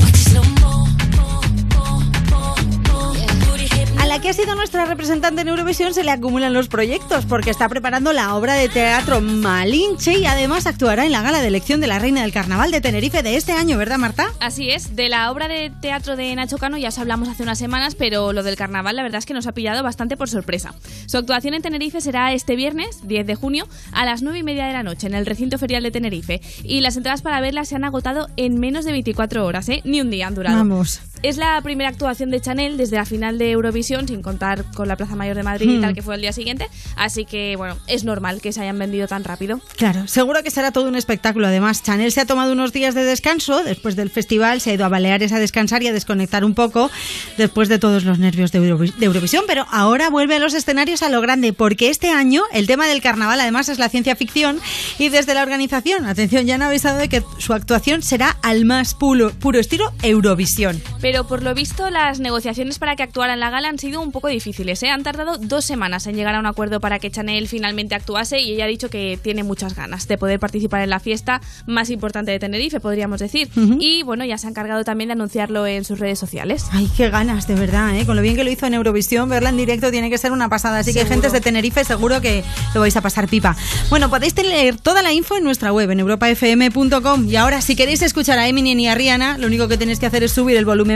Que 4.27 4.31
ha 4.31 4.35
sido 4.35 4.57
nuestra 4.57 4.86
representante 4.86 5.43
en 5.43 5.47
Eurovisión 5.47 5.94
se 5.94 6.03
le 6.03 6.11
acumulan 6.11 6.53
los 6.53 6.66
proyectos 6.66 7.24
porque 7.27 7.51
está 7.51 7.69
preparando 7.69 8.12
la 8.12 8.35
obra 8.35 8.55
de 8.55 8.69
teatro 8.69 9.20
Malinche 9.20 10.19
y 10.19 10.27
además 10.27 10.66
actuará 10.66 11.07
en 11.07 11.12
la 11.12 11.23
gala 11.23 11.40
de 11.40 11.47
elección 11.47 11.81
de 11.81 11.86
la 11.86 12.01
Reina 12.01 12.23
del 12.23 12.32
Carnaval 12.32 12.73
de 12.73 12.81
Tenerife 12.81 13.23
de 13.23 13.36
este 13.36 13.53
año, 13.53 13.78
¿verdad, 13.78 13.98
Marta? 13.98 14.27
Así 14.40 14.69
es, 14.69 14.97
de 14.97 15.09
la 15.09 15.31
obra 15.31 15.47
de 15.47 15.70
teatro 15.81 16.16
de 16.16 16.35
Nacho 16.35 16.59
Cano 16.59 16.77
ya 16.77 16.89
os 16.89 16.98
hablamos 16.98 17.28
hace 17.28 17.44
unas 17.44 17.57
semanas, 17.57 17.94
pero 17.94 18.32
lo 18.32 18.43
del 18.43 18.57
carnaval 18.57 18.97
la 18.97 19.05
verdad 19.05 19.20
es 19.20 19.27
que 19.27 19.35
nos 19.35 19.47
ha 19.47 19.53
pillado 19.53 19.85
bastante 19.85 20.16
por 20.16 20.28
sorpresa. 20.28 20.74
Su 21.07 21.19
actuación 21.19 21.55
en 21.55 21.62
Tenerife 21.62 22.01
será 22.01 22.32
este 22.32 22.57
viernes, 22.57 23.07
10 23.07 23.28
de 23.28 23.36
junio, 23.36 23.69
a 23.93 24.05
las 24.05 24.23
9 24.23 24.40
y 24.40 24.43
media 24.43 24.66
de 24.66 24.73
la 24.73 24.82
noche 24.82 25.07
en 25.07 25.15
el 25.15 25.24
recinto 25.24 25.57
ferial 25.57 25.85
de 25.85 25.93
Tenerife. 25.93 26.40
Y 26.65 26.81
las 26.81 26.97
entradas 26.97 27.23
para 27.23 27.40
verla 27.40 27.65
se 27.65 27.77
han 27.77 27.85
agotado 27.85 28.27
en 28.36 28.59
menos 28.59 28.85
de 28.85 28.90
24 28.90 29.47
horas, 29.47 29.69
¿eh? 29.69 29.82
Ni 29.85 30.01
un 30.01 30.11
día 30.11 30.27
han 30.27 30.35
durado. 30.35 30.57
Vamos. 30.57 31.01
Es 31.27 31.39
la 31.39 31.61
primera 31.61 31.90
actuación 31.90 32.31
de 32.31 32.40
Chanel 32.40 32.77
desde 32.77 32.94
la 32.98 33.05
final 33.05 33.36
de 33.36 33.51
Eurovisión, 33.51 34.07
sin 34.07 34.23
contar 34.23 34.62
con 34.77 34.86
la 34.86 34.94
Plaza 34.94 35.16
Mayor 35.16 35.35
de 35.35 35.43
Madrid 35.43 35.69
y 35.69 35.78
Hmm. 35.78 35.81
tal, 35.81 35.93
que 35.93 36.01
fue 36.01 36.15
el 36.15 36.20
día 36.20 36.32
siguiente. 36.32 36.69
Así 36.94 37.24
que, 37.24 37.57
bueno, 37.57 37.77
es 37.89 38.05
normal 38.05 38.40
que 38.40 38.53
se 38.53 38.61
hayan 38.61 38.78
vendido 38.78 39.09
tan 39.09 39.24
rápido. 39.24 39.61
Claro, 39.77 40.07
seguro 40.07 40.44
que 40.44 40.53
será 40.53 40.70
todo 40.70 40.86
un 40.86 40.94
espectáculo. 40.94 41.48
Además, 41.48 41.82
Chanel 41.82 42.12
se 42.12 42.20
ha 42.20 42.27
tomado 42.27 42.53
unos 42.53 42.73
días 42.73 42.94
de 42.94 43.03
descanso 43.03 43.65
después 43.65 43.97
del 43.97 44.09
festival, 44.09 44.61
se 44.61 44.70
ha 44.70 44.74
ido 44.74 44.85
a 44.85 44.89
Baleares 44.89 45.32
a 45.32 45.40
descansar 45.40 45.82
y 45.82 45.89
a 45.89 45.93
desconectar 45.93 46.44
un 46.44 46.55
poco 46.55 46.93
después 47.36 47.69
de 47.69 47.81
todos 47.81 48.05
los 48.05 48.20
nervios 48.20 48.53
de, 48.53 48.61
de 48.61 49.05
Eurovisión, 49.07 49.43
pero 49.48 49.66
ahora 49.73 50.11
vuelve 50.11 50.36
a 50.36 50.39
los 50.39 50.55
escenarios 50.55 51.03
a 51.03 51.09
lo 51.09 51.20
grande, 51.20 51.53
porque 51.53 51.89
este 51.90 52.09
año 52.11 52.44
el 52.53 52.69
tema 52.69 52.86
del 52.86 53.03
carnaval 53.03 53.40
además 53.40 53.69
es 53.69 53.81
la 53.81 53.89
ciencia 53.89 54.15
ficción 54.15 54.61
y 54.97 55.09
desde 55.09 55.35
la 55.35 55.43
organización, 55.43 56.07
atención, 56.07 56.47
ya 56.47 56.55
han 56.55 56.62
avisado 56.62 56.98
de 56.98 57.09
que 57.09 57.24
su 57.39 57.53
actuación 57.53 58.03
será 58.03 58.36
al 58.44 58.65
más 58.65 58.94
puro, 58.94 59.32
puro 59.32 59.59
estilo 59.59 59.93
Eurovisión. 60.05 60.81
Pero 61.01 61.15
por 61.24 61.43
lo 61.43 61.55
visto, 61.55 61.90
las 61.90 62.20
negociaciones 62.20 62.78
para 62.78 62.97
que 62.97 63.02
actuara 63.02 63.34
en 63.34 63.40
la 63.40 63.51
gala 63.51 63.68
han 63.68 63.78
sido 63.78 64.01
un 64.01 64.12
poco 64.12 64.28
difíciles. 64.28 64.82
¿eh? 64.82 64.90
Han 64.90 65.02
tardado 65.02 65.38
dos 65.38 65.64
semanas 65.64 66.06
en 66.06 66.16
llegar 66.16 66.34
a 66.34 66.40
un 66.40 66.47
acuerdo 66.47 66.80
para 66.80 66.98
que 66.98 67.10
Chanel 67.10 67.48
finalmente 67.48 67.94
actuase 67.94 68.40
y 68.40 68.52
ella 68.52 68.64
ha 68.64 68.68
dicho 68.68 68.90
que 68.90 69.18
tiene 69.22 69.43
muchas 69.43 69.74
ganas 69.74 70.09
de 70.09 70.18
poder 70.18 70.38
participar 70.38 70.82
en 70.82 70.90
la 70.90 71.01
fiesta 71.01 71.40
más 71.66 71.90
importante 71.90 72.30
de 72.30 72.38
Tenerife, 72.38 72.80
podríamos 72.80 73.20
decir. 73.20 73.48
Y 73.78 74.02
bueno, 74.02 74.24
ya 74.24 74.38
se 74.38 74.47
ha 74.47 74.51
encargado 74.51 74.84
también 74.84 75.09
de 75.09 75.12
anunciarlo 75.12 75.66
en 75.66 75.84
sus 75.84 75.98
redes 75.98 76.18
sociales. 76.18 76.66
Ay, 76.72 76.90
qué 76.97 77.10
ganas, 77.10 77.47
de 77.47 77.55
verdad, 77.55 77.97
¿eh? 77.97 78.05
Con 78.05 78.16
lo 78.16 78.22
bien 78.22 78.36
que 78.36 78.44
lo 78.44 78.51
hizo 78.51 78.66
en 78.66 78.74
Eurovisión, 78.74 79.28
verla 79.28 79.51
en 79.51 79.56
directo 79.56 79.90
tiene 79.90 80.10
que 80.10 80.18
ser 80.18 80.32
una 80.32 80.48
pasada. 80.48 80.78
Así 80.78 80.93
que, 80.93 81.05
gentes 81.06 81.32
de 81.32 81.40
Tenerife, 81.40 81.84
seguro 81.84 82.20
que 82.20 82.44
lo 82.74 82.80
vais 82.80 82.97
a 82.97 83.01
pasar 83.01 83.28
pipa. 83.28 83.56
Bueno, 83.90 84.10
podéis 84.10 84.34
leer 84.36 84.76
toda 84.76 85.02
la 85.02 85.12
info 85.12 85.36
en 85.36 85.44
nuestra 85.44 85.72
web, 85.72 85.90
en 85.90 86.01
europafm.com. 86.01 87.28
Y 87.28 87.36
ahora, 87.36 87.60
si 87.60 87.76
queréis 87.76 88.02
escuchar 88.02 88.38
a 88.38 88.48
Eminem 88.48 88.78
y 88.78 88.88
a 88.88 88.94
Rihanna, 88.94 89.38
lo 89.38 89.47
único 89.47 89.68
que 89.68 89.76
tenéis 89.78 89.98
que 89.98 90.06
hacer 90.06 90.22
es 90.22 90.32
subir 90.32 90.56
el 90.56 90.64
volumen 90.64 90.95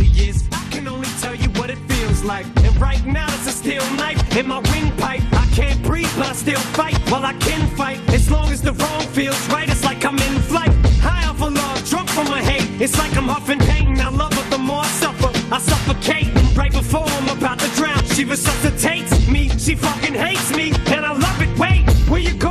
like. 2.23 2.45
And 2.63 2.79
right 2.79 3.03
now 3.05 3.27
it's 3.27 3.47
a 3.47 3.51
steel 3.51 3.83
knife 3.95 4.19
in 4.35 4.47
my 4.47 4.59
windpipe. 4.71 5.21
I 5.33 5.45
can't 5.53 5.81
breathe, 5.83 6.11
but 6.17 6.27
I 6.27 6.33
still 6.33 6.59
fight. 6.77 6.97
Well, 7.11 7.25
I 7.25 7.33
can 7.33 7.67
fight 7.75 7.99
as 8.09 8.29
long 8.29 8.49
as 8.49 8.61
the 8.61 8.73
wrong 8.73 9.01
feels 9.07 9.39
right. 9.49 9.69
It's 9.69 9.83
like 9.83 10.03
I'm 10.05 10.17
in 10.17 10.41
flight. 10.41 10.71
High 11.01 11.27
off 11.29 11.41
of 11.41 11.53
love, 11.53 11.89
drunk 11.89 12.09
from 12.09 12.27
my 12.29 12.41
hate. 12.41 12.81
It's 12.81 12.97
like 12.97 13.15
I'm 13.17 13.27
huffing 13.27 13.59
pain. 13.59 13.99
I 13.99 14.09
love 14.09 14.33
her 14.33 14.49
the 14.49 14.57
more 14.57 14.81
I 14.81 14.87
suffer. 14.87 15.31
I 15.53 15.59
suffocate 15.59 16.27
right 16.55 16.71
before 16.71 17.05
I'm 17.05 17.29
about 17.37 17.59
to 17.59 17.67
drown. 17.75 18.03
She 18.05 18.25
resuscitates 18.25 19.27
me. 19.27 19.49
She 19.57 19.75
fucking 19.75 20.13
hates 20.13 20.55
me, 20.55 20.71
and 20.87 21.05
I 21.05 21.13
love 21.13 21.41
it. 21.41 21.57
Wait, 21.57 21.89
where 22.09 22.19
you 22.19 22.33
going? 22.33 22.50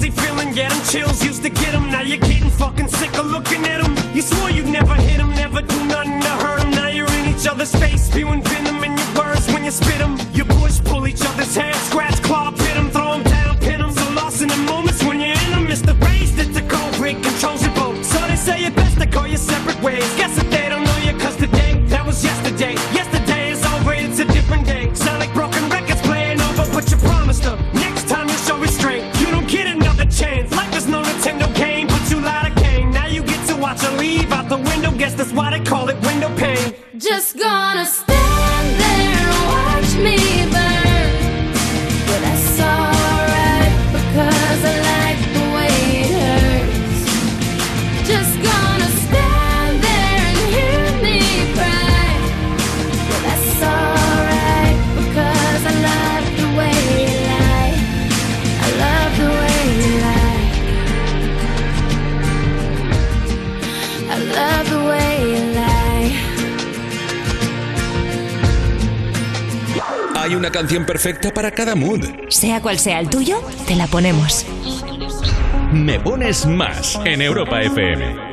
fuzzy 0.00 0.10
feeling, 0.10 0.54
yeah, 0.54 0.68
them 0.68 0.82
chills 0.88 1.22
used 1.24 1.42
to 1.42 1.50
get 1.50 1.72
them. 1.72 1.90
Now 1.90 2.00
you're 2.00 2.18
getting 2.18 2.50
fucking 2.50 2.88
sick 2.88 3.16
of 3.18 3.26
looking 3.26 3.64
at 3.66 3.82
them. 3.82 3.94
You 4.14 4.22
swore 4.22 4.50
you'd 4.50 4.66
never 4.66 4.94
hit 4.94 5.18
them, 5.18 5.30
never 5.30 5.60
do 5.60 5.86
nothing 5.86 6.20
to 6.20 6.28
hurt 6.28 6.60
them. 6.60 6.70
Now 6.70 6.88
you're 6.88 7.12
in 7.18 7.26
each 7.26 7.46
other's 7.46 7.74
face, 7.74 8.04
spewing 8.04 8.42
venom 8.42 8.82
in 8.82 8.96
your 8.96 9.12
words 9.18 9.46
when 9.52 9.64
you 9.64 9.70
spit 9.70 9.98
them. 9.98 10.18
You 10.32 10.44
push, 10.44 10.80
pull 10.84 11.06
each 11.06 11.22
other's 11.22 11.54
hair, 11.54 11.74
scratch, 11.74 12.22
claw, 12.22 12.50
pit 12.50 12.74
them, 12.74 12.90
throw 12.90 13.12
them 13.12 13.24
down, 13.24 13.58
pin 13.58 13.80
them. 13.80 13.92
So 13.92 14.10
lost 14.12 14.42
in 14.42 14.48
the 14.48 14.56
moments 14.72 15.02
when 15.04 15.20
you're 15.20 15.38
in 15.44 15.50
them, 15.50 15.66
it's 15.70 15.82
the 15.82 15.94
race 15.94 16.32
that's 16.32 16.54
the 16.54 16.62
controls 17.22 17.62
your 17.62 17.74
boat. 17.74 18.04
So 18.04 18.18
they 18.26 18.36
say 18.36 18.64
it 18.64 18.74
best 18.74 18.98
to 19.00 19.06
go 19.06 19.24
your 19.24 19.36
separate 19.36 19.80
ways. 19.82 20.19
Why 35.32 35.50
they 35.50 35.64
call 35.64 35.88
it 35.88 35.96
window 36.06 36.34
pane. 36.36 36.74
Just 36.98 37.38
gonna 37.38 37.84
una 70.40 70.50
canción 70.50 70.86
perfecta 70.86 71.30
para 71.34 71.50
cada 71.50 71.74
mood. 71.74 72.00
Sea 72.30 72.62
cual 72.62 72.78
sea 72.78 72.98
el 72.98 73.10
tuyo, 73.10 73.42
te 73.66 73.76
la 73.76 73.86
ponemos. 73.86 74.46
Me 75.70 76.00
pones 76.00 76.46
más 76.46 76.98
en 77.04 77.20
Europa 77.20 77.60
FM. 77.60 78.30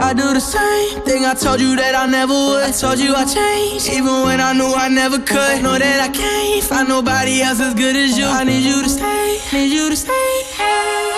I 0.00 0.14
do 0.14 0.34
the 0.34 0.40
same 0.40 1.02
thing 1.04 1.24
I 1.24 1.34
told 1.34 1.60
you 1.60 1.74
that 1.76 1.94
I 1.94 2.06
never 2.06 2.34
would. 2.34 2.62
I 2.62 2.72
told 2.72 2.98
you 2.98 3.14
I 3.16 3.24
changed, 3.24 3.88
even 3.88 4.22
when 4.24 4.38
I 4.40 4.52
knew 4.52 4.72
I 4.76 4.88
never 4.90 5.18
could. 5.18 5.62
Know 5.62 5.78
that 5.78 6.00
I 6.00 6.08
can't 6.08 6.62
find 6.62 6.88
nobody 6.88 7.40
else 7.40 7.60
as 7.60 7.74
good 7.74 7.96
as 7.96 8.16
you. 8.18 8.26
I 8.26 8.44
need 8.44 8.64
you 8.64 8.82
to 8.82 8.88
stay, 8.88 9.40
need 9.52 9.72
you 9.72 9.88
to 9.88 9.96
stay. 9.96 10.12
I 10.12 11.17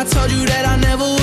I 0.00 0.04
told 0.04 0.32
you 0.32 0.46
that 0.46 0.66
I 0.66 0.76
never 0.76 1.19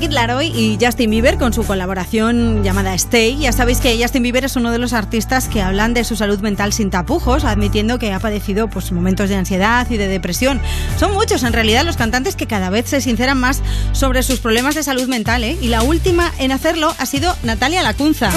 Kid 0.00 0.12
y 0.54 0.78
Justin 0.80 1.10
Bieber 1.10 1.36
con 1.36 1.52
su 1.52 1.62
colaboración 1.62 2.64
llamada 2.64 2.94
Stay. 2.94 3.36
Ya 3.38 3.52
sabéis 3.52 3.80
que 3.80 3.98
Justin 4.00 4.22
Bieber 4.22 4.46
es 4.46 4.56
uno 4.56 4.72
de 4.72 4.78
los 4.78 4.94
artistas 4.94 5.46
que 5.46 5.60
hablan 5.60 5.92
de 5.92 6.04
su 6.04 6.16
salud 6.16 6.40
mental 6.40 6.72
sin 6.72 6.88
tapujos, 6.88 7.44
admitiendo 7.44 7.98
que 7.98 8.12
ha 8.14 8.18
padecido 8.18 8.68
pues, 8.68 8.92
momentos 8.92 9.28
de 9.28 9.36
ansiedad 9.36 9.86
y 9.90 9.98
de 9.98 10.08
depresión. 10.08 10.58
Son 10.98 11.12
muchos 11.12 11.42
en 11.42 11.52
realidad 11.52 11.84
los 11.84 11.98
cantantes 11.98 12.34
que 12.34 12.46
cada 12.46 12.70
vez 12.70 12.88
se 12.88 13.02
sinceran 13.02 13.38
más 13.38 13.62
sobre 13.92 14.22
sus 14.22 14.40
problemas 14.40 14.74
de 14.74 14.82
salud 14.82 15.06
mental, 15.06 15.44
¿eh? 15.44 15.58
y 15.60 15.68
la 15.68 15.82
última 15.82 16.32
en 16.38 16.52
hacerlo 16.52 16.94
ha 16.98 17.04
sido 17.04 17.36
Natalia 17.42 17.82
Lacunza. 17.82 18.30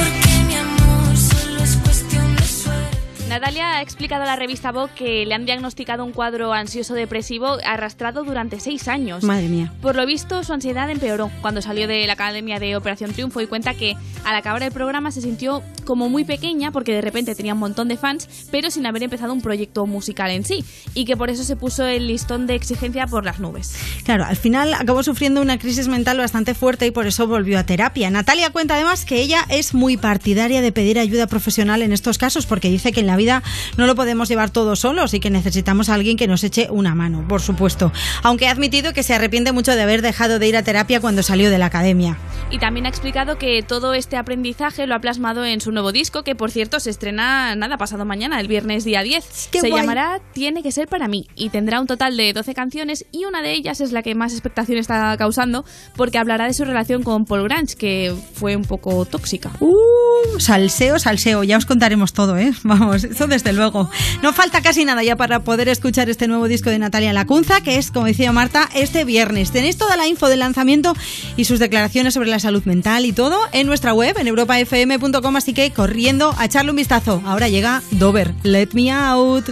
Natalia 3.34 3.78
ha 3.78 3.82
explicado 3.82 4.22
a 4.22 4.26
la 4.28 4.36
revista 4.36 4.72
Vogue 4.72 4.94
que 4.96 5.26
le 5.26 5.34
han 5.34 5.48
diagnosticado 5.48 6.06
un 6.06 6.12
cuadro 6.12 6.54
ansioso 6.54 6.94
depresivo 6.94 7.58
arrastrado 7.66 8.24
durante 8.24 8.60
seis 8.60 8.88
años. 8.88 9.24
Madre 9.24 9.48
mía. 9.48 9.74
Por 9.82 9.96
lo 9.96 10.06
visto, 10.06 10.44
su 10.44 10.54
ansiedad 10.54 10.88
empeoró 10.88 11.32
cuando 11.42 11.60
salió 11.64 11.88
de 11.88 12.06
la 12.06 12.14
Academia 12.14 12.60
de 12.60 12.76
Operación 12.76 13.12
Triunfo 13.12 13.42
y 13.42 13.48
cuenta 13.48 13.74
que 13.74 13.96
al 14.24 14.36
acabar 14.36 14.62
el 14.62 14.72
programa 14.72 15.10
se 15.10 15.22
sintió 15.22 15.64
como 15.84 16.10
muy 16.10 16.26
pequeña 16.26 16.72
porque 16.72 16.94
de 16.94 17.02
repente 17.02 17.34
tenía 17.34 17.56
un 17.56 17.60
montón 17.60 17.88
de 17.88 17.98
fans, 17.98 18.48
pero 18.52 18.70
sin 18.70 18.86
haber 18.86 19.02
empezado 19.02 19.34
un 19.34 19.42
proyecto 19.42 19.88
musical 19.88 20.30
en 20.30 20.46
sí, 20.46 20.64
y 20.94 21.06
que 21.06 21.18
por 21.18 21.32
eso 21.32 21.44
se 21.44 21.56
puso 21.56 21.88
el 21.88 22.08
listón 22.08 22.46
de 22.46 22.54
exigencia 22.54 23.08
por 23.08 23.26
las 23.26 23.40
nubes. 23.40 23.76
Claro, 24.04 24.26
al 24.26 24.38
final 24.38 24.76
acabó 24.76 25.02
sufriendo 25.02 25.42
una 25.42 25.58
crisis 25.58 25.88
mental 25.88 26.20
bastante 26.20 26.54
fuerte 26.54 26.86
y 26.86 26.92
por 26.92 27.08
eso 27.08 27.26
volvió 27.26 27.58
a 27.58 27.66
terapia. 27.66 28.12
Natalia 28.12 28.52
cuenta 28.52 28.76
además 28.76 29.06
que 29.06 29.22
ella 29.22 29.44
es 29.50 29.74
muy 29.74 29.98
partidaria 29.98 30.62
de 30.62 30.72
pedir 30.72 31.00
ayuda 31.00 31.26
profesional 31.26 31.82
en 31.82 31.94
estos 31.94 32.20
casos 32.20 32.46
porque 32.46 32.70
dice 32.70 32.92
que 32.92 33.00
en 33.00 33.08
la 33.08 33.18
vida 33.18 33.23
no 33.78 33.88
lo 33.88 33.96
podemos 33.96 34.30
llevar 34.30 34.50
todos 34.50 34.80
solos 34.80 35.14
y 35.14 35.20
que 35.20 35.30
necesitamos 35.30 35.90
a 35.90 35.96
alguien 35.96 36.18
que 36.18 36.28
nos 36.28 36.44
eche 36.44 36.68
una 36.70 36.96
mano, 36.96 37.26
por 37.28 37.42
supuesto. 37.42 37.92
Aunque 38.24 38.48
ha 38.48 38.52
admitido 38.52 38.94
que 38.94 39.04
se 39.04 39.14
arrepiente 39.14 39.52
mucho 39.52 39.76
de 39.76 39.82
haber 39.82 40.02
dejado 40.02 40.40
de 40.40 40.48
ir 40.48 40.58
a 40.58 40.64
terapia 40.64 41.00
cuando 41.00 41.24
salió 41.24 41.50
de 41.50 41.58
la 41.58 41.68
academia. 41.68 42.18
Y 42.52 42.60
también 42.60 42.86
ha 42.86 42.90
explicado 42.90 43.38
que 43.38 43.64
todo 43.64 43.94
este 43.94 44.18
aprendizaje 44.18 44.86
lo 44.88 44.96
ha 44.96 45.00
plasmado 45.00 45.46
en 45.46 45.62
su 45.62 45.72
nuevo 45.72 45.92
disco, 45.92 46.24
que 46.24 46.36
por 46.36 46.52
cierto 46.52 46.80
se 46.80 46.90
estrena 46.90 47.56
nada 47.56 47.78
pasado 47.78 48.06
mañana, 48.06 48.40
el 48.40 48.48
viernes 48.48 48.84
día 48.84 49.02
10. 49.02 49.50
Qué 49.52 49.60
se 49.60 49.70
guay. 49.70 49.82
llamará 49.82 50.20
Tiene 50.34 50.62
que 50.62 50.72
ser 50.72 50.88
para 50.88 51.08
mí 51.08 51.28
y 51.36 51.50
tendrá 51.50 51.80
un 51.80 51.88
total 51.88 52.18
de 52.18 52.34
12 52.34 52.54
canciones 52.54 53.06
y 53.12 53.26
una 53.26 53.42
de 53.42 53.54
ellas 53.54 53.82
es 53.82 53.92
la 53.92 54.04
que 54.04 54.16
más 54.16 54.34
expectación 54.34 54.78
está 54.78 55.16
causando 55.18 55.66
porque 55.96 56.18
hablará 56.18 56.46
de 56.46 56.54
su 56.54 56.66
relación 56.66 57.04
con 57.04 57.26
Paul 57.26 57.44
Grange, 57.44 57.76
que 57.76 58.14
fue 58.34 58.56
un 58.56 58.64
poco 58.64 59.06
tóxica. 59.06 59.52
Uh, 59.60 60.40
salseo, 60.40 61.00
salseo, 61.00 61.44
ya 61.44 61.58
os 61.58 61.66
contaremos 61.66 62.14
todo, 62.14 62.38
¿eh? 62.38 62.52
Vamos, 62.64 63.04
desde 63.14 63.54
luego. 63.54 63.90
No 64.22 64.34
falta 64.34 64.62
casi 64.62 64.86
nada 64.86 65.04
ya 65.04 65.16
para 65.16 65.44
poder 65.44 65.70
escuchar 65.70 66.10
este 66.10 66.28
nuevo 66.28 66.48
disco 66.48 66.70
de 66.70 66.80
Natalia 66.80 67.14
Lacunza, 67.14 67.62
que 67.62 67.78
es, 67.78 67.92
como 67.92 68.08
decía 68.08 68.32
Marta, 68.32 68.70
este 68.74 69.06
viernes. 69.06 69.52
Tenéis 69.52 69.78
toda 69.78 69.96
la 69.98 70.08
info 70.08 70.28
del 70.30 70.40
lanzamiento 70.40 70.94
y 71.38 71.46
sus 71.46 71.60
declaraciones 71.60 72.14
sobre 72.14 72.30
la 72.30 72.40
salud 72.40 72.64
mental 72.66 73.06
y 73.06 73.14
todo 73.14 73.40
en 73.52 73.68
nuestra 73.68 73.94
web, 73.94 74.18
en 74.18 74.28
europafm.com, 74.28 75.36
así 75.36 75.54
que 75.54 75.72
corriendo 75.72 76.34
a 76.38 76.46
echarle 76.46 76.72
un 76.72 76.78
vistazo. 76.78 77.22
Ahora 77.26 77.50
llega 77.50 77.82
Dover, 77.92 78.34
Let 78.44 78.70
Me 78.74 78.92
Out. 78.92 79.50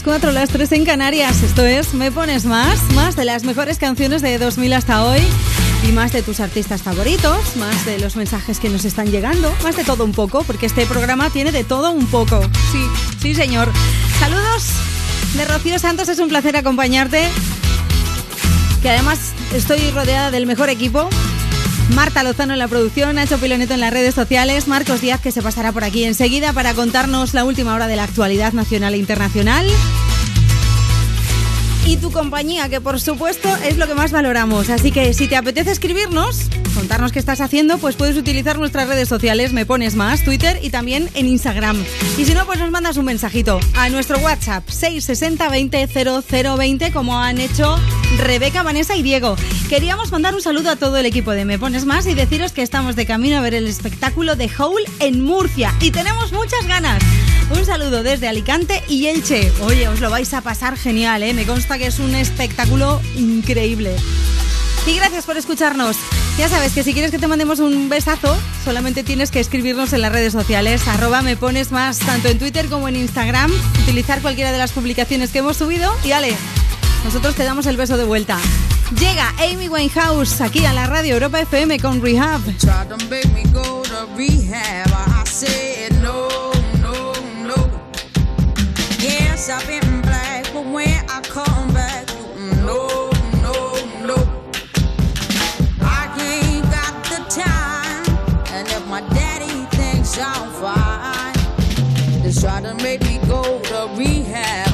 Las 0.00 0.04
4, 0.04 0.32
las 0.32 0.48
3 0.48 0.72
en 0.72 0.84
Canarias. 0.86 1.42
Esto 1.42 1.62
es 1.62 1.92
Me 1.92 2.10
Pones 2.10 2.46
Más, 2.46 2.80
más 2.94 3.16
de 3.16 3.26
las 3.26 3.44
mejores 3.44 3.76
canciones 3.76 4.22
de 4.22 4.38
2000 4.38 4.72
hasta 4.72 5.04
hoy. 5.04 5.20
Y 5.86 5.92
más 5.92 6.12
de 6.12 6.22
tus 6.22 6.40
artistas 6.40 6.80
favoritos, 6.80 7.56
más 7.56 7.84
de 7.84 7.98
los 7.98 8.16
mensajes 8.16 8.60
que 8.60 8.70
nos 8.70 8.86
están 8.86 9.10
llegando, 9.10 9.54
más 9.62 9.76
de 9.76 9.84
todo 9.84 10.04
un 10.04 10.12
poco, 10.12 10.42
porque 10.44 10.64
este 10.64 10.86
programa 10.86 11.28
tiene 11.28 11.52
de 11.52 11.64
todo 11.64 11.92
un 11.92 12.06
poco. 12.06 12.40
Sí, 12.72 12.82
sí, 13.20 13.34
señor. 13.34 13.70
Saludos 14.18 14.70
de 15.34 15.44
Rocío 15.44 15.78
Santos, 15.78 16.08
es 16.08 16.18
un 16.18 16.28
placer 16.28 16.56
acompañarte. 16.56 17.28
Que 18.80 18.90
además 18.90 19.32
estoy 19.52 19.90
rodeada 19.90 20.30
del 20.30 20.46
mejor 20.46 20.70
equipo. 20.70 21.10
Marta 21.94 22.22
Lozano 22.22 22.54
en 22.54 22.58
la 22.58 22.68
producción, 22.68 23.16
Nacho 23.16 23.38
Piloneto 23.38 23.74
en 23.74 23.80
las 23.80 23.92
redes 23.92 24.14
sociales, 24.14 24.68
Marcos 24.68 25.00
Díaz 25.00 25.20
que 25.20 25.32
se 25.32 25.42
pasará 25.42 25.72
por 25.72 25.84
aquí 25.84 26.04
enseguida 26.04 26.52
para 26.52 26.72
contarnos 26.72 27.34
la 27.34 27.44
última 27.44 27.74
hora 27.74 27.88
de 27.88 27.96
la 27.96 28.04
actualidad 28.04 28.52
nacional 28.52 28.94
e 28.94 28.98
internacional. 28.98 29.66
Y 31.90 31.96
tu 31.96 32.12
compañía, 32.12 32.68
que 32.68 32.80
por 32.80 33.00
supuesto 33.00 33.48
es 33.64 33.76
lo 33.76 33.88
que 33.88 33.96
más 33.96 34.12
valoramos. 34.12 34.70
Así 34.70 34.92
que 34.92 35.12
si 35.12 35.26
te 35.26 35.34
apetece 35.34 35.72
escribirnos, 35.72 36.48
contarnos 36.72 37.10
qué 37.10 37.18
estás 37.18 37.40
haciendo, 37.40 37.78
pues 37.78 37.96
puedes 37.96 38.16
utilizar 38.16 38.60
nuestras 38.60 38.86
redes 38.86 39.08
sociales, 39.08 39.52
me 39.52 39.66
pones 39.66 39.96
más, 39.96 40.22
Twitter 40.22 40.60
y 40.62 40.70
también 40.70 41.10
en 41.14 41.26
Instagram. 41.26 41.82
Y 42.16 42.26
si 42.26 42.32
no, 42.32 42.46
pues 42.46 42.60
nos 42.60 42.70
mandas 42.70 42.96
un 42.96 43.06
mensajito 43.06 43.58
a 43.76 43.88
nuestro 43.88 44.18
WhatsApp 44.18 44.68
660 44.68 45.48
20 45.48 45.88
0020 46.22 46.92
como 46.92 47.18
han 47.18 47.40
hecho 47.40 47.76
Rebeca, 48.18 48.62
Vanessa 48.62 48.94
y 48.94 49.02
Diego. 49.02 49.34
Queríamos 49.68 50.12
mandar 50.12 50.36
un 50.36 50.42
saludo 50.42 50.70
a 50.70 50.76
todo 50.76 50.96
el 50.96 51.06
equipo 51.06 51.32
de 51.32 51.44
Me 51.44 51.58
Pones 51.58 51.86
Más 51.86 52.06
y 52.06 52.14
deciros 52.14 52.52
que 52.52 52.62
estamos 52.62 52.94
de 52.94 53.04
camino 53.04 53.38
a 53.38 53.40
ver 53.40 53.54
el 53.54 53.66
espectáculo 53.66 54.36
de 54.36 54.48
Howl 54.56 54.84
en 55.00 55.24
Murcia 55.24 55.74
y 55.80 55.90
tenemos 55.90 56.30
muchas 56.30 56.64
ganas. 56.68 57.02
Un 57.50 57.64
saludo 57.64 58.02
desde 58.02 58.28
Alicante 58.28 58.82
y 58.88 59.06
Elche. 59.06 59.52
Oye, 59.62 59.88
os 59.88 60.00
lo 60.00 60.10
vais 60.10 60.32
a 60.34 60.40
pasar 60.40 60.76
genial, 60.76 61.22
¿eh? 61.22 61.34
Me 61.34 61.44
consta 61.44 61.78
que 61.78 61.86
es 61.86 61.98
un 61.98 62.14
espectáculo 62.14 63.00
increíble. 63.16 63.96
Y 64.86 64.96
gracias 64.96 65.26
por 65.26 65.36
escucharnos. 65.36 65.96
Ya 66.38 66.48
sabes 66.48 66.72
que 66.72 66.82
si 66.82 66.92
quieres 66.92 67.10
que 67.10 67.18
te 67.18 67.26
mandemos 67.26 67.58
un 67.58 67.88
besazo, 67.88 68.36
solamente 68.64 69.02
tienes 69.02 69.30
que 69.30 69.40
escribirnos 69.40 69.92
en 69.92 70.00
las 70.00 70.12
redes 70.12 70.32
sociales, 70.32 70.86
arroba 70.88 71.22
me 71.22 71.36
pones 71.36 71.70
más, 71.70 71.98
tanto 71.98 72.28
en 72.28 72.38
Twitter 72.38 72.66
como 72.68 72.88
en 72.88 72.96
Instagram, 72.96 73.52
utilizar 73.82 74.22
cualquiera 74.22 74.52
de 74.52 74.58
las 74.58 74.72
publicaciones 74.72 75.30
que 75.30 75.40
hemos 75.40 75.58
subido 75.58 75.92
y 76.04 76.12
ale, 76.12 76.34
nosotros 77.04 77.34
te 77.34 77.44
damos 77.44 77.66
el 77.66 77.76
beso 77.76 77.96
de 77.96 78.04
vuelta. 78.04 78.38
Llega 78.98 79.34
Amy 79.38 79.68
Winehouse 79.68 80.40
aquí 80.40 80.64
a 80.64 80.72
la 80.72 80.86
radio 80.86 81.14
Europa 81.14 81.40
FM 81.40 81.78
con 81.78 82.00
rehab. 82.00 82.40
I've 89.50 89.66
been 89.66 90.00
black, 90.02 90.44
but 90.52 90.64
when 90.64 91.04
I 91.08 91.20
come 91.22 91.74
back, 91.74 92.06
mm, 92.06 92.56
no, 92.64 93.10
no, 93.42 93.56
no. 94.06 94.14
I 95.80 96.06
ain't 96.20 96.64
got 96.70 96.94
the 97.10 97.18
time, 97.28 98.04
and 98.54 98.68
if 98.68 98.86
my 98.86 99.00
daddy 99.08 99.66
thinks 99.76 100.16
I'm 100.20 100.48
fine, 100.52 102.22
they 102.22 102.32
try 102.32 102.60
to 102.60 102.74
make 102.80 103.02
me 103.02 103.18
go 103.26 103.60
to 103.60 103.90
rehab. 103.96 104.69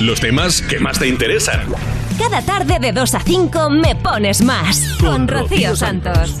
los 0.00 0.20
temas 0.20 0.62
que 0.62 0.78
más 0.78 0.98
te 0.98 1.08
interesan. 1.08 1.60
Cada 2.18 2.42
tarde 2.42 2.78
de 2.78 2.92
2 2.92 3.14
a 3.14 3.20
5 3.20 3.70
me 3.70 3.96
pones 3.96 4.42
más. 4.42 4.96
Con, 5.00 5.26
Rocío 5.26 5.74
Santos. 5.76 6.40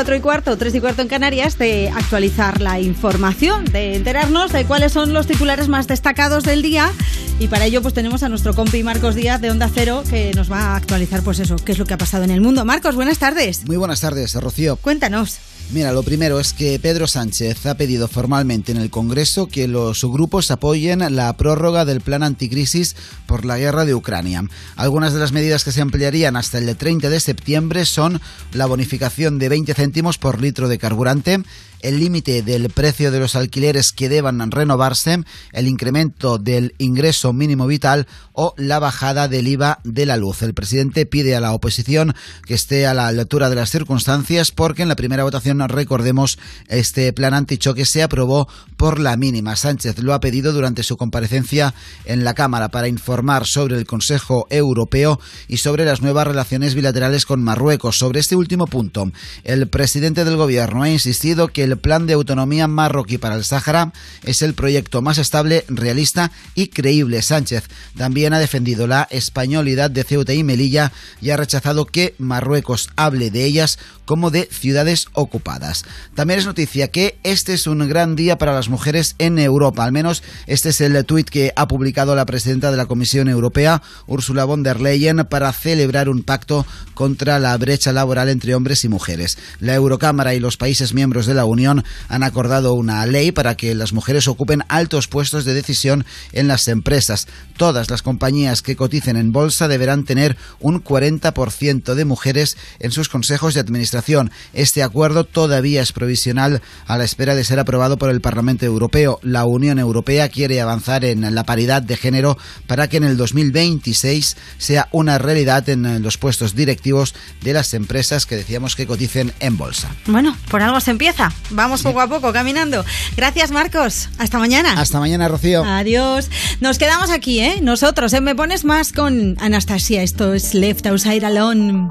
4 0.00 0.16
y 0.16 0.20
cuarto, 0.20 0.56
3 0.56 0.76
y 0.76 0.80
cuarto 0.80 1.02
en 1.02 1.08
Canarias, 1.08 1.58
de 1.58 1.90
actualizar 1.90 2.62
la 2.62 2.80
información, 2.80 3.66
de 3.66 3.96
enterarnos 3.96 4.50
de 4.50 4.64
cuáles 4.64 4.92
son 4.92 5.12
los 5.12 5.26
titulares 5.26 5.68
más 5.68 5.88
destacados 5.88 6.42
del 6.42 6.62
día. 6.62 6.90
Y 7.38 7.48
para 7.48 7.66
ello, 7.66 7.82
pues 7.82 7.92
tenemos 7.92 8.22
a 8.22 8.30
nuestro 8.30 8.54
compi 8.54 8.82
Marcos 8.82 9.14
Díaz 9.14 9.42
de 9.42 9.50
Onda 9.50 9.70
Cero, 9.70 10.02
que 10.08 10.32
nos 10.32 10.50
va 10.50 10.68
a 10.68 10.76
actualizar, 10.76 11.22
pues 11.22 11.38
eso, 11.40 11.56
qué 11.56 11.72
es 11.72 11.78
lo 11.78 11.84
que 11.84 11.92
ha 11.92 11.98
pasado 11.98 12.24
en 12.24 12.30
el 12.30 12.40
mundo. 12.40 12.64
Marcos, 12.64 12.94
buenas 12.94 13.18
tardes. 13.18 13.66
Muy 13.66 13.76
buenas 13.76 14.00
tardes, 14.00 14.32
Rocío. 14.36 14.76
Cuéntanos. 14.76 15.38
Mira, 15.72 15.92
lo 15.92 16.02
primero 16.02 16.40
es 16.40 16.52
que 16.52 16.80
Pedro 16.80 17.06
Sánchez 17.06 17.64
ha 17.66 17.76
pedido 17.76 18.08
formalmente 18.08 18.72
en 18.72 18.78
el 18.78 18.90
Congreso 18.90 19.46
que 19.46 19.68
los 19.68 20.04
grupos 20.04 20.50
apoyen 20.50 21.14
la 21.14 21.32
prórroga 21.36 21.84
del 21.84 22.00
plan 22.00 22.24
anticrisis 22.24 22.96
por 23.26 23.44
la 23.44 23.56
guerra 23.56 23.84
de 23.84 23.94
Ucrania. 23.94 24.42
Algunas 24.74 25.12
de 25.12 25.20
las 25.20 25.30
medidas 25.30 25.62
que 25.62 25.70
se 25.70 25.80
ampliarían 25.80 26.34
hasta 26.34 26.58
el 26.58 26.76
30 26.76 27.08
de 27.08 27.20
septiembre 27.20 27.84
son 27.84 28.20
la 28.52 28.66
bonificación 28.66 29.38
de 29.38 29.48
20 29.48 29.74
céntimos 29.74 30.18
por 30.18 30.40
litro 30.40 30.68
de 30.68 30.78
carburante, 30.78 31.42
el 31.82 31.98
límite 31.98 32.42
del 32.42 32.70
precio 32.70 33.10
de 33.10 33.20
los 33.20 33.36
alquileres 33.36 33.92
que 33.92 34.08
deban 34.08 34.50
renovarse, 34.50 35.22
el 35.52 35.68
incremento 35.68 36.38
del 36.38 36.74
ingreso 36.78 37.32
mínimo 37.32 37.66
vital 37.66 38.06
o 38.32 38.54
la 38.56 38.78
bajada 38.78 39.28
del 39.28 39.48
IVA 39.48 39.80
de 39.84 40.06
la 40.06 40.16
luz. 40.16 40.42
El 40.42 40.54
presidente 40.54 41.06
pide 41.06 41.34
a 41.36 41.40
la 41.40 41.52
oposición 41.52 42.14
que 42.46 42.54
esté 42.54 42.86
a 42.86 42.94
la 42.94 43.08
altura 43.08 43.48
de 43.48 43.56
las 43.56 43.70
circunstancias 43.70 44.50
porque 44.50 44.82
en 44.82 44.88
la 44.88 44.96
primera 44.96 45.24
votación, 45.24 45.60
recordemos, 45.68 46.38
este 46.68 47.12
plan 47.12 47.34
antichoque 47.34 47.84
se 47.84 48.02
aprobó 48.02 48.48
por 48.76 48.98
la 48.98 49.16
mínima. 49.16 49.56
Sánchez 49.56 49.98
lo 50.00 50.14
ha 50.14 50.20
pedido 50.20 50.52
durante 50.52 50.82
su 50.82 50.96
comparecencia 50.96 51.74
en 52.04 52.24
la 52.24 52.34
Cámara 52.34 52.68
para 52.68 52.88
informar 52.88 53.46
sobre 53.46 53.76
el 53.76 53.86
Consejo 53.86 54.46
Europeo 54.50 55.20
y 55.48 55.58
sobre 55.58 55.84
las 55.84 56.02
nuevas 56.02 56.26
relaciones 56.26 56.74
bilaterales 56.74 57.26
con 57.26 57.42
Marruecos. 57.42 57.98
Sobre 57.98 58.20
este 58.20 58.36
último 58.40 58.66
punto, 58.66 59.12
el 59.44 59.68
presidente 59.68 60.24
del 60.24 60.36
gobierno 60.36 60.82
ha 60.82 60.90
insistido 60.90 61.48
que 61.48 61.62
el 61.62 61.78
plan 61.78 62.06
de 62.06 62.14
autonomía 62.14 62.66
marroquí 62.66 63.18
para 63.18 63.36
el 63.36 63.44
Sáhara 63.44 63.92
es 64.24 64.42
el 64.42 64.54
proyecto 64.54 65.02
más 65.02 65.18
estable, 65.18 65.64
realista 65.68 66.32
y 66.54 66.68
creíble. 66.68 67.22
Sánchez 67.22 67.68
también 67.96 68.32
ha 68.32 68.38
defendido 68.38 68.86
la 68.86 69.06
españolidad 69.10 69.90
de 69.90 70.04
Ceuta 70.04 70.34
y 70.34 70.42
Melilla 70.42 70.92
y 71.20 71.30
ha 71.30 71.36
rechazado 71.36 71.86
que 71.86 72.14
Marruecos 72.18 72.90
hable 72.96 73.30
de 73.30 73.44
ellas 73.44 73.78
como 74.04 74.30
de 74.30 74.48
ciudades 74.50 75.06
ocupadas. 75.12 75.84
También 76.16 76.40
es 76.40 76.46
noticia 76.46 76.88
que 76.88 77.18
este 77.22 77.54
es 77.54 77.68
un 77.68 77.88
gran 77.88 78.16
día 78.16 78.38
para 78.38 78.52
las 78.52 78.68
mujeres 78.68 79.14
en 79.18 79.38
Europa. 79.38 79.84
Al 79.84 79.92
menos 79.92 80.24
este 80.46 80.70
es 80.70 80.80
el 80.80 81.04
tuit 81.04 81.28
que 81.28 81.52
ha 81.54 81.68
publicado 81.68 82.16
la 82.16 82.26
presidenta 82.26 82.70
de 82.72 82.76
la 82.76 82.86
Comisión 82.86 83.28
Europea, 83.28 83.82
Ursula 84.08 84.44
von 84.44 84.64
der 84.64 84.80
Leyen, 84.80 85.26
para 85.30 85.52
celebrar 85.52 86.08
un 86.08 86.22
pacto 86.24 86.66
contra 86.94 87.38
la 87.38 87.56
brecha 87.56 87.92
laboral 87.92 88.29
entre 88.30 88.54
hombres 88.54 88.84
y 88.84 88.88
mujeres. 88.88 89.38
La 89.60 89.74
Eurocámara 89.74 90.34
y 90.34 90.40
los 90.40 90.56
países 90.56 90.94
miembros 90.94 91.26
de 91.26 91.34
la 91.34 91.44
Unión 91.44 91.84
han 92.08 92.22
acordado 92.22 92.74
una 92.74 93.04
ley 93.06 93.32
para 93.32 93.56
que 93.56 93.74
las 93.74 93.92
mujeres 93.92 94.28
ocupen 94.28 94.64
altos 94.68 95.08
puestos 95.08 95.44
de 95.44 95.54
decisión 95.54 96.04
en 96.32 96.48
las 96.48 96.68
empresas. 96.68 97.26
Todas 97.56 97.90
las 97.90 98.02
compañías 98.02 98.62
que 98.62 98.76
coticen 98.76 99.16
en 99.16 99.32
bolsa 99.32 99.68
deberán 99.68 100.04
tener 100.04 100.36
un 100.58 100.82
40% 100.82 101.94
de 101.94 102.04
mujeres 102.04 102.56
en 102.78 102.90
sus 102.90 103.08
consejos 103.08 103.54
de 103.54 103.60
administración. 103.60 104.30
Este 104.52 104.82
acuerdo 104.82 105.24
todavía 105.24 105.82
es 105.82 105.92
provisional 105.92 106.62
a 106.86 106.98
la 106.98 107.04
espera 107.04 107.34
de 107.34 107.44
ser 107.44 107.58
aprobado 107.58 107.98
por 107.98 108.10
el 108.10 108.20
Parlamento 108.20 108.66
Europeo. 108.66 109.20
La 109.22 109.44
Unión 109.44 109.78
Europea 109.78 110.28
quiere 110.28 110.60
avanzar 110.60 111.04
en 111.04 111.34
la 111.34 111.44
paridad 111.44 111.82
de 111.82 111.96
género 111.96 112.38
para 112.66 112.88
que 112.88 112.96
en 112.96 113.04
el 113.04 113.16
2026 113.16 114.36
sea 114.58 114.88
una 114.92 115.18
realidad 115.18 115.68
en 115.68 116.02
los 116.02 116.18
puestos 116.18 116.54
directivos 116.54 117.14
de 117.42 117.52
las 117.52 117.74
empresas 117.74 118.19
que 118.26 118.36
decíamos 118.36 118.76
que 118.76 118.86
coticen 118.86 119.32
en 119.40 119.56
bolsa. 119.56 119.88
Bueno, 120.06 120.36
por 120.50 120.62
algo 120.62 120.80
se 120.80 120.90
empieza. 120.90 121.32
Vamos 121.50 121.82
poco 121.82 122.00
a 122.00 122.08
poco 122.08 122.32
caminando. 122.32 122.84
Gracias, 123.16 123.50
Marcos. 123.50 124.08
Hasta 124.18 124.38
mañana. 124.38 124.80
Hasta 124.80 125.00
mañana, 125.00 125.28
Rocío. 125.28 125.64
Adiós. 125.64 126.30
Nos 126.60 126.78
quedamos 126.78 127.10
aquí, 127.10 127.40
¿eh? 127.40 127.58
Nosotros, 127.62 128.12
¿eh? 128.12 128.20
Me 128.20 128.34
pones 128.34 128.64
más 128.64 128.92
con 128.92 129.36
Anastasia. 129.40 130.02
Esto 130.02 130.34
es 130.34 130.54
Left 130.54 130.86
Outside 130.86 131.24
Alone. 131.24 131.90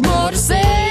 much 0.00 0.10
more 0.10 0.30
to 0.30 0.36
say, 0.36 0.83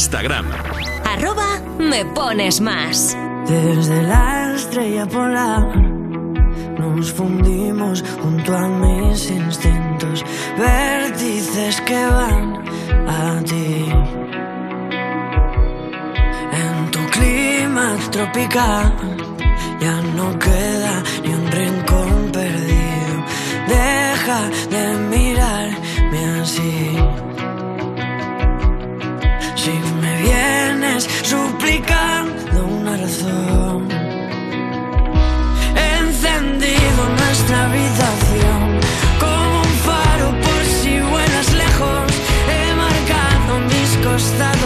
Instagram. 0.00 0.46
arroba 1.04 1.60
me 1.78 2.06
pones 2.06 2.58
más. 2.62 3.14
Desde 3.46 4.02
la 4.04 4.54
estrella 4.54 5.04
polar 5.06 5.66
nos 6.78 7.12
fundimos 7.12 8.02
junto 8.22 8.56
a 8.56 8.66
mis 8.82 9.30
instintos. 9.30 10.24
Vértice 10.56 11.24
dices 11.24 11.80
que 11.82 12.02
van 12.18 12.46
a 13.18 13.42
ti. 13.50 13.74
En 16.62 16.90
tu 16.94 17.02
clima 17.16 17.88
tropical 18.10 18.94
ya 19.84 19.96
no 20.16 20.26
queda 20.38 20.94
ni 21.24 21.30
un 21.40 21.46
rincón 21.60 22.12
perdido. 22.32 23.16
Deja 23.68 24.40
de 24.74 24.84
suplicando 31.22 32.64
una 32.64 32.96
razón, 32.96 33.88
he 35.76 35.98
encendido 35.98 37.00
nuestra 37.20 37.64
habitación 37.66 38.80
como 39.18 39.58
un 39.60 39.74
faro 39.86 40.28
por 40.44 40.64
si 40.64 41.00
vuelas 41.00 41.52
lejos. 41.54 42.06
He 42.52 42.74
marcado 42.74 43.60
mis 43.70 43.90
costados 44.06 44.59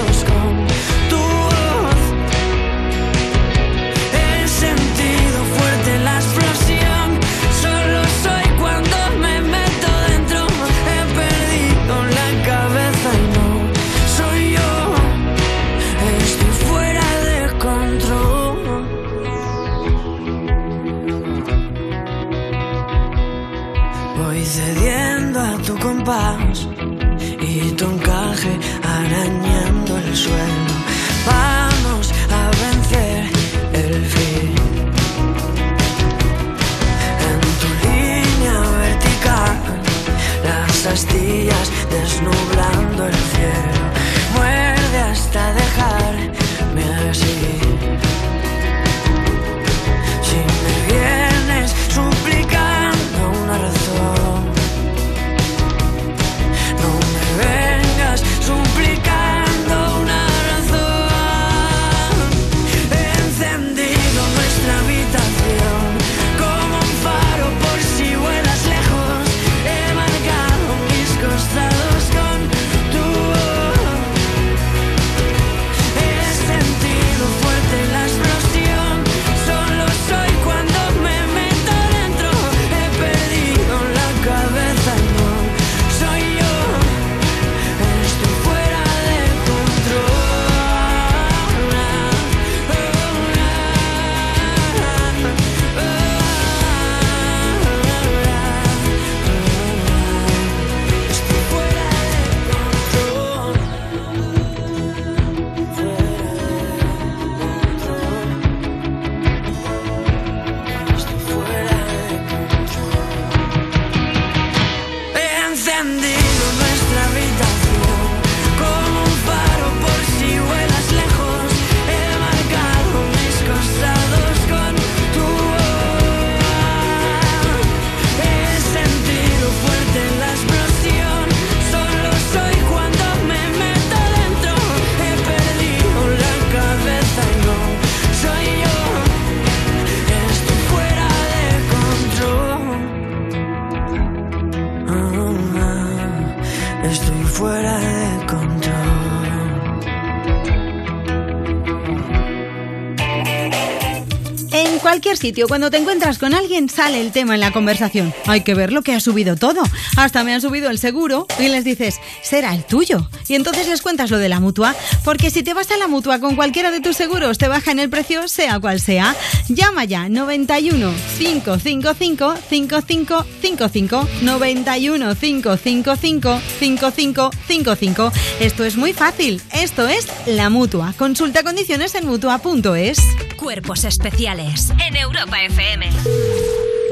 sitio, 155.24 155.48
cuando 155.48 155.70
te 155.70 155.78
encuentras 155.78 156.18
con 156.18 156.34
alguien, 156.34 156.68
sale 156.68 157.00
el 157.00 157.10
tema 157.10 157.32
en 157.32 157.40
la 157.40 157.50
conversación. 157.50 158.12
Hay 158.26 158.42
que 158.42 158.52
ver 158.52 158.74
lo 158.74 158.82
que 158.82 158.92
ha 158.92 159.00
subido 159.00 159.36
todo. 159.36 159.62
Hasta 159.96 160.22
me 160.22 160.34
han 160.34 160.42
subido 160.42 160.68
el 160.68 160.78
seguro 160.78 161.26
y 161.38 161.48
les 161.48 161.64
dices, 161.64 161.98
será 162.20 162.54
el 162.54 162.66
tuyo. 162.66 163.08
Y 163.26 163.34
entonces 163.34 163.66
les 163.66 163.80
cuentas 163.80 164.10
lo 164.10 164.18
de 164.18 164.28
la 164.28 164.38
mutua, 164.38 164.74
porque 165.02 165.30
si 165.30 165.42
te 165.42 165.54
vas 165.54 165.70
a 165.70 165.78
la 165.78 165.88
mutua 165.88 166.18
con 166.18 166.36
cualquiera 166.36 166.70
de 166.70 166.80
tus 166.80 166.98
seguros, 166.98 167.38
te 167.38 167.48
bajan 167.48 167.78
el 167.78 167.88
precio, 167.88 168.28
sea 168.28 168.60
cual 168.60 168.80
sea. 168.80 169.16
Llama 169.48 169.86
ya 169.86 170.10
91 170.10 170.92
555 171.16 172.34
5555 172.50 174.08
91 174.20 175.14
555 175.14 176.40
5555. 176.60 178.12
Esto 178.40 178.64
es 178.64 178.76
muy 178.76 178.92
fácil. 178.92 179.40
Esto 179.54 179.88
es 179.88 180.06
la 180.26 180.50
mutua. 180.50 180.92
Consulta 180.98 181.42
condiciones 181.42 181.94
en 181.94 182.06
mutua.es. 182.06 182.98
Cuerpos 183.44 183.84
especiales 183.84 184.70
en 184.82 184.96
Europa 184.96 185.44
FM. 185.44 185.90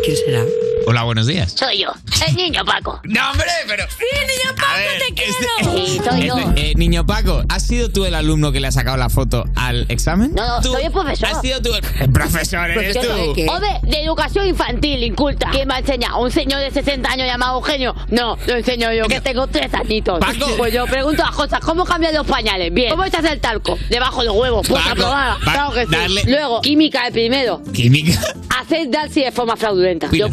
¿Quién 0.05 0.17
será? 0.19 0.45
Hola, 0.87 1.05
buenos 1.05 1.27
días. 1.27 1.53
Soy 1.53 1.79
yo, 1.79 1.89
el 2.29 2.35
niño 2.37 2.65
Paco. 2.65 3.01
No, 3.05 3.31
hombre, 3.31 3.47
pero. 3.67 3.85
Sí, 3.89 4.05
niño 4.21 4.55
Paco, 4.57 5.07
te 5.07 5.15
quiero. 5.15 5.33
Sí, 5.87 6.01
soy 6.05 6.27
yo. 6.27 6.37
Este, 6.39 6.71
eh, 6.71 6.75
niño 6.77 7.07
Paco, 7.07 7.43
¿has 7.49 7.67
sido 7.67 7.89
tú 7.91 8.05
el 8.05 8.15
alumno 8.15 8.53
que 8.53 8.61
le 8.61 8.67
ha 8.67 8.73
sacado 8.73 8.97
la 8.97 9.09
foto 9.09 9.45
al 9.55 9.87
examen? 9.91 10.33
No, 10.35 10.47
no, 10.47 10.61
¿Tú 10.61 10.73
soy 10.73 10.85
el 10.85 10.93
profesor. 10.93 11.29
¿Has 11.29 11.41
sido 11.41 11.63
tú 11.63 11.73
el, 11.75 11.85
el 12.01 12.13
profesor? 12.13 12.71
¿Eres 12.71 12.99
tú? 13.01 13.09
Hombre, 13.11 13.81
de 13.83 14.03
educación 14.03 14.47
infantil, 14.47 15.03
inculta. 15.03 15.49
¿Quién 15.51 15.69
me 15.69 15.75
ha 15.75 15.79
enseñado? 15.79 16.19
¿Un 16.21 16.31
señor 16.31 16.61
de 16.61 16.71
60 16.71 17.09
años 17.11 17.27
llamado 17.27 17.59
Eugenio? 17.59 17.95
No, 18.09 18.37
lo 18.47 18.55
enseño 18.57 18.93
yo, 18.93 19.07
que 19.07 19.21
tengo 19.21 19.47
tres 19.47 19.73
añitos. 19.75 20.19
Paco. 20.19 20.47
Pues 20.57 20.73
yo 20.75 20.85
pregunto 20.87 21.25
a 21.25 21.31
cosas, 21.33 21.61
¿cómo 21.61 21.85
cambian 21.85 22.15
los 22.15 22.27
pañales? 22.27 22.73
Bien. 22.73 22.91
¿Cómo 22.91 23.05
echas 23.05 23.25
el 23.25 23.41
talco? 23.41 23.79
Debajo 23.89 24.21
de 24.21 24.27
los 24.27 24.37
huevos. 24.37 24.67
Pues 24.69 24.85
aprobada. 24.87 25.39
pa- 25.45 25.53
Claro 25.53 25.73
que 25.73 25.87
sí. 25.87 25.93
darle- 25.93 26.25
Luego, 26.27 26.61
química 26.61 27.07
el 27.07 27.13
primero. 27.13 27.63
Química. 27.73 28.21
Hacer 28.61 28.91
Dalsi 28.91 29.23
de 29.23 29.33
forma 29.33 29.57
fraudulenta. 29.57 30.09
Mira. 30.11 30.27
Yo 30.27 30.33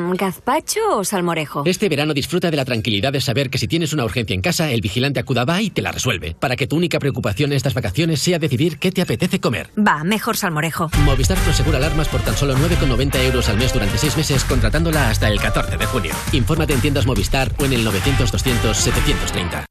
¿Gazpacho 0.15 0.79
o 0.97 1.03
salmorejo? 1.03 1.63
Este 1.65 1.89
verano 1.89 2.13
disfruta 2.13 2.51
de 2.51 2.57
la 2.57 2.65
tranquilidad 2.65 3.13
de 3.13 3.21
saber 3.21 3.49
que 3.49 3.57
si 3.57 3.67
tienes 3.67 3.93
una 3.93 4.05
urgencia 4.05 4.33
en 4.33 4.41
casa, 4.41 4.71
el 4.71 4.81
vigilante 4.81 5.19
acudaba 5.19 5.61
y 5.61 5.69
te 5.69 5.81
la 5.81 5.91
resuelve. 5.91 6.35
Para 6.39 6.55
que 6.55 6.67
tu 6.67 6.75
única 6.75 6.99
preocupación 6.99 7.53
estas 7.53 7.73
vacaciones 7.73 8.21
sea 8.21 8.39
decidir 8.39 8.77
qué 8.77 8.91
te 8.91 9.01
apetece 9.01 9.39
comer. 9.39 9.69
Va, 9.77 10.03
mejor 10.03 10.37
salmorejo. 10.37 10.89
Movistar 11.05 11.37
Prosegura 11.39 11.77
Alarmas 11.77 12.07
por 12.07 12.21
tan 12.21 12.35
solo 12.35 12.55
9,90 12.55 13.23
euros 13.23 13.49
al 13.49 13.57
mes 13.57 13.73
durante 13.73 13.97
6 13.97 14.17
meses, 14.17 14.43
contratándola 14.43 15.09
hasta 15.09 15.27
el 15.27 15.39
14 15.39 15.77
de 15.77 15.85
junio. 15.85 16.13
Infórmate 16.31 16.73
en 16.73 16.81
tiendas 16.81 17.05
Movistar 17.05 17.51
o 17.59 17.65
en 17.65 17.73
el 17.73 17.85
900-200-730. 17.85 19.70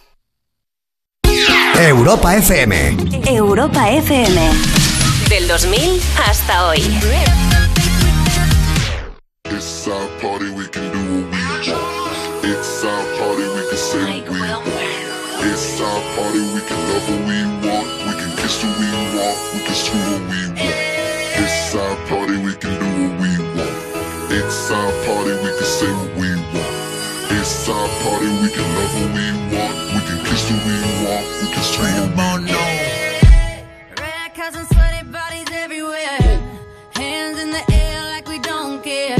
Europa 1.87 2.35
FM. 2.35 2.73
Europa 3.27 3.89
FM. 3.89 4.37
Del 5.29 5.47
2000 5.47 5.99
hasta 6.15 6.67
hoy. 6.67 6.77
It's 9.45 9.87
our 9.87 10.07
party, 10.21 10.51
we 10.51 10.67
can 10.69 10.91
do 10.91 10.99
what 10.99 11.25
we 11.31 11.41
want. 11.71 12.43
It's 12.43 12.83
our 12.83 13.03
party, 13.17 13.45
we 13.49 13.61
can 13.67 13.77
say 13.77 13.97
what 13.97 14.29
we 14.29 14.39
want. 14.39 14.67
It's 15.41 15.81
our 15.81 16.01
party, 16.15 16.41
we 16.53 16.61
can 16.61 16.77
love 16.87 17.09
what 17.09 17.21
we 17.27 17.39
want. 17.65 17.87
We 18.05 18.13
can 18.13 18.31
kiss 18.37 18.61
who 18.61 18.69
we 18.79 18.89
want. 19.17 19.37
We 19.53 19.59
can 19.65 19.75
screw 19.75 19.99
what 20.05 20.21
we 20.29 20.41
want. 20.61 20.77
It's 21.41 21.75
our 21.75 21.95
party, 22.07 22.37
we 22.45 22.53
can 22.61 22.77
do 22.77 22.89
what 23.01 23.13
we 23.21 23.31
want. 23.57 23.75
It's 24.29 24.69
our 24.71 24.91
party, 25.05 25.33
we 25.43 25.49
can 25.57 25.65
say 25.65 25.91
what 25.91 26.13
we 26.15 26.29
want. 26.53 26.75
It's 27.41 27.67
our 27.67 27.87
party, 28.03 28.29
we 28.41 28.49
can 28.53 28.67
love 28.77 28.93
what 29.01 29.09
we 29.15 29.57
want. 29.57 29.90
Can 30.31 30.37
kiss 30.37 30.49
who 30.49 30.55
we 30.65 30.75
want. 31.05 31.25
We 31.41 31.47
can 31.51 32.15
what 32.15 32.39
we 32.39 32.53
want. 32.53 32.61
Red 33.99 34.33
cups 34.33 34.55
and 34.55 34.67
sweaty 34.67 35.03
bodies 35.11 35.47
everywhere. 35.51 36.19
Hands 36.95 37.37
in 37.37 37.51
the 37.51 37.63
air 37.73 38.01
like 38.05 38.27
we 38.29 38.39
don't 38.39 38.81
care. 38.81 39.17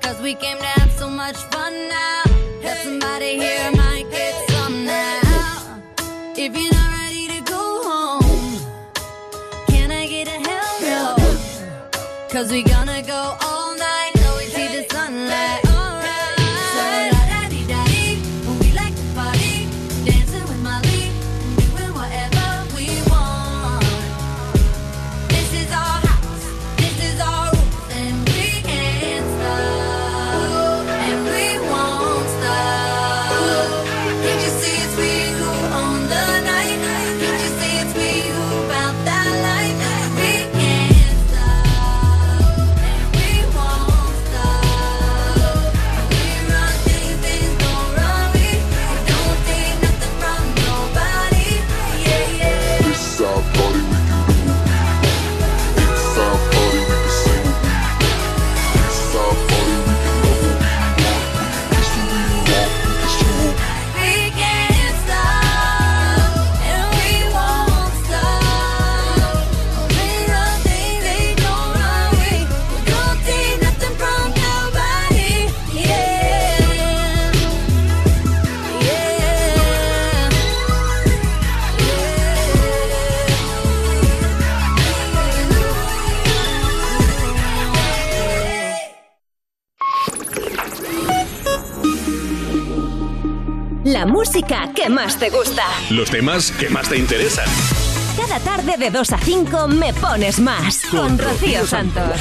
Cause 0.00 0.20
we 0.20 0.34
came 0.34 0.58
to 0.58 0.64
have 0.64 0.90
so 0.90 1.08
much 1.08 1.36
fun 1.52 1.72
now. 1.88 2.22
Have 2.62 2.78
somebody 2.78 3.38
here 3.38 3.70
might 3.70 4.06
get 4.10 4.34
some 4.50 4.84
now. 4.84 5.80
If 6.36 6.56
you're 6.56 6.72
not 6.72 6.90
ready 7.02 7.28
to 7.28 7.40
go 7.42 7.62
home, 7.88 8.58
can 9.68 9.92
I 9.92 10.08
get 10.08 10.26
a 10.26 10.38
hell 10.48 10.74
no? 10.90 11.16
Cause 12.30 12.50
we 12.50 12.64
gonna 12.64 13.02
go 13.02 13.36
all 13.42 13.51
La 94.02 94.08
música 94.08 94.68
que 94.74 94.88
más 94.88 95.16
te 95.16 95.30
gusta. 95.30 95.62
Los 95.90 96.10
temas 96.10 96.50
que 96.50 96.68
más 96.68 96.88
te 96.88 96.98
interesan. 96.98 97.44
Cada 98.16 98.40
tarde 98.40 98.74
de 98.76 98.90
2 98.90 99.12
a 99.12 99.18
5 99.18 99.68
me 99.68 99.94
pones 99.94 100.40
más. 100.40 100.82
Con 100.90 101.16
Rocío 101.16 101.64
Santos. 101.64 102.18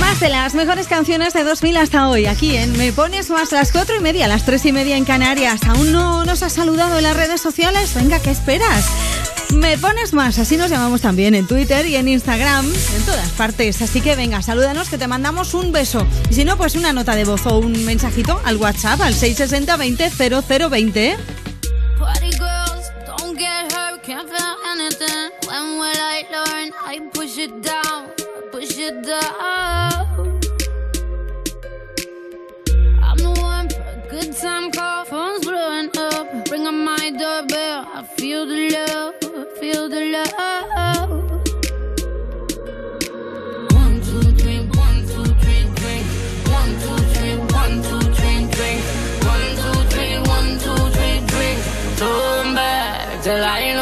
Más 0.00 0.18
de 0.18 0.28
las 0.28 0.56
mejores 0.56 0.88
canciones 0.88 1.34
de 1.34 1.44
2000 1.44 1.76
hasta 1.76 2.08
hoy, 2.08 2.26
aquí 2.26 2.56
en 2.56 2.76
Me 2.76 2.92
Pones 2.92 3.30
Más, 3.30 3.52
las 3.52 3.70
4 3.70 3.94
y 3.94 4.00
media, 4.00 4.26
las 4.26 4.44
3 4.44 4.66
y 4.66 4.72
media 4.72 4.96
en 4.96 5.04
Canarias. 5.04 5.62
¿Aún 5.68 5.92
no 5.92 6.24
nos 6.24 6.42
has 6.42 6.54
saludado 6.54 6.98
en 6.98 7.04
las 7.04 7.16
redes 7.16 7.40
sociales? 7.40 7.94
Venga, 7.94 8.18
¿qué 8.18 8.32
esperas? 8.32 8.90
Me 9.54 9.78
Pones 9.78 10.12
Más, 10.12 10.38
así 10.38 10.56
nos 10.56 10.70
llamamos 10.70 11.00
también 11.00 11.34
en 11.34 11.46
Twitter 11.46 11.86
y 11.86 11.96
en 11.96 12.08
Instagram, 12.08 12.66
en 12.66 13.02
todas 13.04 13.30
partes. 13.30 13.80
Así 13.82 14.00
que 14.00 14.14
venga, 14.14 14.42
salúdanos 14.42 14.88
que 14.88 14.98
te 14.98 15.08
mandamos 15.08 15.54
un 15.54 15.72
beso. 15.72 16.06
Y 16.30 16.34
si 16.34 16.44
no, 16.44 16.56
pues 16.56 16.74
una 16.74 16.92
nota 16.92 17.14
de 17.14 17.24
voz 17.24 17.46
o 17.46 17.58
un 17.58 17.84
mensajito 17.84 18.40
al 18.44 18.56
WhatsApp 18.56 19.00
al 19.00 19.14
660 19.14 19.76
20 19.76 20.10
0020. 20.10 21.16
Party 21.98 22.30
girls, 22.32 22.92
don't 23.06 23.38
get 23.38 23.72
hurt, 23.72 24.02
can't 24.02 24.28
feel 24.28 24.56
anything. 24.72 25.30
When 25.46 25.78
will 25.78 25.96
I 25.96 26.26
learn? 26.30 26.72
I 26.86 27.00
push 27.12 27.38
it 27.38 27.62
down, 27.62 28.08
push 28.52 28.78
it 28.78 29.06
down. 29.06 30.07
Good 34.20 34.36
time 34.36 34.70
call, 34.70 35.04
phone's 35.04 35.44
blowing 35.46 35.90
up. 35.96 36.50
Ring 36.50 36.66
on 36.66 36.84
my 36.84 37.10
doorbell, 37.10 37.86
I 37.94 38.02
feel 38.16 38.46
the 38.46 38.70
love, 38.76 39.14
feel 39.60 39.88
the 39.88 40.02
love. 40.14 40.30
One, 43.80 44.00
two, 44.08 44.22
three, 44.40 44.60
one, 44.84 44.98
two, 45.10 45.24
three, 45.42 45.62
drink. 45.78 46.06
One, 46.56 46.72
two, 46.82 46.98
three, 47.14 47.36
one, 47.60 47.74
two, 47.88 48.00
three, 48.16 48.40
drink. 48.56 48.80
One, 49.32 49.46
two, 49.60 49.78
three, 49.92 50.16
one, 50.36 50.48
two, 50.64 50.80
three, 50.96 51.18
till 53.22 53.44
I 53.44 53.77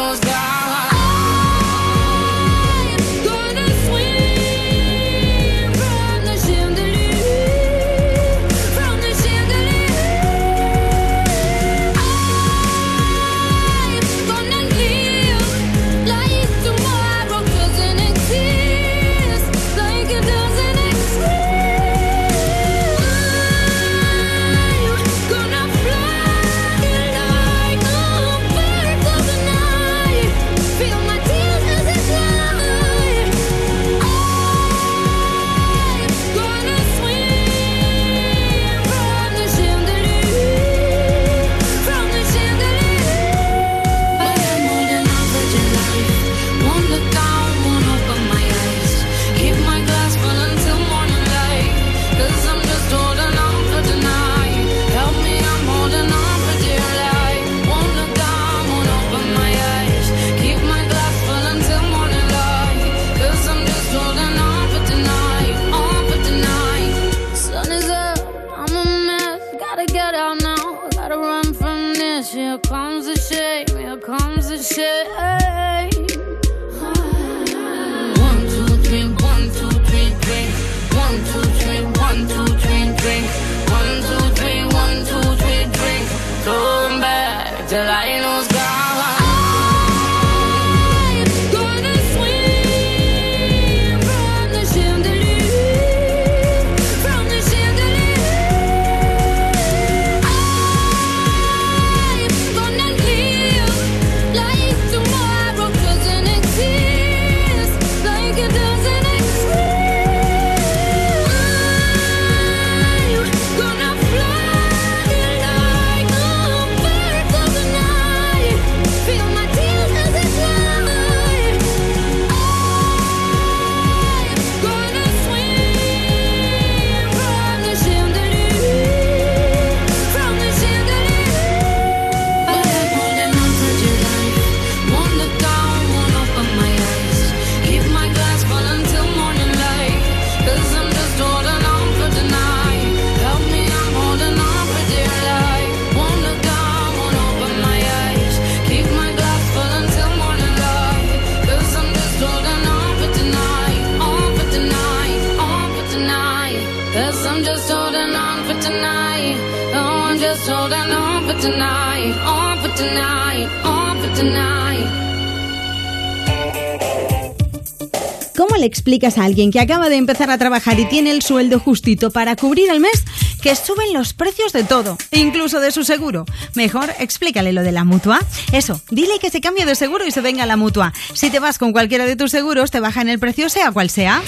explicas 168.97 169.19
a 169.19 169.25
alguien 169.27 169.51
que 169.51 169.61
acaba 169.61 169.91
de 169.91 169.97
empezar 169.97 170.31
a 170.31 170.39
trabajar 170.39 170.81
y 170.81 170.87
tiene 170.87 171.11
el 171.11 171.21
sueldo 171.21 171.59
justito 171.59 172.11
para 172.11 172.35
cubrir 172.35 172.71
el 172.71 172.81
mes 172.81 173.05
que 173.47 173.55
suben 173.55 173.93
los 173.93 174.13
precios 174.13 174.53
de 174.53 174.65
todo, 174.65 174.99
incluso 175.13 175.61
de 175.61 175.71
su 175.71 175.85
seguro? 175.85 176.27
Mejor 176.57 176.93
explícale 176.99 177.53
lo 177.53 177.63
de 177.63 177.71
la 177.71 177.85
mutua. 177.85 178.19
Eso, 178.51 178.81
dile 178.91 179.21
que 179.21 179.31
se 179.31 179.41
cambie 179.41 179.65
de 179.65 179.77
seguro 179.77 180.05
y 180.05 180.11
se 180.11 180.21
venga 180.21 180.43
a 180.43 180.47
la 180.47 180.57
mutua. 180.57 180.93
Si 181.13 181.31
te 181.31 181.39
vas 181.39 181.57
con 181.57 181.71
cualquiera 181.71 182.07
de 182.07 182.17
tus 182.17 182.33
seguros, 182.33 182.73
te 182.73 182.81
bajan 182.81 183.09
el 183.09 183.21
precio 183.21 183.49
sea 183.49 183.71
cual 183.71 183.89
sea. 183.89 184.21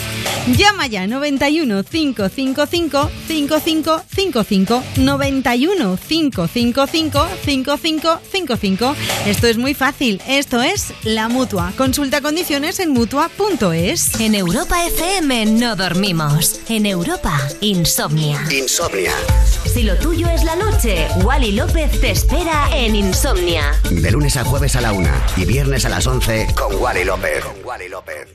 Llama 0.57 0.87
ya 0.87 1.09
91 1.09 1.83
555 1.83 3.11
5555 3.27 4.85
91 4.99 5.99
555 6.09 7.29
5555. 7.45 8.97
Esto 9.27 9.47
es 9.49 9.59
muy 9.59 9.75
fácil. 9.75 10.23
Esto 10.29 10.63
es 10.63 10.93
la 11.03 11.29
mutua. 11.29 11.73
Consulta 11.77 12.21
condiciones 12.21 12.79
en 12.79 12.91
mutua.es. 12.91 14.21
En 14.21 14.37
Europa 14.37 14.87
FM 14.87 15.47
no 15.47 15.75
dormimos. 15.75 16.61
En 16.69 16.87
Europa, 16.87 17.37
insomnia. 17.61 18.41
Insomnia. 18.53 19.08
Si 19.67 19.83
lo 19.83 19.97
tuyo 19.97 20.29
es 20.29 20.45
la 20.45 20.57
noche, 20.57 21.09
Wally 21.23 21.53
López 21.53 22.01
te 22.01 22.11
espera 22.11 22.69
en 22.73 22.97
Insomnia. 22.97 23.73
De 23.91 24.11
lunes 24.11 24.37
a 24.37 24.45
jueves 24.45 24.77
a 24.77 24.81
la 24.81 24.93
una 24.93 25.23
y 25.37 25.45
viernes 25.45 25.85
a 25.85 25.89
las 25.89 26.07
11 26.07 26.49
con 26.55 26.75
Wally 26.77 27.05
López. 27.05 27.45
Wally 27.65 27.89
López. 27.89 28.29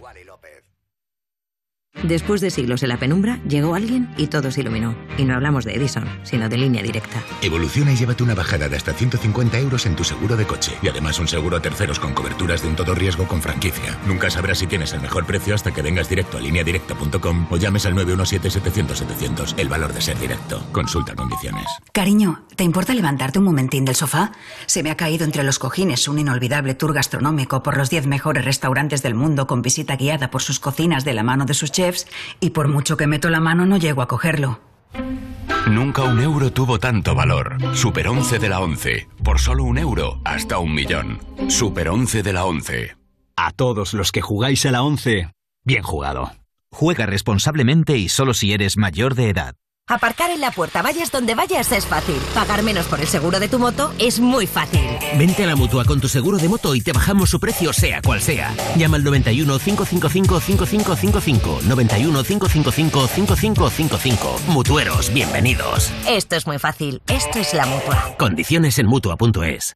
Después 2.04 2.42
de 2.42 2.52
siglos 2.52 2.84
en 2.84 2.90
la 2.90 2.98
penumbra, 2.98 3.40
llegó 3.48 3.76
alguien 3.76 4.14
y 4.18 4.28
todo 4.28 4.52
se 4.52 4.60
iluminó. 4.60 4.94
Y 5.18 5.24
no 5.24 5.36
hablamos 5.36 5.64
de 5.64 5.74
Edison, 5.76 6.04
sino 6.24 6.50
de 6.50 6.58
línea 6.58 6.84
directa. 6.84 7.24
Evoluciona 7.42 7.94
y 7.94 7.96
llévate 7.96 8.24
una 8.24 8.36
bajada 8.36 8.68
de 8.68 8.76
hasta 8.76 8.92
150 8.92 9.58
euros 9.60 9.86
en 9.86 9.96
tu 9.96 10.04
seguro 10.04 10.36
de 10.36 10.46
coche. 10.46 10.74
Y 10.82 10.90
además 10.90 11.18
un 11.20 11.30
seguro 11.30 11.56
a 11.56 11.62
terceros 11.62 12.00
con 12.00 12.14
coberturas 12.14 12.62
de 12.62 12.68
un 12.68 12.76
todo 12.76 12.94
riesgo 12.94 13.26
con 13.26 13.42
franquicia. 13.42 13.98
Nunca 14.06 14.30
sabrás 14.30 14.58
si 14.58 14.68
tienes 14.68 14.92
el 14.92 15.00
mejor 15.00 15.26
precio 15.26 15.56
hasta 15.56 15.72
que 15.72 15.82
vengas 15.82 16.10
directo 16.10 16.38
a 16.38 16.42
lineadirecta.com 16.42 17.48
o 17.50 17.56
llames 17.56 17.86
al 17.86 17.96
917-700-700. 17.96 19.54
El 19.58 19.70
valor 19.70 19.94
de 19.94 20.02
ser 20.02 20.20
directo. 20.20 20.62
Consulta 20.74 21.16
condiciones. 21.16 21.66
Cariño, 21.94 22.44
¿te 22.58 22.66
importa 22.66 22.94
levantarte 22.94 23.40
un 23.40 23.46
momentín 23.46 23.86
del 23.86 23.96
sofá? 23.96 24.34
Se 24.66 24.84
me 24.84 24.92
ha 24.92 24.98
caído 24.98 25.24
entre 25.24 25.44
los 25.44 25.58
cojines 25.58 26.10
un 26.10 26.20
inolvidable 26.20 26.74
tour 26.74 26.94
gastronómico 26.94 27.64
por 27.64 27.78
los 27.78 27.90
10 27.90 28.08
mejores 28.08 28.44
restaurantes 28.44 29.02
del 29.04 29.16
mundo 29.16 29.48
con 29.48 29.62
visita 29.62 29.96
guiada 29.96 30.30
por 30.30 30.42
sus 30.42 30.60
cocinas 30.60 31.06
de 31.06 31.14
la 31.14 31.24
mano 31.24 31.46
de 31.46 31.54
sus 31.54 31.72
chefs 31.72 31.93
y 32.40 32.52
por 32.52 32.68
mucho 32.68 32.98
que 32.98 33.08
meto 33.08 33.30
la 33.30 33.40
mano 33.40 33.66
no 33.66 33.78
llego 33.78 34.02
a 34.02 34.08
cogerlo. 34.08 34.60
Nunca 35.70 36.04
un 36.04 36.20
euro 36.20 36.52
tuvo 36.52 36.78
tanto 36.80 37.16
valor. 37.16 37.58
Super 37.74 38.08
11 38.08 38.38
de 38.40 38.50
la 38.50 38.60
11. 38.60 39.08
Por 39.24 39.40
solo 39.40 39.64
un 39.64 39.78
euro, 39.78 40.20
hasta 40.26 40.58
un 40.60 40.74
millón. 40.74 41.20
Super 41.48 41.90
11 41.90 42.22
de 42.22 42.34
la 42.34 42.46
11. 42.46 42.98
A 43.36 43.52
todos 43.52 43.94
los 43.94 44.12
que 44.12 44.22
jugáis 44.22 44.66
a 44.66 44.72
la 44.72 44.84
11, 44.84 45.32
bien 45.64 45.84
jugado. 45.84 46.32
Juega 46.72 47.06
responsablemente 47.06 47.98
y 47.98 48.10
solo 48.10 48.34
si 48.34 48.54
eres 48.54 48.78
mayor 48.78 49.16
de 49.16 49.30
edad. 49.30 49.56
Aparcar 49.90 50.32
en 50.32 50.40
la 50.40 50.52
puerta, 50.52 50.82
vayas 50.82 51.12
donde 51.12 51.36
vayas, 51.36 51.70
es 51.74 51.86
fácil. 51.86 52.16
Pagar 52.34 52.64
menos 52.64 52.86
por 52.86 53.02
el 53.02 53.08
seguro 53.08 53.42
de 53.42 53.50
tu 53.50 53.60
moto 53.60 53.94
es 54.00 54.22
muy 54.22 54.48
fácil. 54.48 54.80
Vente 55.18 55.44
a 55.44 55.48
la 55.48 55.58
mutua 55.58 55.84
con 55.84 56.00
tu 56.00 56.08
seguro 56.08 56.38
de 56.38 56.48
moto 56.48 56.74
y 56.74 56.80
te 56.80 56.94
bajamos 56.94 57.30
su 57.30 57.38
precio, 57.38 57.74
sea 57.74 58.02
cual 58.02 58.22
sea. 58.22 58.56
Llama 58.78 58.96
al 58.96 59.04
91 59.04 59.60
555 59.60 60.40
5555. 60.40 61.60
91 61.68 62.24
555 62.24 63.08
5555. 63.08 64.40
Mutueros, 64.48 65.14
bienvenidos. 65.14 65.92
Esto 66.08 66.38
es 66.38 66.48
muy 66.48 66.60
fácil. 66.60 67.02
Esto 67.08 67.40
es 67.40 67.54
la 67.54 67.66
mutua. 67.66 68.16
Condiciones 68.18 68.80
en 68.80 68.88
mutua.es. 68.88 69.76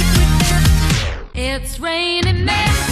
It's 1.33 1.79
raining 1.79 2.43
men. 2.43 2.90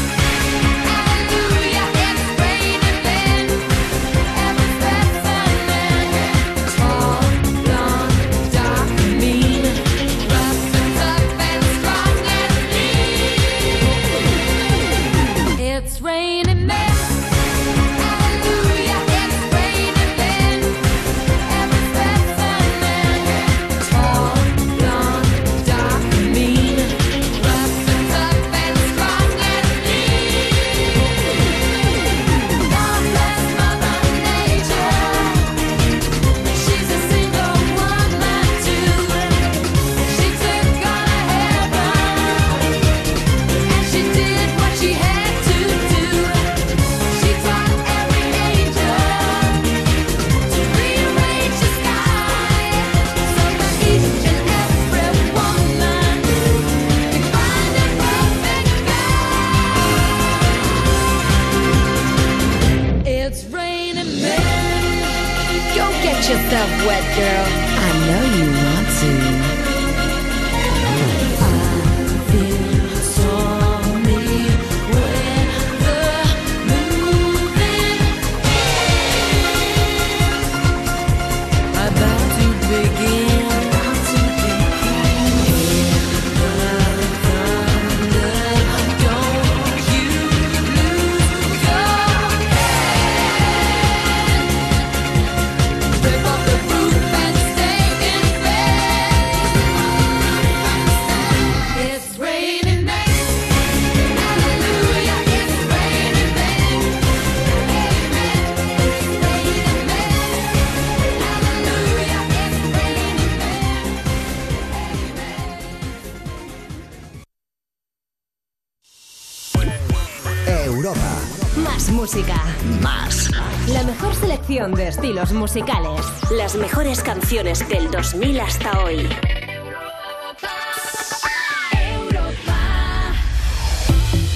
Música. 122.09 122.43
Más. 122.81 123.29
La 123.67 123.83
mejor 123.83 124.15
selección 124.15 124.73
de 124.73 124.87
estilos 124.87 125.31
musicales. 125.31 126.01
Las 126.31 126.55
mejores 126.55 127.03
canciones 127.03 127.67
del 127.69 127.91
2000 127.91 128.39
hasta 128.39 128.83
hoy. 128.83 129.07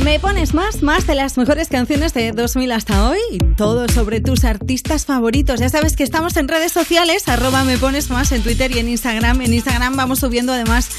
Me 0.03 0.19
pones 0.19 0.53
más, 0.53 0.83
más 0.83 1.07
de 1.07 1.15
las 1.15 1.35
mejores 1.37 1.69
canciones 1.69 2.13
de 2.13 2.31
2000 2.31 2.71
hasta 2.73 3.09
hoy 3.09 3.19
y 3.31 3.39
todo 3.39 3.87
sobre 3.87 4.21
tus 4.21 4.43
artistas 4.43 5.05
favoritos. 5.05 5.59
Ya 5.59 5.69
sabes 5.69 5.95
que 5.95 6.03
estamos 6.03 6.37
en 6.37 6.47
redes 6.49 6.73
sociales, 6.73 7.27
arroba 7.27 7.63
me 7.63 7.79
pones 7.79 8.11
más 8.11 8.31
en 8.33 8.43
Twitter 8.43 8.69
y 8.75 8.79
en 8.79 8.89
Instagram. 8.89 9.41
En 9.41 9.51
Instagram 9.51 9.95
vamos 9.95 10.19
subiendo 10.19 10.53
además 10.53 10.89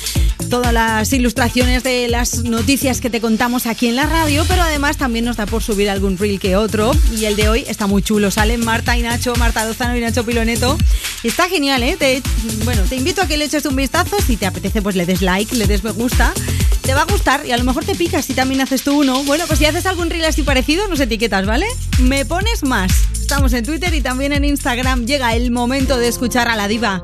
todas 0.50 0.72
las 0.72 1.12
ilustraciones 1.12 1.82
de 1.82 2.08
las 2.08 2.44
noticias 2.44 3.00
que 3.00 3.10
te 3.10 3.20
contamos 3.20 3.66
aquí 3.66 3.88
en 3.88 3.96
la 3.96 4.06
radio, 4.06 4.44
pero 4.48 4.62
además 4.62 4.96
también 4.96 5.24
nos 5.24 5.36
da 5.36 5.46
por 5.46 5.62
subir 5.62 5.88
algún 5.90 6.18
reel 6.18 6.38
que 6.40 6.56
otro. 6.56 6.92
Y 7.16 7.24
el 7.24 7.36
de 7.36 7.48
hoy 7.48 7.64
está 7.66 7.86
muy 7.86 8.02
chulo. 8.02 8.30
Salen 8.30 8.64
Marta 8.64 8.96
y 8.96 9.02
Nacho, 9.02 9.34
Marta 9.36 9.64
Dozano 9.66 9.96
y 9.96 10.00
Nacho 10.00 10.24
Piloneto. 10.24 10.76
Está 11.22 11.48
genial, 11.48 11.82
¿eh? 11.82 11.96
Te- 11.98 12.22
bueno, 12.64 12.82
te 12.88 12.96
invito 12.96 13.22
a 13.22 13.26
que 13.28 13.36
le 13.36 13.44
eches 13.46 13.64
un 13.66 13.76
vistazo. 13.76 14.16
Si 14.26 14.36
te 14.36 14.46
apetece, 14.46 14.82
pues 14.82 14.96
le 14.96 15.06
des 15.06 15.22
like, 15.22 15.54
le 15.56 15.66
des 15.66 15.82
me 15.84 15.90
gusta. 15.92 16.32
Te 16.82 16.92
va 16.92 17.02
a 17.02 17.06
gustar 17.06 17.46
y 17.46 17.52
a 17.52 17.56
lo 17.56 17.64
mejor 17.64 17.84
te 17.84 17.94
picas 17.94 18.26
si 18.26 18.34
también 18.34 18.60
haces 18.60 18.82
tú 18.82 19.00
uno. 19.00 19.24
Bueno, 19.24 19.44
pues 19.46 19.58
si 19.58 19.64
haces 19.64 19.86
algún 19.86 20.10
reel 20.10 20.26
así 20.26 20.42
parecido, 20.42 20.86
nos 20.88 21.00
etiquetas, 21.00 21.46
¿vale? 21.46 21.66
Me 21.98 22.26
pones 22.26 22.62
más. 22.62 22.92
Estamos 23.14 23.54
en 23.54 23.64
Twitter 23.64 23.94
y 23.94 24.02
también 24.02 24.32
en 24.34 24.44
Instagram. 24.44 25.06
Llega 25.06 25.34
el 25.34 25.50
momento 25.50 25.96
de 25.96 26.08
escuchar 26.08 26.46
a 26.48 26.56
la 26.56 26.68
diva. 26.68 27.02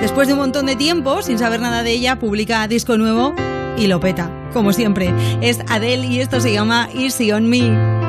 Después 0.00 0.26
de 0.26 0.32
un 0.34 0.40
montón 0.40 0.66
de 0.66 0.74
tiempo, 0.74 1.22
sin 1.22 1.38
saber 1.38 1.60
nada 1.60 1.84
de 1.84 1.92
ella, 1.92 2.18
publica 2.18 2.66
disco 2.70 2.96
nuevo 2.96 3.34
y 3.76 3.86
lo 3.88 4.00
peta, 4.00 4.30
como 4.54 4.72
siempre. 4.72 5.12
Es 5.42 5.60
Adele 5.68 6.06
y 6.06 6.20
esto 6.20 6.40
se 6.40 6.52
llama 6.54 6.88
Easy 6.94 7.30
on 7.32 7.50
Me. 7.50 8.00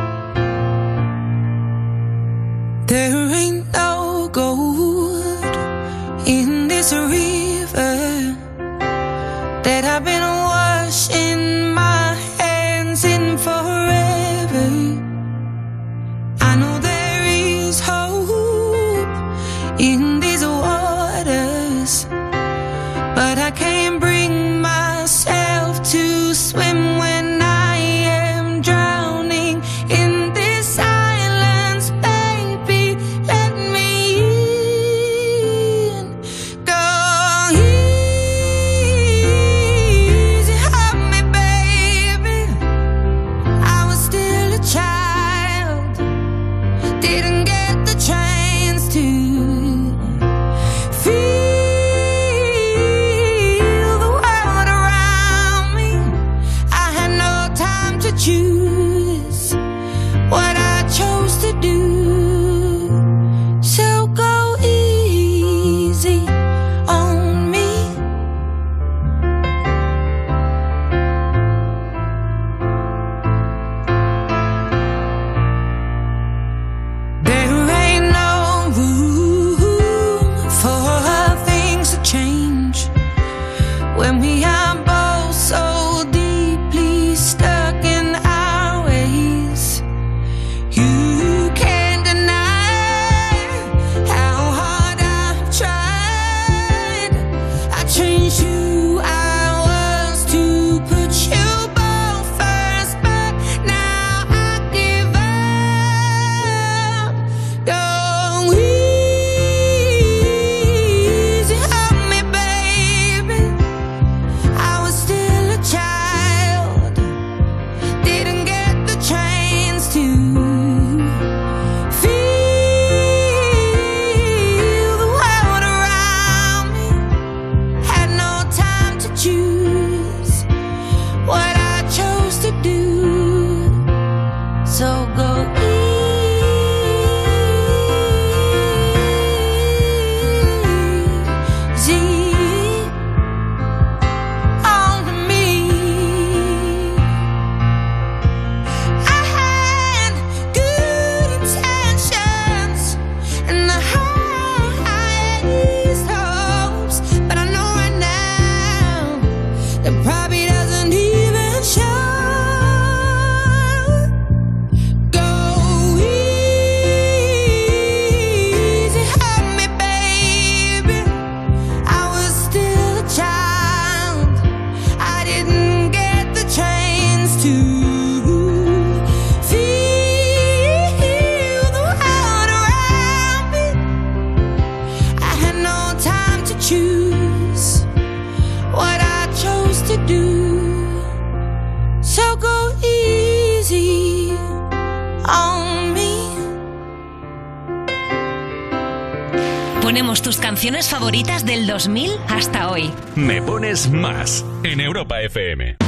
Canciones 200.71 200.89
favoritas 200.89 201.45
del 201.45 201.67
2000 201.67 202.11
hasta 202.29 202.69
hoy. 202.69 202.89
Me 203.15 203.41
pones 203.41 203.89
más 203.89 204.45
en 204.63 204.79
Europa 204.79 205.19
FM. 205.21 205.80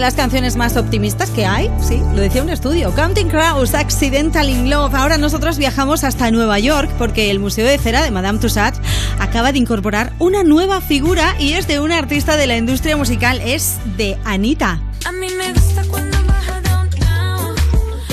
De 0.00 0.06
las 0.06 0.14
canciones 0.14 0.56
más 0.56 0.78
optimistas 0.78 1.28
que 1.28 1.44
hay? 1.44 1.70
Sí, 1.86 2.00
lo 2.14 2.22
decía 2.22 2.42
un 2.42 2.48
estudio. 2.48 2.94
Counting 2.94 3.28
Crows, 3.28 3.74
Accidental 3.74 4.48
in 4.48 4.70
Love. 4.70 4.94
Ahora 4.94 5.18
nosotros 5.18 5.58
viajamos 5.58 6.04
hasta 6.04 6.30
Nueva 6.30 6.58
York 6.58 6.90
porque 6.96 7.30
el 7.30 7.38
Museo 7.38 7.66
de 7.66 7.76
Cera 7.76 8.02
de 8.02 8.10
Madame 8.10 8.38
Tussauds 8.38 8.80
acaba 9.18 9.52
de 9.52 9.58
incorporar 9.58 10.14
una 10.18 10.42
nueva 10.42 10.80
figura 10.80 11.36
y 11.38 11.52
es 11.52 11.66
de 11.66 11.80
una 11.80 11.98
artista 11.98 12.38
de 12.38 12.46
la 12.46 12.56
industria 12.56 12.96
musical, 12.96 13.42
es 13.44 13.76
de 13.98 14.16
Anita. 14.24 14.80
A 15.04 15.12
mí 15.12 15.26
me 15.36 15.52
gusta 15.52 15.82
cuando. 15.90 16.10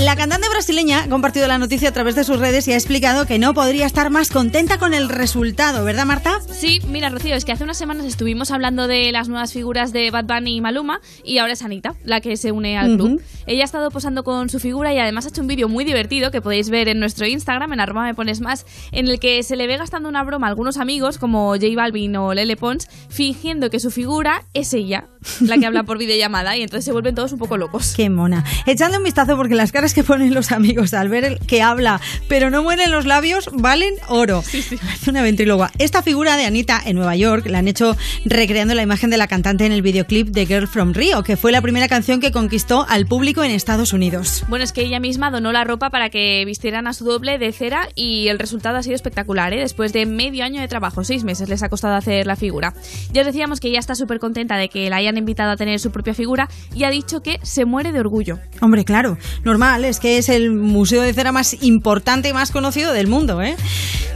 La 0.07 0.15
cantante 0.15 0.47
brasileña 0.47 1.03
ha 1.03 1.09
compartido 1.09 1.47
la 1.47 1.57
noticia 1.57 1.89
a 1.89 1.91
través 1.91 2.15
de 2.15 2.23
sus 2.23 2.39
redes 2.39 2.67
y 2.67 2.71
ha 2.71 2.75
explicado 2.75 3.25
que 3.25 3.39
no 3.39 3.53
podría 3.53 3.85
estar 3.85 4.09
más 4.09 4.29
contenta 4.29 4.77
con 4.77 4.93
el 4.93 5.09
resultado, 5.09 5.83
¿verdad 5.83 6.05
Marta? 6.05 6.39
Sí, 6.57 6.81
mira, 6.87 7.09
Rocío, 7.09 7.35
es 7.35 7.45
que 7.45 7.51
hace 7.51 7.63
unas 7.63 7.77
semanas 7.77 8.07
estuvimos 8.07 8.49
hablando 8.49 8.87
de 8.87 9.11
las 9.11 9.29
nuevas 9.29 9.53
figuras 9.53 9.93
de 9.93 10.09
Bad 10.09 10.25
Bunny 10.25 10.55
y 10.55 10.61
Maluma 10.61 11.01
y 11.23 11.37
ahora 11.37 11.53
es 11.53 11.61
Anita, 11.61 11.93
la 12.03 12.19
que 12.19 12.35
se 12.35 12.51
une 12.51 12.79
al 12.79 12.97
club. 12.97 13.21
Ella 13.45 13.61
ha 13.61 13.65
estado 13.65 13.91
posando 13.91 14.23
con 14.23 14.49
su 14.49 14.59
figura 14.59 14.91
y 14.91 14.97
además 14.97 15.27
ha 15.27 15.29
hecho 15.29 15.41
un 15.41 15.47
vídeo 15.47 15.69
muy 15.69 15.85
divertido 15.85 16.31
que 16.31 16.41
podéis 16.41 16.71
ver 16.71 16.87
en 16.87 16.99
nuestro 16.99 17.27
Instagram, 17.27 17.73
en 17.73 17.79
arroba 17.79 18.05
me 18.05 18.15
pones 18.15 18.41
más, 18.41 18.65
en 18.91 19.07
el 19.07 19.19
que 19.19 19.43
se 19.43 19.55
le 19.55 19.67
ve 19.67 19.77
gastando 19.77 20.09
una 20.09 20.23
broma 20.23 20.47
a 20.47 20.49
algunos 20.49 20.77
amigos 20.77 21.19
como 21.19 21.49
J 21.49 21.67
Balvin 21.75 22.15
o 22.15 22.33
Lele 22.33 22.57
Pons, 22.57 22.87
fingiendo 23.07 23.69
que 23.69 23.79
su 23.79 23.91
figura 23.91 24.43
es 24.55 24.73
ella, 24.73 25.09
la 25.41 25.57
que 25.57 25.65
habla 25.65 25.83
por 25.83 25.97
videollamada 25.97 26.55
y 26.57 26.63
entonces 26.63 26.85
se 26.85 26.91
vuelven 26.91 27.15
todos 27.15 27.31
un 27.31 27.39
poco 27.39 27.57
locos. 27.57 27.93
Qué 27.95 28.09
mona. 28.09 28.43
Echadle 28.65 28.97
un 28.97 29.03
vistazo 29.03 29.35
porque 29.37 29.55
las 29.55 29.71
caras 29.71 29.93
que 29.93 30.03
ponen 30.03 30.33
los 30.33 30.51
amigos 30.51 30.93
al 30.93 31.09
ver 31.09 31.23
el 31.23 31.39
que 31.39 31.61
habla, 31.61 32.01
pero 32.27 32.49
no 32.49 32.63
mueren 32.63 32.91
los 32.91 33.05
labios, 33.05 33.49
valen 33.53 33.93
oro. 34.07 34.41
Parece 34.41 34.77
una 35.09 35.21
ventríloga. 35.21 35.71
Esta 35.77 36.01
figura 36.01 36.37
de 36.37 36.45
Anita 36.45 36.81
en 36.85 36.95
Nueva 36.95 37.15
York 37.15 37.45
la 37.47 37.59
han 37.59 37.67
hecho 37.67 37.95
recreando 38.25 38.75
la 38.75 38.81
imagen 38.81 39.09
de 39.09 39.17
la 39.17 39.27
cantante 39.27 39.65
en 39.65 39.71
el 39.71 39.81
videoclip 39.81 40.27
de 40.29 40.45
Girl 40.45 40.67
from 40.67 40.93
Rio, 40.93 41.23
que 41.23 41.37
fue 41.37 41.51
la 41.51 41.61
primera 41.61 41.87
canción 41.87 42.19
que 42.19 42.31
conquistó 42.31 42.85
al 42.87 43.05
público 43.05 43.43
en 43.43 43.51
Estados 43.51 43.93
Unidos. 43.93 44.43
Bueno, 44.47 44.63
es 44.63 44.71
que 44.71 44.81
ella 44.81 44.99
misma 44.99 45.31
donó 45.31 45.51
la 45.51 45.63
ropa 45.63 45.89
para 45.89 46.09
que 46.09 46.43
vistieran 46.45 46.87
a 46.87 46.93
su 46.93 47.05
doble 47.05 47.37
de 47.37 47.51
cera 47.51 47.89
y 47.95 48.27
el 48.27 48.39
resultado 48.39 48.77
ha 48.77 48.83
sido 48.83 48.95
espectacular, 48.95 49.53
¿eh? 49.53 49.59
Después 49.59 49.93
de 49.93 50.05
medio 50.05 50.43
año 50.43 50.61
de 50.61 50.67
trabajo, 50.67 51.03
seis 51.03 51.23
meses 51.23 51.49
les 51.49 51.63
ha 51.63 51.69
costado 51.69 51.95
hacer 51.95 52.27
la 52.27 52.35
figura. 52.35 52.73
Ya 53.11 53.21
os 53.21 53.27
decíamos 53.27 53.59
que 53.59 53.69
ella 53.69 53.79
está 53.79 53.95
súper 53.95 54.19
contenta 54.19 54.57
de 54.57 54.69
que 54.69 54.89
la 54.89 54.97
hayan 54.97 55.17
invitado 55.27 55.51
a 55.51 55.57
tener 55.57 55.79
su 55.79 55.91
propia 55.91 56.13
figura 56.13 56.47
y 56.73 56.85
ha 56.85 56.89
dicho 56.89 57.19
que 57.19 57.39
se 57.43 57.65
muere 57.65 57.91
de 57.91 57.99
orgullo. 57.99 58.39
Hombre, 58.61 58.85
claro, 58.85 59.17
normal, 59.43 59.83
es 59.83 59.99
que 59.99 60.17
es 60.17 60.29
el 60.29 60.51
museo 60.51 61.01
de 61.01 61.13
cera 61.13 61.33
más 61.33 61.61
importante 61.61 62.29
y 62.29 62.33
más 62.33 62.51
conocido 62.51 62.93
del 62.93 63.07
mundo, 63.07 63.41
¿eh? 63.41 63.57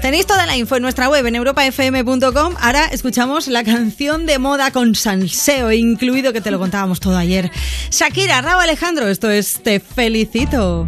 Tenéis 0.02 0.26
toda 0.26 0.46
la 0.46 0.56
info 0.56 0.78
en 0.78 0.82
nuestra 0.82 1.10
web 1.10 1.26
en 1.26 1.36
europafm.com. 1.36 2.56
Ahora 2.60 2.86
escuchamos 2.86 3.48
la 3.48 3.64
canción 3.64 4.26
de 4.26 4.40
moda 4.40 4.72
con 4.72 4.96
salseo 4.96 5.72
incluido 5.72 6.34
que 6.34 6.42
te 6.42 6.50
lo 6.50 6.58
contábamos 6.58 7.00
todo 7.00 7.18
ayer. 7.18 7.52
Shakira, 7.92 8.42
Raúl 8.42 8.64
Alejandro, 8.64 9.08
esto 9.10 9.30
es 9.30 9.62
Te 9.62 9.80
felicito. 9.80 10.88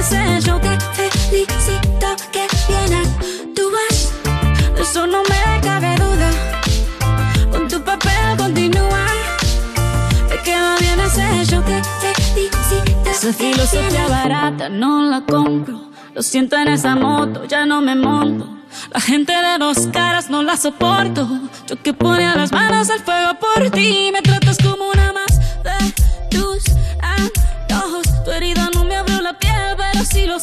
ese 0.00 0.40
show. 0.40 0.58
Te 0.60 1.10
felicito 1.10 2.08
que 2.32 2.46
bien 2.68 2.92
actúas. 2.94 4.12
De 4.74 4.82
eso 4.82 5.06
no 5.06 5.22
me 5.22 5.60
cabe 5.60 5.94
duda. 5.96 6.30
Con 7.50 7.68
tu 7.68 7.82
papel 7.82 8.36
continúa. 8.38 9.06
Te 10.28 10.38
queda 10.42 10.76
bien 10.78 11.00
ese 11.00 11.44
show. 11.44 11.62
Te 11.62 11.82
felicito. 12.32 13.10
Esa 13.10 13.32
filosofía 13.32 14.08
barata 14.08 14.68
no 14.68 15.02
la 15.02 15.20
compro. 15.20 15.90
Lo 16.14 16.22
siento 16.22 16.56
en 16.56 16.68
esa 16.68 16.96
moto, 16.96 17.44
ya 17.44 17.66
no 17.66 17.80
me 17.82 17.94
monto. 17.94 18.48
La 18.90 19.00
gente 19.00 19.32
de 19.32 19.58
dos 19.58 19.88
caras 19.92 20.30
no 20.30 20.42
la 20.42 20.56
soporto. 20.56 21.28
Yo 21.66 21.80
que 21.82 21.92
ponía 21.92 22.34
las 22.34 22.52
manos 22.52 22.88
al 22.88 23.00
fuego 23.00 23.38
por 23.38 23.70
ti. 23.70 24.10
Me 24.12 24.22
tratas 24.22 24.56
como 24.58 24.88
una 24.88 25.12
más 25.12 25.38
de 25.62 25.92
tus 26.30 26.64
antojos. 27.00 28.24
Tu 28.24 28.30
herida 28.30 28.68
no 28.74 28.79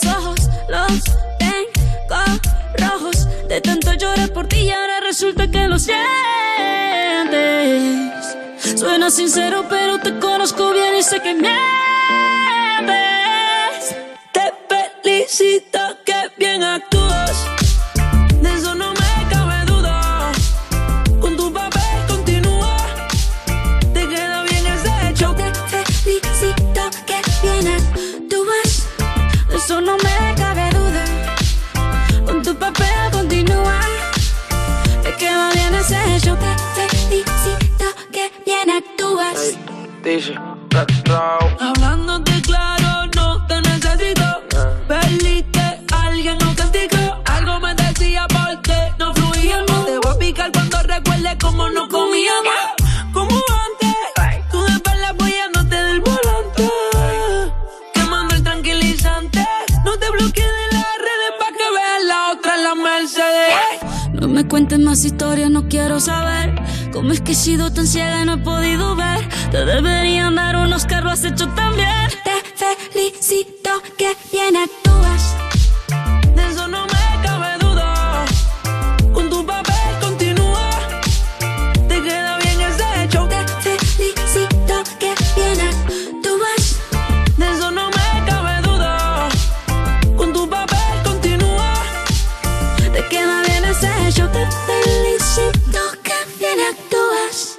los 0.03 0.16
ojos. 0.16 0.40
Los 0.69 1.03
tengo 1.40 2.17
rojos. 2.77 3.27
De 3.48 3.61
tanto 3.61 3.93
llorar 3.93 4.32
por 4.34 4.48
ti 4.48 4.58
y 4.61 4.72
ahora 4.72 5.00
resulta 5.01 5.50
que 5.50 5.67
lo 5.67 5.80
sientes. 5.80 5.98
Suena 8.76 9.09
sincero, 9.09 9.66
pero 9.69 10.00
te 10.00 10.19
conozco 10.19 10.72
bien 10.72 10.95
y 10.95 11.03
sé 11.03 11.19
que 11.22 11.34
mientes. 11.34 11.56
Te 14.32 14.53
felicito 15.03 15.80
que 16.06 16.32
bien 16.38 16.64
actúas. 16.64 17.45
De 18.42 18.53
eso 18.53 18.76
no 18.76 18.86
show. 36.27 36.38
Te 36.75 36.88
felicito 36.95 37.85
que 38.11 38.31
bien 38.45 38.69
actúas. 38.69 39.57
Dice, 40.03 40.35
Hablándote 41.59 42.41
claro, 42.41 43.09
no 43.15 43.45
te 43.47 43.61
necesito. 43.61 44.41
Perdiste, 44.88 45.81
alguien 45.91 46.38
no 46.39 46.56
castigó. 46.56 47.22
Algo 47.25 47.59
me 47.59 47.73
decía 47.75 48.25
porque 48.27 48.77
no 48.99 49.14
fluíamos. 49.14 49.85
Te 49.85 49.97
voy 49.99 50.15
a 50.15 50.19
picar 50.19 50.51
cuando 50.51 50.81
recuerde 50.83 51.38
cómo 51.41 51.69
no 51.69 51.88
comíamos. 51.88 52.57
Cuentes 64.58 64.80
más 64.80 65.06
historias, 65.06 65.52
no 65.52 65.69
quiero 65.69 66.00
saber. 66.00 66.56
¿Cómo 66.92 67.11
es 67.11 67.22
que 67.22 67.34
he 67.34 67.36
sido 67.36 67.72
tan 67.72 67.86
ciega 67.86 68.24
y 68.24 68.26
no 68.26 68.34
he 68.34 68.38
podido 68.40 68.95
ver? 68.95 69.30
Te 69.52 69.64
deberían 69.66 70.34
dar 70.34 70.56
unos 70.56 70.86
carros, 70.86 71.03
lo 71.03 71.11
has 71.11 71.22
tan. 71.22 72.10
Te 72.24 72.92
felicito 72.92 73.69
que 74.00 74.16
bien 74.32 74.56
actúas. 74.56 74.86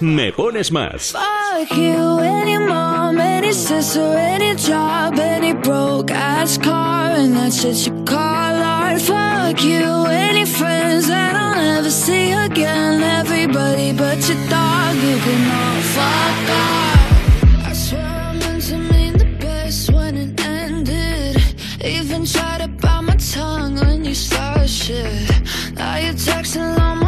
Me 0.01 0.31
pones 0.31 0.71
más. 0.71 1.11
Fuck 1.11 1.77
you, 1.77 2.21
any 2.21 2.57
mom, 2.57 3.19
any 3.19 3.53
sister, 3.53 4.17
any 4.17 4.55
job, 4.55 5.19
any 5.19 5.53
broke 5.55 6.13
ass 6.13 6.57
car, 6.57 7.11
and 7.17 7.35
that's 7.35 7.61
shit 7.61 7.85
you 7.85 8.05
call 8.05 8.17
art. 8.17 9.01
Fuck 9.01 9.65
you, 9.65 10.07
any 10.07 10.45
friends 10.45 11.09
that 11.09 11.35
I'll 11.35 11.57
never 11.57 11.91
see 11.91 12.31
again. 12.31 13.03
Everybody 13.03 13.93
but 13.93 14.19
your 14.29 14.39
dog, 14.49 14.95
you 14.95 15.19
can 15.19 15.51
all 15.51 15.83
fuck 15.97 16.51
off. 16.55 17.67
I 17.67 17.73
swear 17.73 18.07
I 18.07 18.33
meant 18.35 18.63
to 18.69 18.79
mean 18.79 19.19
the 19.19 19.37
best 19.41 19.91
when 19.93 20.17
it 20.17 20.41
ended. 20.47 21.43
Even 21.85 22.25
tried 22.25 22.61
to 22.61 22.69
bite 22.69 23.01
my 23.01 23.17
tongue 23.17 23.75
when 23.81 24.05
you 24.05 24.15
started 24.15 24.71
shit. 24.71 25.29
Now 25.75 25.97
you're 25.97 26.13
texting 26.13 26.79
all 26.79 26.95
my 26.95 27.08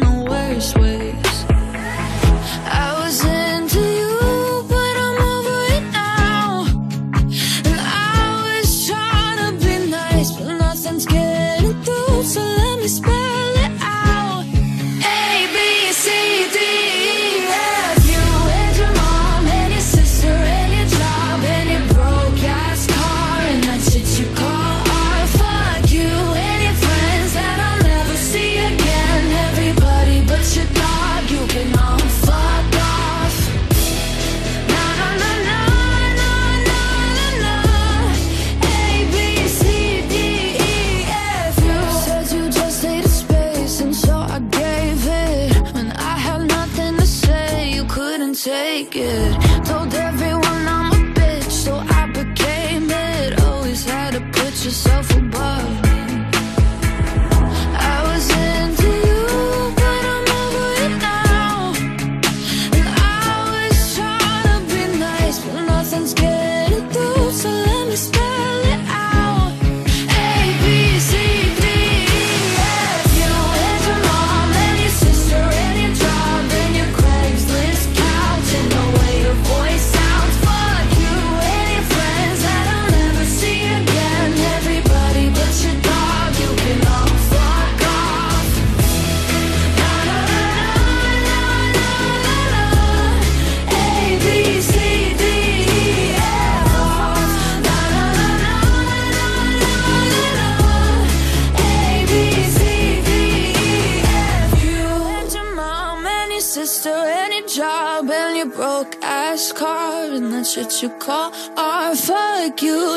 you. 112.61 112.91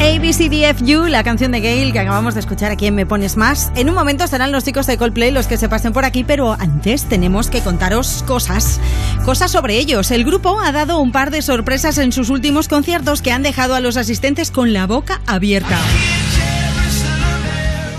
ABCDFU, 0.00 1.06
la 1.08 1.24
canción 1.24 1.52
de 1.52 1.60
Gail 1.60 1.92
que 1.92 1.98
acabamos 1.98 2.34
de 2.34 2.40
escuchar 2.40 2.70
aquí 2.70 2.86
en 2.86 2.94
Me 2.94 3.04
Pones 3.04 3.36
Más. 3.36 3.72
En 3.74 3.88
un 3.88 3.94
momento 3.94 4.24
estarán 4.24 4.52
los 4.52 4.64
chicos 4.64 4.86
de 4.86 4.96
Coldplay 4.96 5.32
los 5.32 5.46
que 5.46 5.56
se 5.56 5.68
pasen 5.68 5.92
por 5.92 6.04
aquí, 6.04 6.22
pero 6.22 6.52
antes 6.52 7.04
tenemos 7.04 7.50
que 7.50 7.60
contaros 7.60 8.22
cosas. 8.26 8.80
Cosas 9.24 9.50
sobre 9.50 9.76
ellos. 9.76 10.10
El 10.10 10.24
grupo 10.24 10.60
ha 10.60 10.70
dado 10.70 10.98
un 10.98 11.12
par 11.12 11.30
de 11.30 11.42
sorpresas 11.42 11.98
en 11.98 12.12
sus 12.12 12.30
últimos 12.30 12.68
conciertos 12.68 13.22
que 13.22 13.32
han 13.32 13.42
dejado 13.42 13.74
a 13.74 13.80
los 13.80 13.96
asistentes 13.96 14.50
con 14.50 14.72
la 14.72 14.86
boca 14.86 15.20
abierta. 15.26 15.78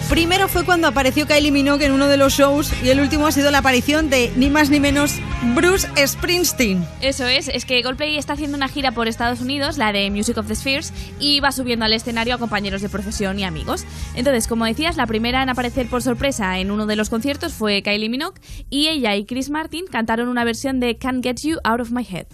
Primero 0.10 0.48
fue 0.48 0.66
cuando 0.66 0.88
apareció 0.88 1.28
Kylie 1.28 1.52
Minogue 1.52 1.86
en 1.86 1.92
uno 1.92 2.08
de 2.08 2.18
los 2.18 2.34
shows 2.34 2.74
y 2.84 2.90
el 2.90 3.00
último 3.00 3.28
ha 3.28 3.32
sido 3.32 3.52
la 3.52 3.60
aparición 3.60 4.10
de 4.10 4.32
ni 4.36 4.50
más 4.50 4.72
ni 4.72 4.80
menos 4.80 5.20
Bruce 5.54 5.88
Springsteen. 6.04 6.84
Eso 7.00 7.28
es, 7.28 7.48
es 7.48 7.64
que 7.64 7.84
Coldplay 7.84 8.18
está 8.18 8.34
haciendo 8.34 8.58
una 8.58 8.68
gira 8.70 8.92
por 8.92 9.08
Estados 9.08 9.40
Unidos, 9.40 9.78
la 9.78 9.92
de 9.92 10.10
Music 10.10 10.38
of 10.40 10.48
the 10.48 10.56
Spheres, 10.56 10.92
y 11.20 11.42
va 11.42 11.52
subiendo 11.52 11.86
al 11.86 11.94
escenario 11.94 12.34
a 12.34 12.38
compañeros 12.40 12.82
de 12.82 12.90
profesión 12.90 13.38
y 13.38 13.44
amigos. 13.44 13.86
Entonces, 14.16 14.48
como 14.48 14.66
decías, 14.66 14.98
la 14.98 15.06
primera 15.06 15.44
en 15.44 15.50
aparecer 15.50 15.88
por 15.88 16.02
sorpresa 16.02 16.58
en 16.58 16.72
uno 16.72 16.88
de 16.88 16.96
los 16.96 17.12
conciertos 17.12 17.54
fue 17.54 17.84
Kylie 17.84 18.10
Minogue, 18.10 18.42
y 18.72 18.88
ella 18.88 19.16
y 19.16 19.26
Chris 19.26 19.52
Martin 19.52 19.86
cantaron 19.86 20.28
una 20.28 20.44
versión 20.44 20.80
de 20.80 20.98
Can't 20.98 21.24
Get 21.24 21.42
You 21.44 21.60
Out 21.64 21.82
of 21.82 21.92
My 21.92 22.04
Head. 22.10 22.26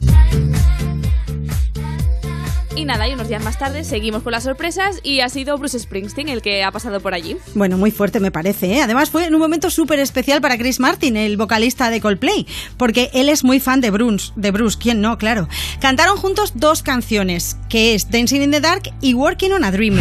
Y 2.78 2.84
nada, 2.84 3.08
y 3.08 3.14
unos 3.14 3.30
días 3.30 3.42
más 3.42 3.58
tarde 3.58 3.86
seguimos 3.86 4.22
con 4.22 4.34
las 4.34 4.44
sorpresas 4.44 5.00
y 5.02 5.22
ha 5.22 5.30
sido 5.30 5.58
Bruce 5.58 5.80
Springsteen 5.80 6.28
el 6.28 6.42
que 6.42 6.64
ha 6.64 6.72
pasado 6.72 7.00
por 7.00 7.14
allí. 7.14 7.38
Bueno, 7.54 7.78
muy 7.78 7.90
fuerte 7.90 8.20
me 8.20 8.32
parece. 8.32 8.74
¿eh? 8.74 8.82
Además 8.82 9.10
fue 9.10 9.26
en 9.26 9.34
un 9.34 9.40
momento 9.40 9.70
súper 9.70 10.00
especial 10.00 10.42
para 10.42 10.58
Chris 10.58 10.82
Martin, 10.82 11.16
el 11.16 11.38
vocalista 11.38 11.90
de 11.90 12.02
Coldplay, 12.02 12.46
porque 12.76 13.12
él 13.14 13.30
es 13.30 13.46
muy 13.46 13.62
fan 13.62 13.80
de 13.80 13.92
Bruce. 13.92 14.34
De 14.36 14.52
Bruce, 14.52 14.78
¿quién 14.78 15.00
no? 15.00 15.18
Claro. 15.18 15.48
Cantaron 15.80 16.18
juntos 16.18 16.52
dos 16.56 16.84
canciones, 16.84 17.56
que 17.70 17.96
es 17.96 18.10
Dancing 18.10 18.42
in 18.42 18.52
the 18.52 18.60
Dark 18.60 18.92
y 19.00 19.14
Working 19.14 19.54
on 19.54 19.64
a 19.64 19.72
Dream. 19.72 19.98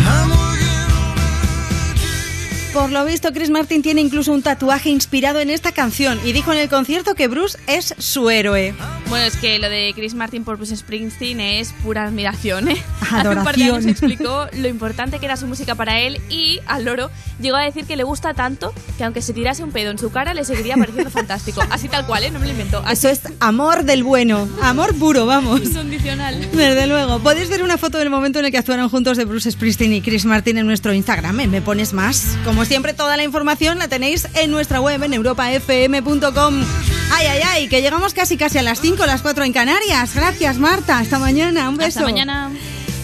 Por 2.74 2.90
lo 2.90 3.04
visto, 3.04 3.32
Chris 3.32 3.50
Martin 3.50 3.82
tiene 3.82 4.00
incluso 4.00 4.32
un 4.32 4.42
tatuaje 4.42 4.90
inspirado 4.90 5.38
en 5.38 5.48
esta 5.48 5.70
canción 5.70 6.18
y 6.24 6.32
dijo 6.32 6.52
en 6.52 6.58
el 6.58 6.68
concierto 6.68 7.14
que 7.14 7.28
Bruce 7.28 7.56
es 7.68 7.94
su 7.98 8.30
héroe. 8.30 8.74
Bueno, 9.08 9.26
es 9.26 9.36
que 9.36 9.60
lo 9.60 9.70
de 9.70 9.92
Chris 9.94 10.14
Martin 10.14 10.42
por 10.42 10.56
Bruce 10.56 10.76
Springsteen 10.76 11.38
es 11.38 11.72
pura 11.84 12.02
admiración, 12.02 12.68
¿eh? 12.68 12.82
Hace 13.12 13.28
un 13.28 13.44
par 13.44 13.54
de 13.54 13.64
años 13.64 13.86
explicó 13.86 14.48
lo 14.54 14.66
importante 14.66 15.20
que 15.20 15.26
era 15.26 15.36
su 15.36 15.46
música 15.46 15.76
para 15.76 16.00
él 16.00 16.20
y 16.28 16.58
al 16.66 16.84
loro 16.84 17.12
llegó 17.40 17.56
a 17.58 17.62
decir 17.62 17.84
que 17.84 17.94
le 17.94 18.02
gusta 18.02 18.34
tanto 18.34 18.74
que 18.98 19.04
aunque 19.04 19.22
se 19.22 19.32
tirase 19.32 19.62
un 19.62 19.70
pedo 19.70 19.92
en 19.92 19.98
su 19.98 20.10
cara 20.10 20.34
le 20.34 20.44
seguiría 20.44 20.74
pareciendo 20.74 21.10
fantástico. 21.12 21.62
Así 21.70 21.88
tal 21.88 22.06
cual, 22.06 22.24
¿eh? 22.24 22.32
No 22.32 22.40
me 22.40 22.46
lo 22.46 22.52
invento. 22.52 22.82
Eso 22.90 23.08
es 23.08 23.20
amor 23.38 23.84
del 23.84 24.02
bueno, 24.02 24.48
amor 24.62 24.96
puro, 24.96 25.26
vamos. 25.26 25.60
Incondicional. 25.62 26.50
Desde 26.50 26.88
luego. 26.88 27.20
Podéis 27.20 27.48
ver 27.50 27.62
una 27.62 27.78
foto 27.78 27.98
del 27.98 28.10
momento 28.10 28.40
en 28.40 28.46
el 28.46 28.50
que 28.50 28.58
actuaron 28.58 28.88
juntos 28.88 29.16
de 29.16 29.26
Bruce 29.26 29.48
Springsteen 29.48 29.92
y 29.92 30.00
Chris 30.00 30.24
Martin 30.24 30.58
en 30.58 30.66
nuestro 30.66 30.92
Instagram. 30.92 31.38
¿eh? 31.38 31.46
Me 31.46 31.62
pones 31.62 31.92
más. 31.92 32.36
Como 32.44 32.63
siempre, 32.64 32.94
toda 32.94 33.16
la 33.16 33.24
información 33.24 33.78
la 33.78 33.88
tenéis 33.88 34.28
en 34.34 34.50
nuestra 34.50 34.80
web 34.80 35.02
en 35.02 35.14
europafm.com. 35.14 36.64
Ay, 37.12 37.26
ay, 37.26 37.40
ay, 37.46 37.68
que 37.68 37.82
llegamos 37.82 38.14
casi 38.14 38.36
casi 38.36 38.58
a 38.58 38.62
las 38.62 38.80
5, 38.80 39.06
las 39.06 39.22
4 39.22 39.44
en 39.44 39.52
Canarias. 39.52 40.14
Gracias, 40.14 40.58
Marta. 40.58 40.98
Hasta 40.98 41.18
mañana. 41.18 41.68
Un 41.68 41.76
beso. 41.76 42.00
Hasta 42.00 42.02
mañana. 42.02 42.50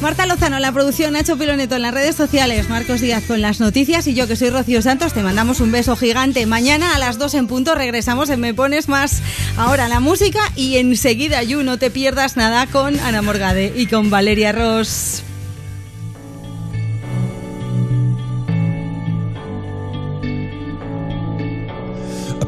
Marta 0.01 0.25
Lozano 0.25 0.57
en 0.57 0.63
la 0.63 0.73
producción, 0.73 1.13
Nacho 1.13 1.37
Piloneto 1.37 1.77
en 1.77 1.83
las 1.83 1.93
redes 1.93 2.17
sociales, 2.17 2.71
Marcos 2.71 3.03
Díaz 3.03 3.23
con 3.27 3.43
las 3.43 3.61
noticias 3.61 4.07
y 4.07 4.15
yo 4.15 4.27
que 4.27 4.35
soy 4.35 4.49
Rocío 4.49 4.81
Santos, 4.81 5.13
te 5.13 5.23
mandamos 5.23 5.61
un 5.61 5.73
beso 5.73 5.95
gigante. 5.95 6.47
Mañana 6.47 6.95
a 6.95 6.99
las 6.99 7.19
2 7.19 7.35
en 7.35 7.47
punto 7.47 7.75
regresamos 7.75 8.31
en 8.31 8.41
Me 8.41 8.55
Pones 8.55 8.89
Más. 8.89 9.21
Ahora 9.59 9.89
la 9.89 10.01
música 10.01 10.41
y 10.57 10.79
enseguida, 10.79 11.43
You, 11.43 11.63
no 11.65 11.77
te 11.77 11.91
pierdas 11.91 12.39
nada 12.39 12.67
con 12.67 12.99
Ana 13.01 13.21
Morgade 13.21 13.75
y 13.77 13.87
con 13.89 14.09
Valeria 14.09 14.53
Ross. 14.53 15.23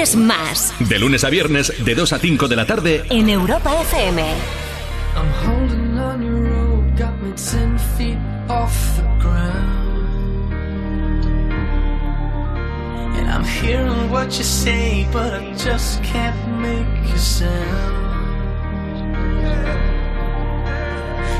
Pones 0.00 0.16
Más. 0.16 0.72
De 0.78 0.98
lunes 0.98 1.24
a 1.24 1.28
viernes, 1.28 1.84
de 1.84 1.94
2 1.94 2.14
a 2.14 2.18
5 2.18 2.48
de 2.48 2.56
la 2.56 2.64
tarde, 2.64 3.04
En 3.10 3.28
Europa 3.28 3.82
FM. 3.82 4.22
I'm 5.14 5.30
holding 5.46 5.98
on 5.98 6.22
your 6.22 6.40
rope, 6.40 6.96
got 6.96 7.20
me 7.20 7.32
ten 7.32 7.78
feet 7.98 8.16
off 8.48 8.72
the 8.96 9.02
ground. 9.22 10.54
And 13.18 13.28
I'm 13.28 13.44
hearing 13.44 14.10
what 14.10 14.28
you 14.38 14.42
say, 14.42 15.06
but 15.12 15.34
I 15.34 15.52
just 15.52 16.02
can't 16.02 16.48
make 16.62 17.14
a 17.14 17.18
sound. 17.18 17.50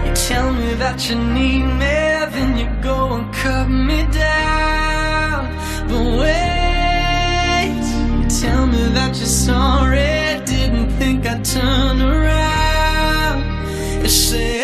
You 0.05 0.13
tell 0.13 0.53
me 0.53 0.75
that 0.75 1.09
you 1.09 1.17
need 1.17 1.65
me, 1.65 2.29
then 2.35 2.59
you 2.59 2.69
go 2.83 3.15
and 3.15 3.33
cut 3.33 3.71
me 3.71 4.07
down. 4.13 5.49
But 5.89 6.50
Just 9.11 9.23
you 9.23 9.27
sorry? 9.27 10.41
Didn't 10.45 10.91
think 10.91 11.27
I'd 11.27 11.45
turn 11.45 12.01
around 12.01 13.43
and 13.43 14.09
say. 14.09 14.60